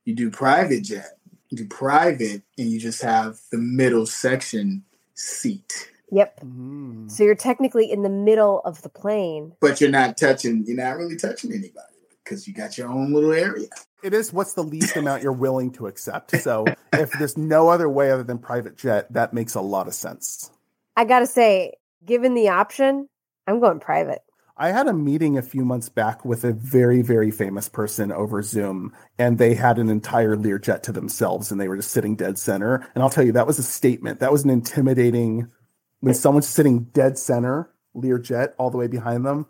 You 0.05 0.15
do 0.15 0.29
private 0.29 0.83
jet. 0.83 1.17
You 1.49 1.57
do 1.57 1.67
private, 1.67 2.41
and 2.57 2.69
you 2.69 2.79
just 2.79 3.01
have 3.01 3.39
the 3.51 3.57
middle 3.57 4.05
section 4.05 4.83
seat, 5.13 5.89
Yep. 6.11 6.41
Mm. 6.41 7.09
So 7.09 7.23
you're 7.23 7.35
technically 7.35 7.91
in 7.91 8.03
the 8.03 8.09
middle 8.09 8.61
of 8.65 8.81
the 8.81 8.89
plane. 8.89 9.53
but 9.59 9.79
you're 9.81 9.89
not 9.89 10.17
touching. 10.17 10.63
You're 10.65 10.77
not 10.77 10.97
really 10.97 11.15
touching 11.15 11.51
anybody 11.51 11.92
because 12.23 12.47
you 12.47 12.53
got 12.53 12.77
your 12.77 12.89
own 12.89 13.13
little 13.13 13.33
area. 13.33 13.67
It 14.03 14.13
is 14.13 14.33
what's 14.33 14.53
the 14.53 14.63
least 14.63 14.95
amount 14.95 15.23
you're 15.23 15.31
willing 15.31 15.71
to 15.73 15.87
accept. 15.87 16.31
So 16.41 16.65
if 16.91 17.11
there's 17.11 17.37
no 17.37 17.69
other 17.69 17.89
way 17.89 18.11
other 18.11 18.23
than 18.23 18.37
private 18.37 18.77
jet, 18.77 19.11
that 19.13 19.33
makes 19.33 19.55
a 19.55 19.61
lot 19.61 19.87
of 19.87 19.93
sense. 19.93 20.51
I 20.95 21.05
gotta 21.05 21.27
say, 21.27 21.73
given 22.05 22.33
the 22.33 22.49
option, 22.49 23.07
I'm 23.47 23.59
going 23.59 23.79
private. 23.79 24.21
I 24.55 24.69
had 24.69 24.87
a 24.87 24.93
meeting 24.93 25.37
a 25.37 25.41
few 25.41 25.65
months 25.65 25.89
back 25.89 26.23
with 26.23 26.43
a 26.43 26.53
very, 26.53 27.01
very 27.01 27.31
famous 27.31 27.67
person 27.67 28.11
over 28.11 28.43
Zoom, 28.43 28.93
and 29.17 29.39
they 29.39 29.55
had 29.55 29.79
an 29.79 29.89
entire 29.89 30.35
Learjet 30.35 30.83
to 30.83 30.91
themselves, 30.91 31.51
and 31.51 31.59
they 31.59 31.67
were 31.67 31.77
just 31.77 31.89
sitting 31.89 32.15
dead 32.15 32.37
center. 32.37 32.87
And 32.93 33.03
I'll 33.03 33.09
tell 33.09 33.25
you, 33.25 33.31
that 33.31 33.47
was 33.47 33.57
a 33.57 33.63
statement. 33.63 34.19
That 34.19 34.31
was 34.31 34.43
an 34.43 34.51
intimidating. 34.51 35.49
When 36.01 36.13
someone's 36.13 36.47
sitting 36.47 36.83
dead 36.93 37.17
center, 37.17 37.73
Learjet 37.95 38.53
all 38.59 38.69
the 38.69 38.77
way 38.77 38.87
behind 38.87 39.25
them. 39.25 39.47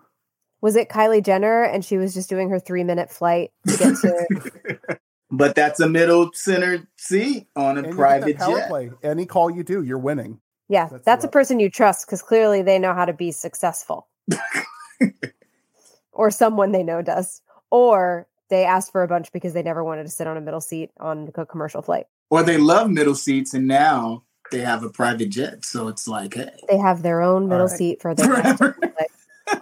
Was 0.64 0.78
it 0.78 0.88
Kylie 0.88 1.22
Jenner 1.24 1.62
and 1.64 1.84
she 1.84 1.98
was 1.98 2.14
just 2.14 2.30
doing 2.30 2.50
her 2.50 2.58
three 2.58 2.86
minute 2.86 3.12
flight 3.12 3.52
to 3.68 3.78
get 3.78 3.96
to 3.98 4.98
But 5.30 5.56
that's 5.56 5.80
a 5.82 5.90
middle 5.90 6.30
center 6.34 6.88
seat 6.98 7.48
on 7.56 7.78
a 7.78 7.84
And 7.84 7.94
private 7.96 8.40
jet. 8.40 8.70
play. 8.70 8.92
Any 9.04 9.26
call 9.26 9.50
you 9.52 9.64
do, 9.64 9.84
you're 9.84 9.98
winning. 9.98 10.40
Yeah, 10.70 10.88
That's 10.90 11.04
that's, 11.06 11.26
a 11.26 11.28
person 11.28 11.60
you 11.60 11.70
trust 11.70 12.08
because 12.08 12.22
clearly 12.22 12.62
they 12.62 12.80
know 12.80 12.94
how 12.94 13.04
to 13.04 13.12
be 13.14 13.32
successful. 13.34 14.08
or 16.14 16.32
someone 16.32 16.72
they 16.72 16.84
know 16.84 17.02
does. 17.02 17.42
Or 17.70 18.28
they 18.50 18.64
asked 18.64 18.92
for 18.94 19.04
a 19.04 19.08
bunch 19.08 19.32
because 19.34 19.54
they 19.54 19.64
never 19.64 19.84
wanted 19.84 20.04
to 20.04 20.10
sit 20.10 20.28
on 20.28 20.38
a 20.38 20.42
middle 20.42 20.62
seat 20.62 20.92
on 21.00 21.30
a 21.36 21.46
commercial 21.46 21.82
flight. 21.82 22.06
Or 22.30 22.42
they 22.44 22.58
love 22.58 22.90
middle 22.90 23.16
seats 23.16 23.54
and 23.54 23.68
now 23.68 24.24
they 24.52 24.60
have 24.60 24.84
a 24.84 24.90
private 24.90 25.30
jet. 25.30 25.66
So 25.66 25.90
it's 25.90 26.08
like, 26.08 26.36
hey, 26.36 26.52
They 26.70 26.78
have 26.78 27.02
their 27.02 27.22
own 27.22 27.50
middle 27.50 27.68
right. 27.68 27.78
seat 27.78 28.02
for 28.02 28.16
their 28.16 28.28
flight. 28.58 28.76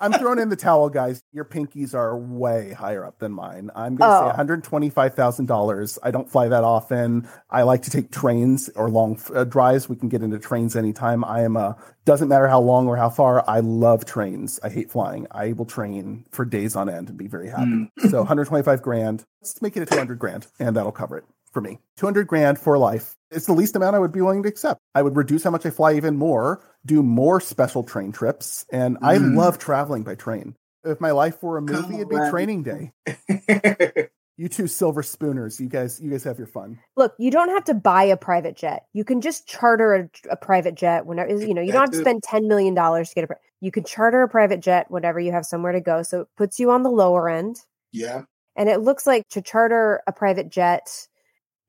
I'm 0.01 0.13
throwing 0.13 0.39
in 0.39 0.49
the 0.49 0.55
towel, 0.55 0.89
guys. 0.89 1.21
Your 1.31 1.45
pinkies 1.45 1.93
are 1.93 2.17
way 2.17 2.73
higher 2.73 3.05
up 3.05 3.19
than 3.19 3.31
mine. 3.31 3.69
I'm 3.75 3.95
going 3.95 4.09
to 4.11 4.17
Oh. 4.17 4.31
say 4.31 4.35
$125,000. 4.37 5.99
I 6.03 6.11
don't 6.11 6.29
fly 6.29 6.47
that 6.47 6.63
often. 6.63 7.27
I 7.49 7.61
like 7.63 7.83
to 7.83 7.91
take 7.91 8.11
trains 8.11 8.69
or 8.75 8.89
long 8.89 9.19
uh, 9.33 9.43
drives. 9.43 9.87
We 9.87 9.95
can 9.95 10.09
get 10.09 10.23
into 10.23 10.39
trains 10.39 10.75
anytime. 10.75 11.23
I 11.23 11.43
am 11.43 11.55
a, 11.55 11.77
doesn't 12.05 12.27
matter 12.29 12.47
how 12.47 12.59
long 12.61 12.87
or 12.87 12.97
how 12.97 13.09
far. 13.09 13.43
I 13.47 13.59
love 13.59 14.05
trains. 14.05 14.59
I 14.63 14.69
hate 14.69 14.91
flying. 14.91 15.27
I 15.31 15.53
will 15.53 15.65
train 15.65 16.25
for 16.31 16.45
days 16.45 16.75
on 16.75 16.89
end 16.89 17.09
and 17.09 17.17
be 17.17 17.27
very 17.27 17.49
happy. 17.49 17.91
so 18.09 18.17
125 18.19 18.81
grand. 18.81 19.23
Let's 19.41 19.61
make 19.61 19.77
it 19.77 19.83
a 19.83 19.85
200 19.85 20.17
grand 20.19 20.47
and 20.59 20.75
that'll 20.75 20.91
cover 20.91 21.17
it 21.17 21.25
for 21.51 21.61
me. 21.61 21.79
200 21.97 22.27
grand 22.27 22.57
for 22.59 22.77
life. 22.77 23.15
It's 23.31 23.45
the 23.45 23.53
least 23.53 23.75
amount 23.75 23.95
I 23.95 23.99
would 23.99 24.11
be 24.11 24.21
willing 24.21 24.43
to 24.43 24.49
accept. 24.49 24.79
I 24.93 25.01
would 25.01 25.15
reduce 25.15 25.43
how 25.43 25.51
much 25.51 25.65
I 25.65 25.69
fly 25.69 25.93
even 25.93 26.17
more, 26.17 26.61
do 26.85 27.01
more 27.01 27.39
special 27.39 27.83
train 27.83 28.11
trips, 28.11 28.65
and 28.71 28.97
I 29.01 29.17
Mm. 29.17 29.35
love 29.37 29.57
traveling 29.57 30.03
by 30.03 30.15
train. 30.15 30.55
If 30.83 30.99
my 30.99 31.11
life 31.11 31.41
were 31.43 31.57
a 31.57 31.61
movie, 31.61 31.81
Come 31.81 31.93
it'd 31.93 32.09
be 32.09 32.15
on. 32.17 32.29
training 32.29 32.63
day. 32.63 32.91
You 34.37 34.47
two 34.49 34.65
silver 34.65 35.03
spooners, 35.03 35.59
you 35.59 35.67
guys, 35.69 36.01
you 36.01 36.09
guys 36.09 36.23
have 36.23 36.39
your 36.39 36.47
fun. 36.47 36.79
Look, 36.97 37.13
you 37.19 37.29
don't 37.29 37.49
have 37.49 37.65
to 37.65 37.75
buy 37.75 38.03
a 38.05 38.17
private 38.17 38.55
jet. 38.55 38.85
You 38.91 39.03
can 39.03 39.21
just 39.21 39.45
charter 39.47 39.93
a, 39.93 40.09
a 40.31 40.35
private 40.35 40.73
jet 40.73 41.05
whenever 41.05 41.31
you 41.45 41.53
know. 41.53 41.61
You 41.61 41.71
don't 41.71 41.81
have 41.81 41.91
to 41.91 41.97
spend 41.99 42.23
ten 42.23 42.47
million 42.47 42.73
dollars 42.73 43.09
to 43.09 43.15
get 43.15 43.23
a. 43.25 43.27
pri- 43.27 43.35
You 43.59 43.69
can 43.71 43.83
charter 43.83 44.23
a 44.23 44.29
private 44.29 44.59
jet 44.59 44.89
whenever 44.89 45.19
you 45.19 45.31
have 45.31 45.45
somewhere 45.45 45.73
to 45.73 45.81
go. 45.81 46.01
So 46.01 46.21
it 46.21 46.27
puts 46.37 46.59
you 46.59 46.71
on 46.71 46.81
the 46.81 46.89
lower 46.89 47.29
end. 47.29 47.57
yeah. 47.91 48.23
And 48.55 48.67
it 48.67 48.79
looks 48.81 49.05
like 49.05 49.27
to 49.29 49.43
charter 49.43 50.01
a 50.07 50.11
private 50.11 50.49
jet 50.49 51.07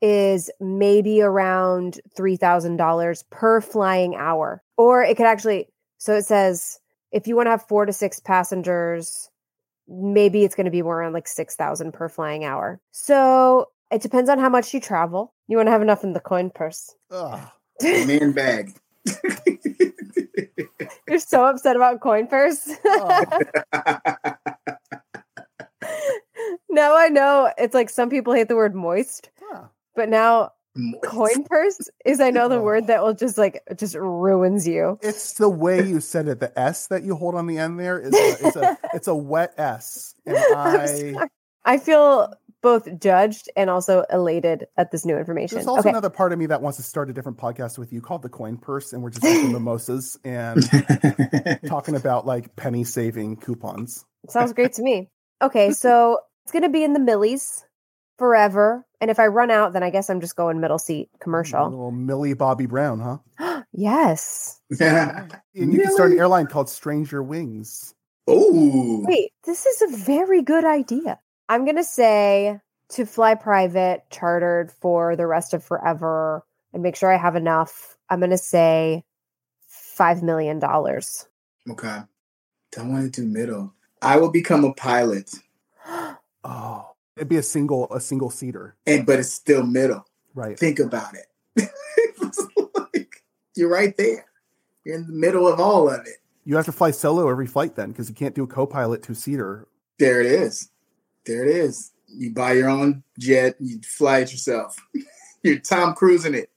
is 0.03 0.51
maybe 0.61 1.23
around 1.23 2.01
$3,000 2.19 3.25
per 3.31 3.61
flying 3.61 4.17
hour. 4.17 4.63
Or 4.77 5.03
it 5.03 5.17
could 5.17 5.27
actually, 5.27 5.69
so 5.99 6.15
it 6.15 6.25
says 6.25 6.81
if 7.13 7.27
you 7.27 7.37
want 7.37 7.47
to 7.47 7.53
have 7.53 7.67
four 7.69 7.87
to 7.87 7.93
six 7.93 8.19
passengers, 8.19 9.31
maybe 9.89 10.45
it's 10.45 10.57
going 10.57 10.65
to 10.65 10.71
be 10.71 10.83
more 10.83 10.99
around 10.99 11.13
like 11.13 11.29
6,000 11.29 11.93
per 11.93 12.09
flying 12.09 12.45
hour. 12.45 12.81
So 12.91 13.69
it 13.93 14.03
depends 14.03 14.29
on 14.29 14.39
how 14.41 14.49
much 14.49 14.75
you 14.75 14.81
travel. 14.81 15.33
You 15.47 15.57
want 15.57 15.69
to 15.69 15.73
have 15.73 15.83
enough 15.83 16.03
in 16.03 16.15
the 16.15 16.21
coin 16.21 16.51
purse. 16.51 16.95
Ugh. 17.11 17.41
Man 17.83 18.33
bag. 18.33 18.75
You're 21.09 21.19
so 21.19 21.45
upset 21.45 21.77
about 21.77 22.01
coin 22.01 22.27
purse. 22.27 22.69
Oh. 22.85 23.25
now 26.71 26.97
I 26.97 27.09
know 27.09 27.53
it's 27.59 27.75
like 27.75 27.91
some 27.91 28.09
people 28.09 28.33
hate 28.33 28.49
the 28.49 28.57
word 28.57 28.75
moist, 28.75 29.31
Huh. 29.41 29.65
But 29.95 30.09
now 30.09 30.51
Moist. 30.75 31.05
coin 31.05 31.45
purse 31.45 31.79
is 32.05 32.21
I 32.21 32.31
know 32.31 32.49
the 32.49 32.61
word 32.61 32.87
that 32.87 33.03
will 33.03 33.13
just 33.15 33.37
like 33.37 33.63
just 33.77 33.95
ruins 33.95 34.67
you. 34.67 34.99
It's 35.03 35.35
the 35.35 35.49
way 35.49 35.87
you 35.87 36.01
said 36.01 36.29
it. 36.29 36.41
The 36.41 36.59
S 36.59 36.87
that 36.87 37.03
you 37.03 37.15
hold 37.15 37.35
on 37.35 37.47
the 37.47 37.59
end 37.59 37.79
there 37.79 37.99
is 37.99 38.13
a, 38.13 38.47
it's 38.47 38.57
a 38.57 38.79
it's 38.95 39.09
a 39.09 39.15
wet 39.15 39.55
S, 39.59 40.15
and 40.27 40.39
I'm 40.55 41.29
I 41.65 41.79
feel 41.79 42.33
both 42.63 42.89
judged 43.01 43.51
and 43.57 43.69
also 43.69 44.05
elated 44.11 44.67
at 44.77 44.91
this 44.93 45.05
new 45.05 45.17
information. 45.19 45.57
There's 45.57 45.67
also 45.67 45.81
Okay. 45.81 45.91
another 45.91 46.11
part 46.11 46.33
of 46.33 46.39
me 46.39 46.47
that 46.47 46.63
wants 46.63 46.77
to 46.79 46.83
start 46.85 47.11
a 47.11 47.13
different 47.13 47.37
podcast 47.39 47.77
with 47.77 47.93
you 47.93 48.01
called 48.01 48.23
the 48.23 48.29
Coin 48.29 48.57
Purse, 48.57 48.93
and 48.93 49.03
we're 49.03 49.11
just 49.11 49.23
drinking 49.23 49.53
mimosas 49.53 50.19
and 50.25 50.71
talking 51.67 51.95
about 51.97 52.25
like 52.25 52.55
penny 52.57 52.85
saving 52.85 53.37
coupons. 53.37 54.05
Sounds 54.29 54.53
great 54.53 54.73
to 54.75 54.83
me. 54.83 55.09
Okay, 55.43 55.73
so 55.73 56.19
it's 56.45 56.53
gonna 56.53 56.69
be 56.69 56.85
in 56.85 56.93
the 56.95 57.01
millies 57.01 57.65
forever. 58.23 58.87
And 59.01 59.11
if 59.11 59.19
I 59.19 59.27
run 59.27 59.51
out, 59.51 59.73
then 59.73 59.83
I 59.83 59.91
guess 59.91 60.09
I'm 60.09 60.21
just 60.21 60.37
going 60.37 60.61
middle 60.61 60.79
seat 60.79 61.11
commercial. 61.19 61.65
Little 61.69 61.91
Millie 61.91 62.35
Bobby 62.35 62.67
Brown, 62.67 63.01
huh? 63.41 63.63
yes. 63.73 64.61
Yeah. 64.79 65.27
And 65.57 65.73
you 65.75 65.81
can 65.83 65.93
start 65.93 66.13
an 66.13 66.19
airline 66.21 66.47
called 66.47 66.71
Stranger 66.71 67.21
Wings. 67.21 67.95
Oh, 68.29 69.05
Wait, 69.09 69.33
this 69.45 69.67
is 69.67 69.83
a 69.83 69.97
very 69.97 70.41
good 70.41 70.65
idea. 70.65 71.19
I'm 71.49 71.65
going 71.65 71.77
to 71.77 71.83
say 71.85 72.61
to 72.91 73.05
fly 73.07 73.35
private, 73.35 74.05
chartered 74.09 74.71
for 74.71 75.17
the 75.17 75.27
rest 75.27 75.53
of 75.53 75.65
forever 75.65 76.45
and 76.73 76.81
make 76.85 76.95
sure 76.95 77.13
I 77.13 77.19
have 77.19 77.35
enough. 77.35 77.97
I'm 78.09 78.21
going 78.21 78.31
to 78.31 78.39
say 78.39 79.03
$5 79.99 80.23
million. 80.23 80.63
okay. 80.63 81.99
Don't 82.71 82.93
want 82.93 83.13
to 83.13 83.21
do 83.21 83.27
middle. 83.27 83.75
I 84.01 84.17
will 84.19 84.31
become 84.31 84.65
a 84.65 84.73
pilot, 84.75 85.35
Oh, 86.45 86.92
it'd 87.23 87.29
be 87.29 87.37
a 87.37 87.43
single 87.43 87.91
a 87.93 88.01
single 88.01 88.31
seater, 88.31 88.75
and 88.85 89.07
but 89.07 89.21
it's 89.21 89.33
still 89.33 89.65
middle. 89.65 90.05
right? 90.35 90.59
Think 90.59 90.79
about 90.81 91.15
it. 91.15 91.27
Like, 92.95 93.23
you're 93.55 93.71
right 93.71 93.97
there. 93.97 94.27
You're 94.85 94.97
in 94.97 95.07
the 95.07 95.13
middle 95.13 95.47
of 95.47 95.61
all 95.61 95.89
of 95.89 96.01
it. 96.01 96.17
You 96.45 96.57
have 96.57 96.65
to 96.67 96.73
fly 96.73 96.91
solo 96.91 97.29
every 97.31 97.47
flight 97.47 97.77
then, 97.77 97.91
because 97.91 98.09
you 98.09 98.15
can't 98.15 98.35
do 98.35 98.43
a 98.43 98.47
co-pilot 98.47 99.03
two 99.03 99.15
seater. 99.15 99.69
There 99.99 100.21
it 100.21 100.27
is. 100.27 100.71
There 101.25 101.47
it 101.47 101.55
is. 101.55 101.93
You 102.09 102.35
buy 102.35 102.53
your 102.53 102.69
own 102.69 103.03
jet. 103.19 103.55
You 103.61 103.81
fly 103.83 104.19
it 104.19 104.33
yourself. 104.33 104.77
you're 105.43 105.59
Tom 105.59 105.95
Cruising 105.95 106.35
it. 106.35 106.51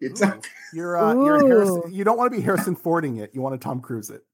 You're 0.00 0.12
Tom. 0.12 0.40
You're 0.72 0.96
uh, 0.96 1.14
you're 1.14 1.46
Harrison, 1.46 1.92
you 1.92 2.04
don't 2.04 2.18
want 2.18 2.32
to 2.32 2.36
be 2.36 2.42
Harrison 2.42 2.76
Fording 2.76 3.16
it. 3.16 3.30
You 3.32 3.40
want 3.40 3.60
to 3.60 3.64
Tom 3.64 3.80
Cruise 3.80 4.10
it. 4.10 4.24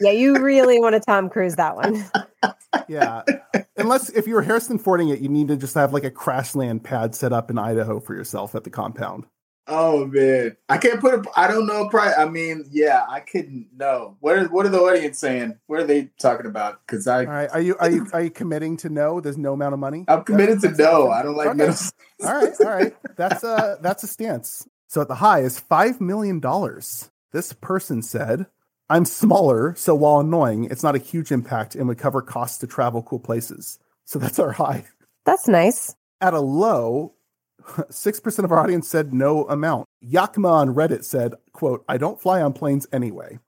Yeah, 0.00 0.10
you 0.12 0.38
really 0.38 0.78
want 0.78 0.94
to 0.94 1.00
Tom 1.00 1.28
Cruise 1.28 1.56
that 1.56 1.74
one. 1.76 2.04
Yeah. 2.88 3.22
Unless 3.76 4.10
if 4.10 4.26
you're 4.26 4.42
Harrison 4.42 4.78
Fording 4.78 5.08
it, 5.08 5.20
you 5.20 5.28
need 5.28 5.48
to 5.48 5.56
just 5.56 5.74
have 5.74 5.92
like 5.92 6.04
a 6.04 6.10
crash 6.10 6.54
land 6.54 6.84
pad 6.84 7.14
set 7.14 7.32
up 7.32 7.50
in 7.50 7.58
Idaho 7.58 8.00
for 8.00 8.14
yourself 8.14 8.54
at 8.54 8.64
the 8.64 8.70
compound. 8.70 9.24
Oh 9.68 10.06
man, 10.06 10.56
I 10.68 10.76
can't 10.78 11.00
put 11.00 11.14
a. 11.14 11.22
I 11.36 11.46
don't 11.46 11.66
know. 11.66 11.88
Pri- 11.88 12.14
I 12.14 12.28
mean, 12.28 12.64
yeah, 12.72 13.04
I 13.08 13.20
couldn't 13.20 13.68
know. 13.76 14.16
What 14.18 14.36
are 14.36 14.44
What 14.48 14.66
are 14.66 14.70
the 14.70 14.80
audience 14.80 15.20
saying? 15.20 15.56
What 15.68 15.78
are 15.80 15.84
they 15.86 16.10
talking 16.20 16.46
about? 16.46 16.80
Because 16.84 17.06
I 17.06 17.24
All 17.24 17.30
right. 17.30 17.48
Are 17.52 17.60
you 17.60 17.76
are 17.78 17.88
you 17.88 18.08
are 18.12 18.22
you 18.22 18.30
committing 18.30 18.76
to 18.78 18.88
no? 18.88 19.20
There's 19.20 19.38
no 19.38 19.52
amount 19.52 19.74
of 19.74 19.78
money? 19.78 20.04
I'm 20.08 20.24
committed 20.24 20.60
to 20.62 20.70
no. 20.72 21.10
I 21.10 21.22
don't 21.22 21.36
like 21.36 21.48
Okay. 21.50 21.58
middle. 21.58 21.76
All 22.24 22.34
right, 22.34 22.52
all 22.60 22.66
right. 22.66 22.96
That's 23.16 23.44
a 23.44 23.78
that's 23.80 24.02
a 24.02 24.08
stance. 24.08 24.66
So 24.88 25.00
at 25.00 25.08
the 25.08 25.14
high 25.14 25.40
is 25.40 25.60
five 25.60 26.00
million 26.00 26.40
dollars. 26.40 27.10
This 27.32 27.52
person 27.52 28.02
said, 28.02 28.46
"I'm 28.90 29.04
smaller, 29.04 29.74
so 29.76 29.94
while 29.94 30.20
annoying, 30.20 30.64
it's 30.64 30.82
not 30.82 30.94
a 30.94 30.98
huge 30.98 31.30
impact 31.32 31.74
and 31.74 31.88
would 31.88 31.98
cover 31.98 32.22
costs 32.22 32.58
to 32.58 32.66
travel 32.66 33.02
cool 33.02 33.20
places." 33.20 33.78
So 34.04 34.18
that's 34.18 34.38
our 34.38 34.52
high. 34.52 34.84
That's 35.24 35.48
nice. 35.48 35.94
At 36.20 36.34
a 36.34 36.40
low, 36.40 37.14
six 37.90 38.20
percent 38.20 38.44
of 38.44 38.52
our 38.52 38.58
audience 38.58 38.88
said 38.88 39.14
no 39.14 39.44
amount. 39.48 39.86
Yakma 40.04 40.50
on 40.50 40.74
Reddit 40.74 41.04
said, 41.04 41.34
"quote 41.52 41.84
I 41.88 41.96
don't 41.96 42.20
fly 42.20 42.42
on 42.42 42.52
planes 42.52 42.86
anyway." 42.92 43.38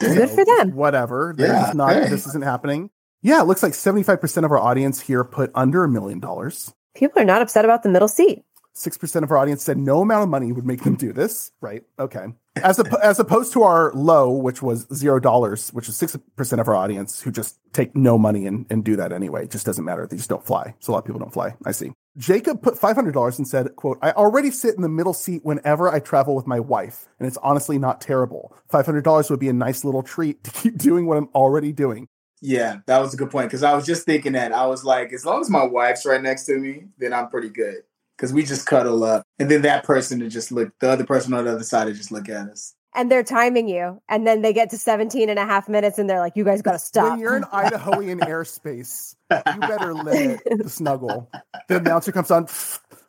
Good 0.00 0.30
for 0.30 0.44
them. 0.44 0.74
Whatever. 0.74 1.34
This 1.36 1.48
Yeah, 1.48 1.68
is 1.68 1.74
not. 1.74 1.92
hey. 1.92 2.08
This 2.08 2.26
isn't 2.26 2.44
happening. 2.44 2.90
Yeah, 3.22 3.40
it 3.40 3.46
looks 3.46 3.62
like 3.62 3.74
seventy-five 3.74 4.20
percent 4.20 4.44
of 4.44 4.52
our 4.52 4.58
audience 4.58 5.00
here 5.00 5.24
put 5.24 5.50
under 5.54 5.84
a 5.84 5.88
million 5.88 6.20
dollars. 6.20 6.72
People 6.94 7.20
are 7.22 7.24
not 7.24 7.42
upset 7.42 7.64
about 7.64 7.82
the 7.82 7.88
middle 7.88 8.08
seat. 8.08 8.44
Six 8.76 8.98
percent 8.98 9.24
of 9.24 9.30
our 9.30 9.36
audience 9.36 9.62
said 9.62 9.78
no 9.78 10.02
amount 10.02 10.24
of 10.24 10.28
money 10.28 10.50
would 10.50 10.66
make 10.66 10.82
them 10.82 10.96
do 10.96 11.12
this. 11.12 11.52
Right? 11.60 11.84
Okay. 11.98 12.26
As 12.56 12.80
as 12.80 13.20
opposed 13.20 13.52
to 13.52 13.62
our 13.62 13.92
low, 13.94 14.30
which 14.30 14.62
was 14.62 14.86
zero 14.92 15.20
dollars, 15.20 15.70
which 15.70 15.88
is 15.88 15.96
six 15.96 16.16
percent 16.36 16.60
of 16.60 16.66
our 16.66 16.74
audience 16.74 17.20
who 17.22 17.30
just 17.30 17.58
take 17.72 17.94
no 17.94 18.18
money 18.18 18.46
and, 18.46 18.66
and 18.70 18.84
do 18.84 18.96
that 18.96 19.12
anyway. 19.12 19.44
It 19.44 19.52
just 19.52 19.64
doesn't 19.64 19.84
matter. 19.84 20.06
They 20.06 20.16
just 20.16 20.28
don't 20.28 20.44
fly. 20.44 20.74
So 20.80 20.90
a 20.90 20.92
lot 20.92 20.98
of 21.00 21.04
people 21.04 21.20
don't 21.20 21.32
fly. 21.32 21.54
I 21.64 21.70
see. 21.70 21.92
Jacob 22.16 22.62
put 22.62 22.76
five 22.76 22.96
hundred 22.96 23.14
dollars 23.14 23.38
and 23.38 23.46
said, 23.46 23.74
"quote 23.76 23.98
I 24.02 24.10
already 24.10 24.50
sit 24.50 24.74
in 24.74 24.82
the 24.82 24.88
middle 24.88 25.14
seat 25.14 25.44
whenever 25.44 25.88
I 25.88 26.00
travel 26.00 26.34
with 26.34 26.46
my 26.46 26.58
wife, 26.58 27.06
and 27.20 27.28
it's 27.28 27.38
honestly 27.38 27.78
not 27.78 28.00
terrible. 28.00 28.56
Five 28.68 28.86
hundred 28.86 29.04
dollars 29.04 29.30
would 29.30 29.40
be 29.40 29.48
a 29.48 29.52
nice 29.52 29.84
little 29.84 30.02
treat 30.02 30.42
to 30.44 30.50
keep 30.50 30.78
doing 30.78 31.06
what 31.06 31.16
I'm 31.16 31.28
already 31.34 31.72
doing." 31.72 32.08
Yeah, 32.40 32.78
that 32.86 32.98
was 32.98 33.14
a 33.14 33.16
good 33.16 33.30
point. 33.30 33.48
Because 33.48 33.62
I 33.62 33.74
was 33.74 33.86
just 33.86 34.04
thinking 34.04 34.32
that 34.32 34.52
I 34.52 34.66
was 34.66 34.84
like, 34.84 35.12
as 35.12 35.24
long 35.24 35.40
as 35.40 35.48
my 35.48 35.64
wife's 35.64 36.04
right 36.04 36.20
next 36.20 36.44
to 36.46 36.58
me, 36.58 36.86
then 36.98 37.12
I'm 37.12 37.28
pretty 37.28 37.48
good. 37.48 37.84
Because 38.16 38.32
we 38.32 38.44
just 38.44 38.66
cuddle 38.66 39.02
up, 39.04 39.24
and 39.38 39.50
then 39.50 39.62
that 39.62 39.84
person 39.84 40.20
to 40.20 40.28
just 40.28 40.52
look, 40.52 40.70
the 40.80 40.88
other 40.88 41.04
person 41.04 41.34
on 41.34 41.44
the 41.44 41.52
other 41.52 41.64
side 41.64 41.86
to 41.86 41.92
just 41.92 42.12
look 42.12 42.28
at 42.28 42.48
us. 42.48 42.74
And 42.96 43.10
they're 43.10 43.24
timing 43.24 43.68
you. 43.68 44.00
And 44.08 44.24
then 44.24 44.42
they 44.42 44.52
get 44.52 44.70
to 44.70 44.78
17 44.78 45.28
and 45.28 45.38
a 45.38 45.44
half 45.44 45.68
minutes 45.68 45.98
and 45.98 46.08
they're 46.08 46.20
like, 46.20 46.34
you 46.36 46.44
guys 46.44 46.62
got 46.62 46.72
to 46.72 46.78
stop. 46.78 47.10
When 47.10 47.18
you're 47.18 47.36
in 47.36 47.42
Idahoan 47.42 48.20
airspace, 48.20 49.16
you 49.30 49.60
better 49.60 49.92
limit 49.94 50.40
the 50.48 50.68
snuggle. 50.68 51.28
The 51.68 51.78
announcer 51.78 52.12
comes 52.12 52.30
on. 52.30 52.46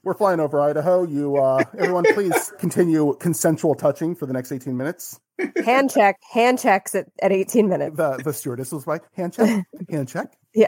We're 0.03 0.15
flying 0.15 0.39
over 0.39 0.59
Idaho. 0.59 1.03
You, 1.03 1.37
uh, 1.37 1.63
everyone, 1.77 2.05
please 2.15 2.51
continue 2.57 3.15
consensual 3.19 3.75
touching 3.75 4.15
for 4.15 4.25
the 4.25 4.33
next 4.33 4.51
18 4.51 4.75
minutes. 4.75 5.19
hand 5.63 5.91
check, 5.91 6.17
hand 6.33 6.59
checks 6.59 6.95
at, 6.95 7.05
at 7.21 7.31
18 7.31 7.69
minutes. 7.69 7.95
The 7.97 8.17
the 8.23 8.33
stewardess 8.33 8.71
was 8.71 8.87
like, 8.87 9.03
hand 9.13 9.33
check, 9.33 9.65
hand 9.89 10.07
check. 10.07 10.35
Yeah. 10.55 10.67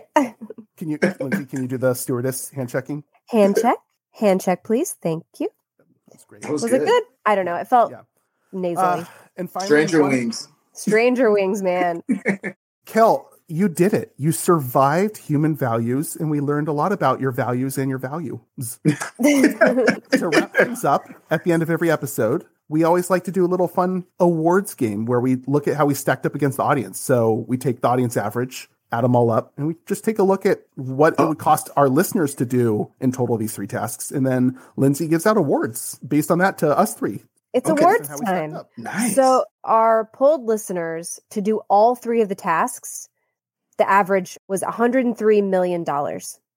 Can 0.76 0.90
you, 0.90 1.00
Lindsay? 1.22 1.46
Can 1.46 1.62
you 1.62 1.68
do 1.70 1.78
the 1.78 1.94
stewardess 1.94 2.50
hand 2.50 2.68
checking? 2.68 3.06
Hand 3.30 3.58
check, 3.62 3.78
hand 4.18 4.42
check, 4.42 4.64
please. 4.64 4.96
Thank 5.02 5.24
you. 5.40 5.50
That's 6.10 6.26
great. 6.26 6.42
That 6.42 6.52
was, 6.52 6.64
Was 6.64 6.72
good. 6.72 6.82
it 6.84 6.86
good? 6.86 7.04
I 7.26 7.36
don't 7.36 7.46
know. 7.46 7.56
It 7.56 7.68
felt 7.68 7.92
Yeah. 7.92 8.02
nasally. 8.52 9.02
Uh, 9.02 9.06
and 9.38 9.50
finally, 9.52 9.68
Stranger 9.68 10.02
one- 10.02 10.12
Wings. 10.12 10.48
Stranger 10.74 11.32
Wings, 11.32 11.62
man. 11.64 12.02
Kel, 12.86 13.30
you 13.48 13.68
did 13.70 13.94
it. 13.94 14.14
You 14.18 14.32
survived 14.32 15.18
human 15.18 15.56
values, 15.56 16.16
and 16.16 16.30
we 16.30 16.40
learned 16.40 16.68
a 16.68 16.72
lot 16.72 16.92
about 16.92 17.20
your 17.20 17.32
values 17.32 17.78
and 17.78 17.90
your 17.90 17.98
values. 18.00 18.80
to 19.24 20.30
wrap 20.34 20.56
things 20.56 20.86
up 20.86 21.08
at 21.30 21.44
the 21.44 21.52
end 21.52 21.64
of 21.64 21.70
every 21.70 21.90
episode, 21.90 22.46
we 22.70 22.84
always 22.84 23.10
like 23.10 23.24
to 23.26 23.32
do 23.32 23.46
a 23.46 23.48
little 23.48 23.68
fun 23.68 24.06
awards 24.20 24.74
game 24.74 25.06
where 25.06 25.20
we 25.20 25.38
look 25.48 25.68
at 25.68 25.76
how 25.78 25.86
we 25.86 25.94
stacked 25.94 26.26
up 26.26 26.36
against 26.36 26.58
the 26.58 26.64
audience. 26.64 27.00
So 27.00 27.46
we 27.48 27.58
take 27.58 27.82
the 27.82 27.88
audience 27.88 28.18
average, 28.18 28.70
add 28.92 29.04
them 29.04 29.16
all 29.16 29.30
up, 29.30 29.54
and 29.58 29.68
we 29.68 29.76
just 29.86 30.04
take 30.04 30.20
a 30.20 30.24
look 30.24 30.46
at 30.46 30.62
what 30.76 31.14
it 31.14 31.20
oh. 31.20 31.30
would 31.30 31.40
cost 31.40 31.70
our 31.76 31.90
listeners 31.90 32.36
to 32.36 32.46
do 32.46 32.92
in 33.00 33.12
total 33.12 33.38
these 33.38 33.54
three 33.54 33.68
tasks. 33.68 34.12
And 34.12 34.26
then 34.26 34.60
Lindsay 34.76 35.08
gives 35.08 35.26
out 35.26 35.38
awards 35.38 36.00
based 36.08 36.32
on 36.32 36.40
that 36.40 36.58
to 36.60 36.78
us 36.78 36.96
three. 36.96 37.24
It's 37.54 37.70
Okay. 37.70 37.84
awards 37.84 38.08
How 38.08 38.16
we 38.16 38.26
stacked 38.26 38.54
time. 38.54 38.64
Nice. 38.78 39.16
So 39.16 39.46
our 39.64 40.10
polled 40.14 40.44
listeners 40.44 41.20
to 41.32 41.42
do 41.42 41.62
all 41.70 41.96
three 41.96 42.22
of 42.22 42.30
the 42.30 42.36
tasks, 42.36 43.10
the 43.78 43.90
average 43.90 44.38
was 44.48 44.62
$103 44.62 45.44
million 45.44 45.86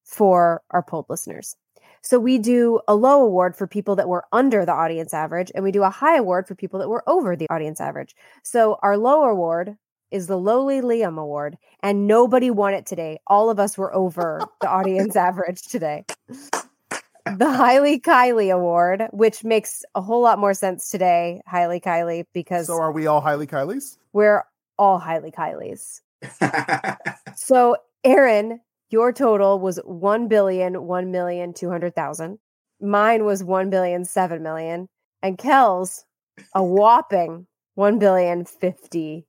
for 0.04 0.62
our 0.70 0.82
polled 0.82 1.06
listeners. 1.08 1.56
So 2.02 2.18
we 2.18 2.38
do 2.38 2.80
a 2.88 2.94
low 2.94 3.22
award 3.22 3.56
for 3.56 3.66
people 3.66 3.96
that 3.96 4.08
were 4.08 4.24
under 4.32 4.64
the 4.64 4.72
audience 4.72 5.12
average, 5.12 5.52
and 5.54 5.62
we 5.62 5.70
do 5.70 5.82
a 5.82 5.90
high 5.90 6.16
award 6.16 6.46
for 6.46 6.54
people 6.54 6.78
that 6.80 6.88
were 6.88 7.04
over 7.06 7.36
the 7.36 7.46
audience 7.50 7.80
average. 7.80 8.14
So 8.42 8.78
our 8.82 8.96
low 8.96 9.24
award 9.24 9.76
is 10.10 10.26
the 10.26 10.36
Lowly 10.38 10.80
Liam 10.80 11.18
Award, 11.18 11.56
and 11.82 12.06
nobody 12.06 12.50
won 12.50 12.74
it 12.74 12.86
today. 12.86 13.18
All 13.26 13.50
of 13.50 13.58
us 13.60 13.76
were 13.78 13.94
over 13.94 14.40
the 14.60 14.68
audience 14.68 15.16
average 15.28 15.62
today. 15.62 16.04
The 17.26 17.52
Highly 17.52 18.00
Kylie 18.00 18.52
Award, 18.54 19.04
which 19.12 19.44
makes 19.44 19.84
a 19.94 20.00
whole 20.00 20.22
lot 20.22 20.38
more 20.38 20.54
sense 20.54 20.90
today, 20.90 21.40
Highly 21.46 21.78
Kylie, 21.80 22.24
because 22.32 22.66
So 22.66 22.74
are 22.80 22.92
we 22.92 23.06
all 23.06 23.20
highly 23.20 23.46
Kylie's? 23.46 23.98
we're 24.12 24.44
all 24.78 24.98
highly 24.98 25.30
Kylie's. 25.30 26.02
So, 27.36 27.76
Aron, 28.04 28.60
your 28.90 29.12
total 29.12 29.58
was 29.60 29.78
one 29.84 30.28
billion 30.28 30.82
one 30.86 31.10
million 31.10 31.52
two 31.54 31.70
hundred 31.70 31.94
thousand. 31.94 32.38
Mine 32.80 33.24
was 33.24 33.44
one 33.44 33.70
billion 33.70 34.04
seven 34.04 34.42
million, 34.42 34.88
and 35.22 35.38
Kel's 35.38 36.04
a 36.54 36.62
whopping 36.64 37.46
one 37.74 37.98
billion 37.98 38.44
fifty 38.44 39.26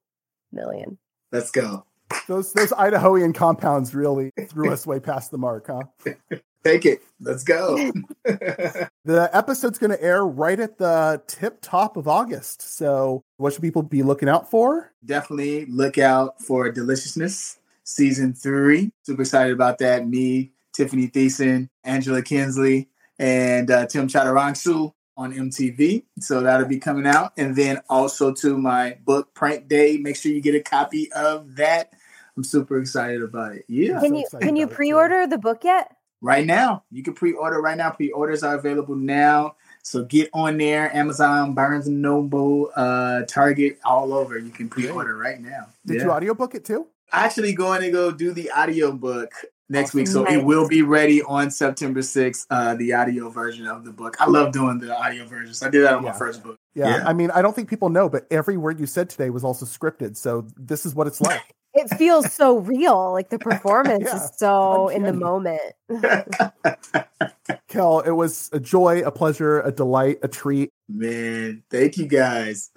million. 0.52 0.98
Let's 1.32 1.52
go. 1.52 1.86
Those 2.28 2.54
those 2.54 2.72
Idahoan 2.72 3.34
compounds 3.34 3.96
really 3.96 4.32
threw 4.48 4.72
us 4.72 4.86
way 4.86 5.00
past 5.00 5.32
the 5.32 5.38
mark, 5.38 5.68
huh? 5.68 5.84
Take 6.64 6.86
it. 6.86 7.02
Let's 7.20 7.44
go. 7.44 7.92
The 9.04 9.36
episode's 9.36 9.80
going 9.80 9.90
to 9.90 10.02
air 10.02 10.24
right 10.24 10.60
at 10.60 10.78
the 10.78 11.24
tip 11.26 11.58
top 11.62 11.98
of 11.98 12.08
August. 12.08 12.62
So, 12.62 13.24
what 13.38 13.52
should 13.52 13.64
people 13.64 13.82
be 13.82 14.04
looking 14.04 14.30
out 14.30 14.52
for? 14.52 14.92
Definitely 15.04 15.66
look 15.66 15.98
out 15.98 16.40
for 16.40 16.72
Deliciousness 16.72 17.58
season 17.84 18.34
three. 18.36 18.92
Super 19.04 19.24
excited 19.24 19.54
about 19.54 19.80
that. 19.80 20.08
Me, 20.08 20.52
Tiffani 20.78 21.12
Thiessen, 21.12 21.68
Angela 21.84 22.22
Kinsey, 22.22 22.90
and 23.18 23.72
uh, 23.72 23.88
Tim 23.88 24.08
Chantarangsu 24.08 24.94
on 25.18 25.34
MTV. 25.34 26.04
So 26.20 26.42
that'll 26.42 26.68
be 26.68 26.80
coming 26.80 27.06
out. 27.06 27.34
And 27.38 27.56
then 27.56 27.80
also 27.90 28.34
to 28.36 28.58
my 28.58 28.98
book 29.06 29.34
Prank 29.34 29.68
Day. 29.68 29.98
Make 29.98 30.16
sure 30.16 30.32
you 30.32 30.42
get 30.42 30.56
a 30.56 30.62
copy 30.62 31.12
of 31.14 31.56
that. 31.58 31.94
I'm 32.38 32.44
super 32.44 32.80
excited 32.80 33.22
about 33.22 33.56
it. 33.56 33.66
Yeah. 33.68 34.00
Can 34.00 34.10
so 34.10 34.16
you 34.16 34.22
excited 34.22 34.46
can 34.46 34.56
you 34.56 34.64
about 34.64 34.72
it, 34.72 34.74
too. 34.74 34.76
pre-order 34.78 35.28
the 35.28 35.38
book 35.38 35.64
yet? 35.64 35.96
right 36.24 36.46
now. 36.46 36.84
You 36.92 37.02
can 37.02 37.16
pre-order 37.16 37.60
right 37.60 37.76
now. 37.76 37.90
Pre-orders 37.90 38.44
are 38.44 38.54
available 38.56 38.96
now. 38.96 39.56
So 39.82 40.04
get 40.06 40.30
on 40.36 40.60
there, 40.60 40.96
Amazon, 40.96 41.56
Barnes 41.56 41.88
and 41.88 42.00
Noble, 42.00 42.70
uh, 42.76 43.24
Target, 43.28 43.80
all 43.84 44.14
over. 44.14 44.38
You 44.38 44.52
can 44.52 44.70
pre-order 44.70 45.18
right 45.18 45.42
now. 45.42 45.70
Did 45.84 45.98
Yeah. 45.98 46.04
you 46.04 46.12
audiobook 46.12 46.54
it 46.56 46.64
too? 46.64 46.88
actually 47.14 47.52
going 47.54 47.82
to 47.82 47.92
go 47.92 48.10
do 48.12 48.32
the 48.32 48.50
audio 48.52 48.92
book 48.92 49.34
next 49.72 49.94
week. 49.94 50.08
So 50.08 50.24
Nice. 50.24 50.34
it 50.34 50.44
will 50.46 50.68
be 50.68 50.82
ready 50.82 51.22
on 51.24 51.50
September 51.50 52.02
6th, 52.02 52.46
uh, 52.50 52.76
the 52.76 52.94
audio 52.94 53.30
version 53.30 53.66
of 53.68 53.84
the 53.86 53.92
book. 53.92 54.18
I 54.20 54.28
love 54.30 54.52
doing 54.52 54.80
the 54.80 54.96
audio 54.96 55.26
versions. 55.26 55.64
I 55.64 55.70
did 55.70 55.84
that 55.86 55.94
on 55.96 56.04
Yeah. 56.04 56.12
my 56.12 56.18
first 56.18 56.44
book. 56.44 56.58
Yeah. 56.76 56.98
Yeah. 56.98 57.08
I 57.08 57.14
mean, 57.14 57.32
I 57.32 57.42
don't 57.42 57.56
think 57.56 57.70
people 57.70 57.90
know, 57.90 58.10
but 58.10 58.28
every 58.30 58.58
word 58.58 58.80
you 58.80 58.86
said 58.86 59.10
today 59.10 59.30
was 59.30 59.44
also 59.44 59.66
scripted. 59.66 60.18
So, 60.18 60.46
this 60.58 60.86
is 60.86 60.94
what 60.94 61.08
it's 61.08 61.22
like. 61.22 61.42
It 61.74 61.88
feels 61.98 62.34
so 62.34 62.58
real. 62.58 63.14
Like 63.14 63.30
the 63.30 63.40
performance 63.50 64.04
Yeah. 64.06 64.16
is 64.18 64.32
so 64.36 64.90
in 64.90 65.04
the 65.04 65.14
moment. 65.14 65.62
Kel, 67.70 68.02
it 68.02 68.12
was 68.12 68.50
a 68.52 68.60
joy, 68.60 69.04
a 69.06 69.12
pleasure, 69.12 69.62
a 69.62 69.72
delight, 69.72 70.20
a 70.22 70.28
treat. 70.28 70.70
Man, 70.90 71.64
thank 71.72 71.98
you 71.98 72.08
guys. 72.08 72.72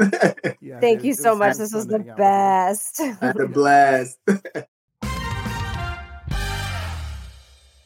Yeah, 0.61 0.79
Thank 0.79 1.01
it- 1.01 1.05
you 1.07 1.15
so 1.15 1.35
much. 1.35 1.57
This 1.57 1.75
was 1.75 1.89
the 1.89 1.99
hang 1.99 2.11
out 2.11 2.17
best. 2.17 3.01
I 3.01 3.17
had 3.21 3.41
a 3.41 3.49
blast. 3.49 4.17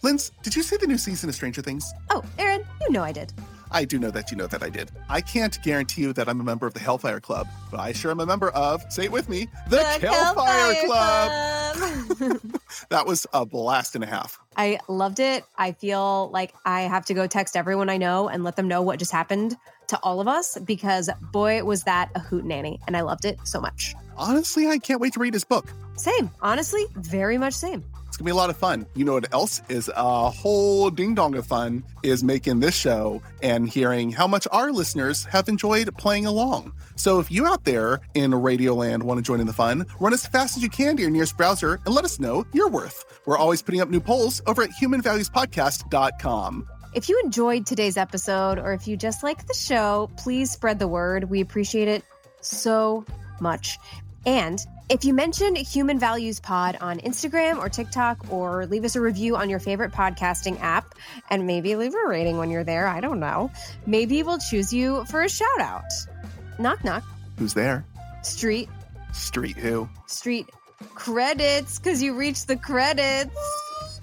Linz, 0.03 0.30
did 0.42 0.55
you 0.55 0.62
see 0.62 0.76
the 0.76 0.86
new 0.86 0.99
season 0.99 1.28
of 1.28 1.34
Stranger 1.34 1.61
Things? 1.61 1.92
Oh, 2.11 2.22
Aron, 2.38 2.64
you 2.80 2.90
know 2.90 3.03
I 3.03 3.12
did. 3.12 3.32
I 3.70 3.84
do 3.84 3.99
know 3.99 4.11
that 4.11 4.30
you 4.30 4.36
know 4.36 4.46
that 4.46 4.62
I 4.62 4.70
did. 4.70 4.90
I 5.09 5.20
can't 5.20 5.59
guarantee 5.62 6.03
you 6.03 6.12
that 6.14 6.28
I'm 6.28 6.40
a 6.40 6.44
member 6.44 6.66
of 6.66 6.72
the 6.72 6.80
Hellfire 6.80 7.20
Club, 7.20 7.46
but 7.70 7.80
I 7.80 7.92
sure 7.92 8.11
am 8.11 8.20
a 8.20 8.24
member 8.24 8.51
of, 8.51 8.82
say 8.90 9.05
it 9.05 9.12
with 9.12 9.28
me, 9.28 9.49
the, 9.68 9.82
Hellfire 9.82 10.86
Club. 10.86 11.76
Club. 11.76 12.40
That 12.90 13.07
was 13.07 13.26
a 13.32 13.44
blast 13.44 13.94
and 13.94 14.05
a 14.05 14.07
half. 14.07 14.38
I 14.57 14.78
loved 14.88 15.20
it. 15.20 15.44
I 15.57 15.72
feel 15.72 16.30
like 16.30 16.55
I 16.64 16.82
have 16.82 17.05
to 17.07 17.14
go 17.14 17.26
text 17.26 17.57
everyone 17.57 17.90
I 17.90 17.96
know 17.96 18.28
and 18.28 18.44
let 18.44 18.57
them 18.57 18.68
know 18.68 18.82
what 18.82 18.99
just 18.99 19.12
happened 19.12 19.57
to 19.88 19.99
all 20.03 20.20
of 20.20 20.28
us 20.28 20.59
because 20.59 21.11
boy, 21.32 21.64
was 21.64 21.84
that 21.84 22.11
a 22.14 22.20
hoot 22.20 22.44
nanny. 22.44 22.78
And 22.86 22.96
I 22.96 23.01
loved 23.01 23.24
it 23.24 23.38
so 23.44 23.61
much. 23.61 23.94
Honestly, 24.16 24.68
I 24.68 24.78
can't 24.78 25.01
wait 25.01 25.14
to 25.14 25.20
read 25.20 25.34
his 25.34 25.44
book. 25.44 25.72
Same. 25.96 26.30
Honestly, 26.40 26.84
very 26.94 27.38
much 27.38 27.55
same. 27.55 27.84
It's 28.09 28.16
gonna 28.16 28.26
be 28.26 28.32
a 28.32 28.34
lot 28.34 28.50
of 28.50 28.56
fun. 28.56 28.86
You 28.94 29.04
know 29.04 29.12
what 29.12 29.32
else 29.32 29.62
is 29.68 29.90
a 29.94 30.30
whole 30.30 30.90
ding 30.90 31.14
dong 31.14 31.36
of 31.36 31.46
fun 31.46 31.84
is 32.02 32.24
making 32.24 32.61
this 32.61 32.74
show 32.74 33.22
and 33.42 33.68
hearing 33.68 34.11
how 34.11 34.26
much 34.26 34.48
our 34.50 34.72
listeners 34.72 35.24
have 35.26 35.48
enjoyed 35.48 35.94
playing 35.96 36.26
along. 36.26 36.72
So 36.96 37.20
if 37.20 37.30
you 37.30 37.46
out 37.46 37.64
there 37.64 38.00
in 38.14 38.32
Radioland 38.32 39.02
want 39.04 39.18
to 39.18 39.22
join 39.22 39.40
in 39.40 39.46
the 39.46 39.52
fun, 39.52 39.86
run 40.00 40.12
as 40.12 40.26
fast 40.26 40.56
as 40.56 40.62
you 40.62 40.68
can 40.68 40.96
to 40.96 41.02
your 41.02 41.11
nearest 41.11 41.36
browser 41.36 41.80
and 41.86 41.94
let 41.94 42.04
us 42.04 42.18
know 42.18 42.44
your 42.52 42.68
worth. 42.68 43.20
We're 43.26 43.38
always 43.38 43.62
putting 43.62 43.80
up 43.80 43.88
new 43.90 44.00
polls 44.00 44.42
over 44.46 44.62
at 44.62 44.70
humanvaluespodcast.com. 44.70 46.68
If 46.94 47.09
you 47.09 47.20
enjoyed 47.22 47.66
today's 47.66 47.98
episode 47.98 48.59
or 48.59 48.72
if 48.72 48.88
you 48.88 48.96
just 48.96 49.22
like 49.22 49.46
the 49.46 49.54
show, 49.54 50.11
please 50.16 50.50
spread 50.50 50.78
the 50.78 50.88
word. 50.88 51.30
We 51.30 51.40
appreciate 51.40 51.88
it 51.88 52.02
so 52.40 53.04
much. 53.40 53.78
And 54.26 54.64
if 54.90 55.04
you 55.04 55.14
mention 55.14 55.54
Human 55.54 55.98
Values 55.98 56.40
Pod 56.40 56.76
on 56.80 56.98
Instagram 57.00 57.58
or 57.58 57.68
TikTok 57.68 58.32
or 58.32 58.66
leave 58.66 58.84
us 58.84 58.96
a 58.96 59.00
review 59.00 59.36
on 59.36 59.48
your 59.48 59.58
favorite 59.58 59.92
podcasting 59.92 60.60
app 60.60 60.94
and 61.30 61.46
maybe 61.46 61.76
leave 61.76 61.94
a 61.94 62.08
rating 62.08 62.36
when 62.38 62.50
you're 62.50 62.64
there, 62.64 62.86
I 62.86 63.00
don't 63.00 63.20
know, 63.20 63.50
maybe 63.86 64.22
we'll 64.22 64.38
choose 64.38 64.72
you 64.72 65.04
for 65.06 65.22
a 65.22 65.28
shout 65.28 65.60
out. 65.60 65.84
Knock, 66.58 66.84
knock. 66.84 67.04
Who's 67.38 67.54
there? 67.54 67.84
Street, 68.22 68.68
Street 69.12 69.56
who? 69.56 69.88
street 70.06 70.48
credits 70.94 71.78
because 71.78 72.02
you 72.02 72.14
reached 72.14 72.46
the 72.48 72.56
credits. 72.56 73.34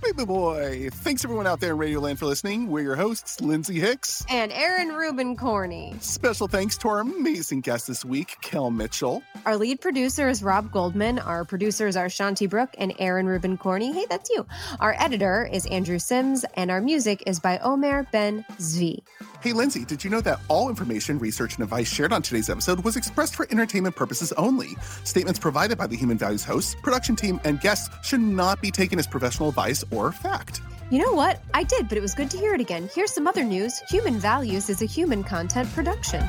Baby 0.06 0.26
boy. 0.26 0.89
Thanks 0.91 1.24
everyone 1.24 1.47
out 1.47 1.60
there 1.60 1.72
in 1.72 1.80
Radioland 1.80 2.20
for 2.20 2.28
listening. 2.28 2.68
We're 2.68 2.84
your 2.84 2.95
hosts, 2.95 3.41
Lindsay 3.41 3.80
Hicks. 3.80 4.24
And 4.30 4.51
Aron 4.51 4.89
Rubin 4.89 5.36
Corney. 5.36 5.95
Special 5.99 6.47
thanks 6.47 6.78
to 6.80 6.89
our 6.89 6.99
amazing 6.99 7.62
guest 7.62 7.88
this 7.88 8.06
week, 8.06 8.38
Kel 8.41 8.70
Mitchell. 8.70 9.24
Our 9.47 9.58
lead 9.58 9.82
producer 9.82 10.30
is 10.30 10.43
Rob 10.43 10.72
Goldman. 10.72 11.18
Our 11.18 11.43
producers 11.43 11.97
are 11.97 12.06
Shanti 12.06 12.47
Brooke 12.47 12.76
and 12.78 12.93
Aron 12.99 13.26
Rubin 13.26 13.58
Corney. 13.58 13.93
Hey, 13.93 14.06
that's 14.08 14.30
you. 14.30 14.45
Our 14.80 14.95
editor 14.99 15.49
is 15.51 15.66
Andrew 15.66 15.97
Sims, 15.97 16.45
and 16.53 16.70
our 16.70 16.82
music 16.82 17.24
is 17.26 17.39
by 17.39 17.58
Omer 17.58 18.03
Ben 18.12 18.45
Zvi. 18.60 18.99
Hey, 19.41 19.53
Lindsay, 19.53 19.86
did 19.86 20.03
you 20.03 20.10
know 20.10 20.22
that 20.22 20.39
all 20.47 20.70
information, 20.70 21.18
research, 21.20 21.56
and 21.56 21.64
advice 21.64 21.91
shared 21.91 22.14
on 22.14 22.22
today's 22.22 22.49
episode 22.49 22.84
was 22.84 22.95
expressed 22.95 23.36
for 23.36 23.47
entertainment 23.51 23.95
purposes 23.95 24.32
only? 24.34 24.76
Statements 25.03 25.39
provided 25.39 25.78
by 25.80 25.88
the 25.88 25.95
Human 25.95 26.18
Values 26.18 26.43
hosts, 26.43 26.76
production 26.82 27.16
team, 27.16 27.39
and 27.43 27.60
guests 27.60 27.89
should 28.08 28.22
not 28.22 28.62
be 28.62 28.70
taken 28.70 28.99
as 28.99 29.08
professional 29.08 29.49
advice 29.49 29.84
or 29.96 30.12
fact. 30.12 30.62
You 30.91 31.00
know 31.00 31.14
what? 31.14 31.41
I 31.54 31.64
did, 31.64 31.89
but 31.89 31.98
it 31.98 32.02
was 32.02 32.14
good 32.14 32.30
to 32.32 32.38
hear 32.38 32.54
it 32.54 32.62
again. 32.62 32.89
Here's 32.93 33.12
some 33.12 33.26
other 33.28 33.43
news 33.43 33.80
Human 33.89 34.20
Values 34.20 34.70
is 34.70 34.82
a 34.82 34.86
human 34.86 35.24
content 35.24 35.72
production. 35.74 36.24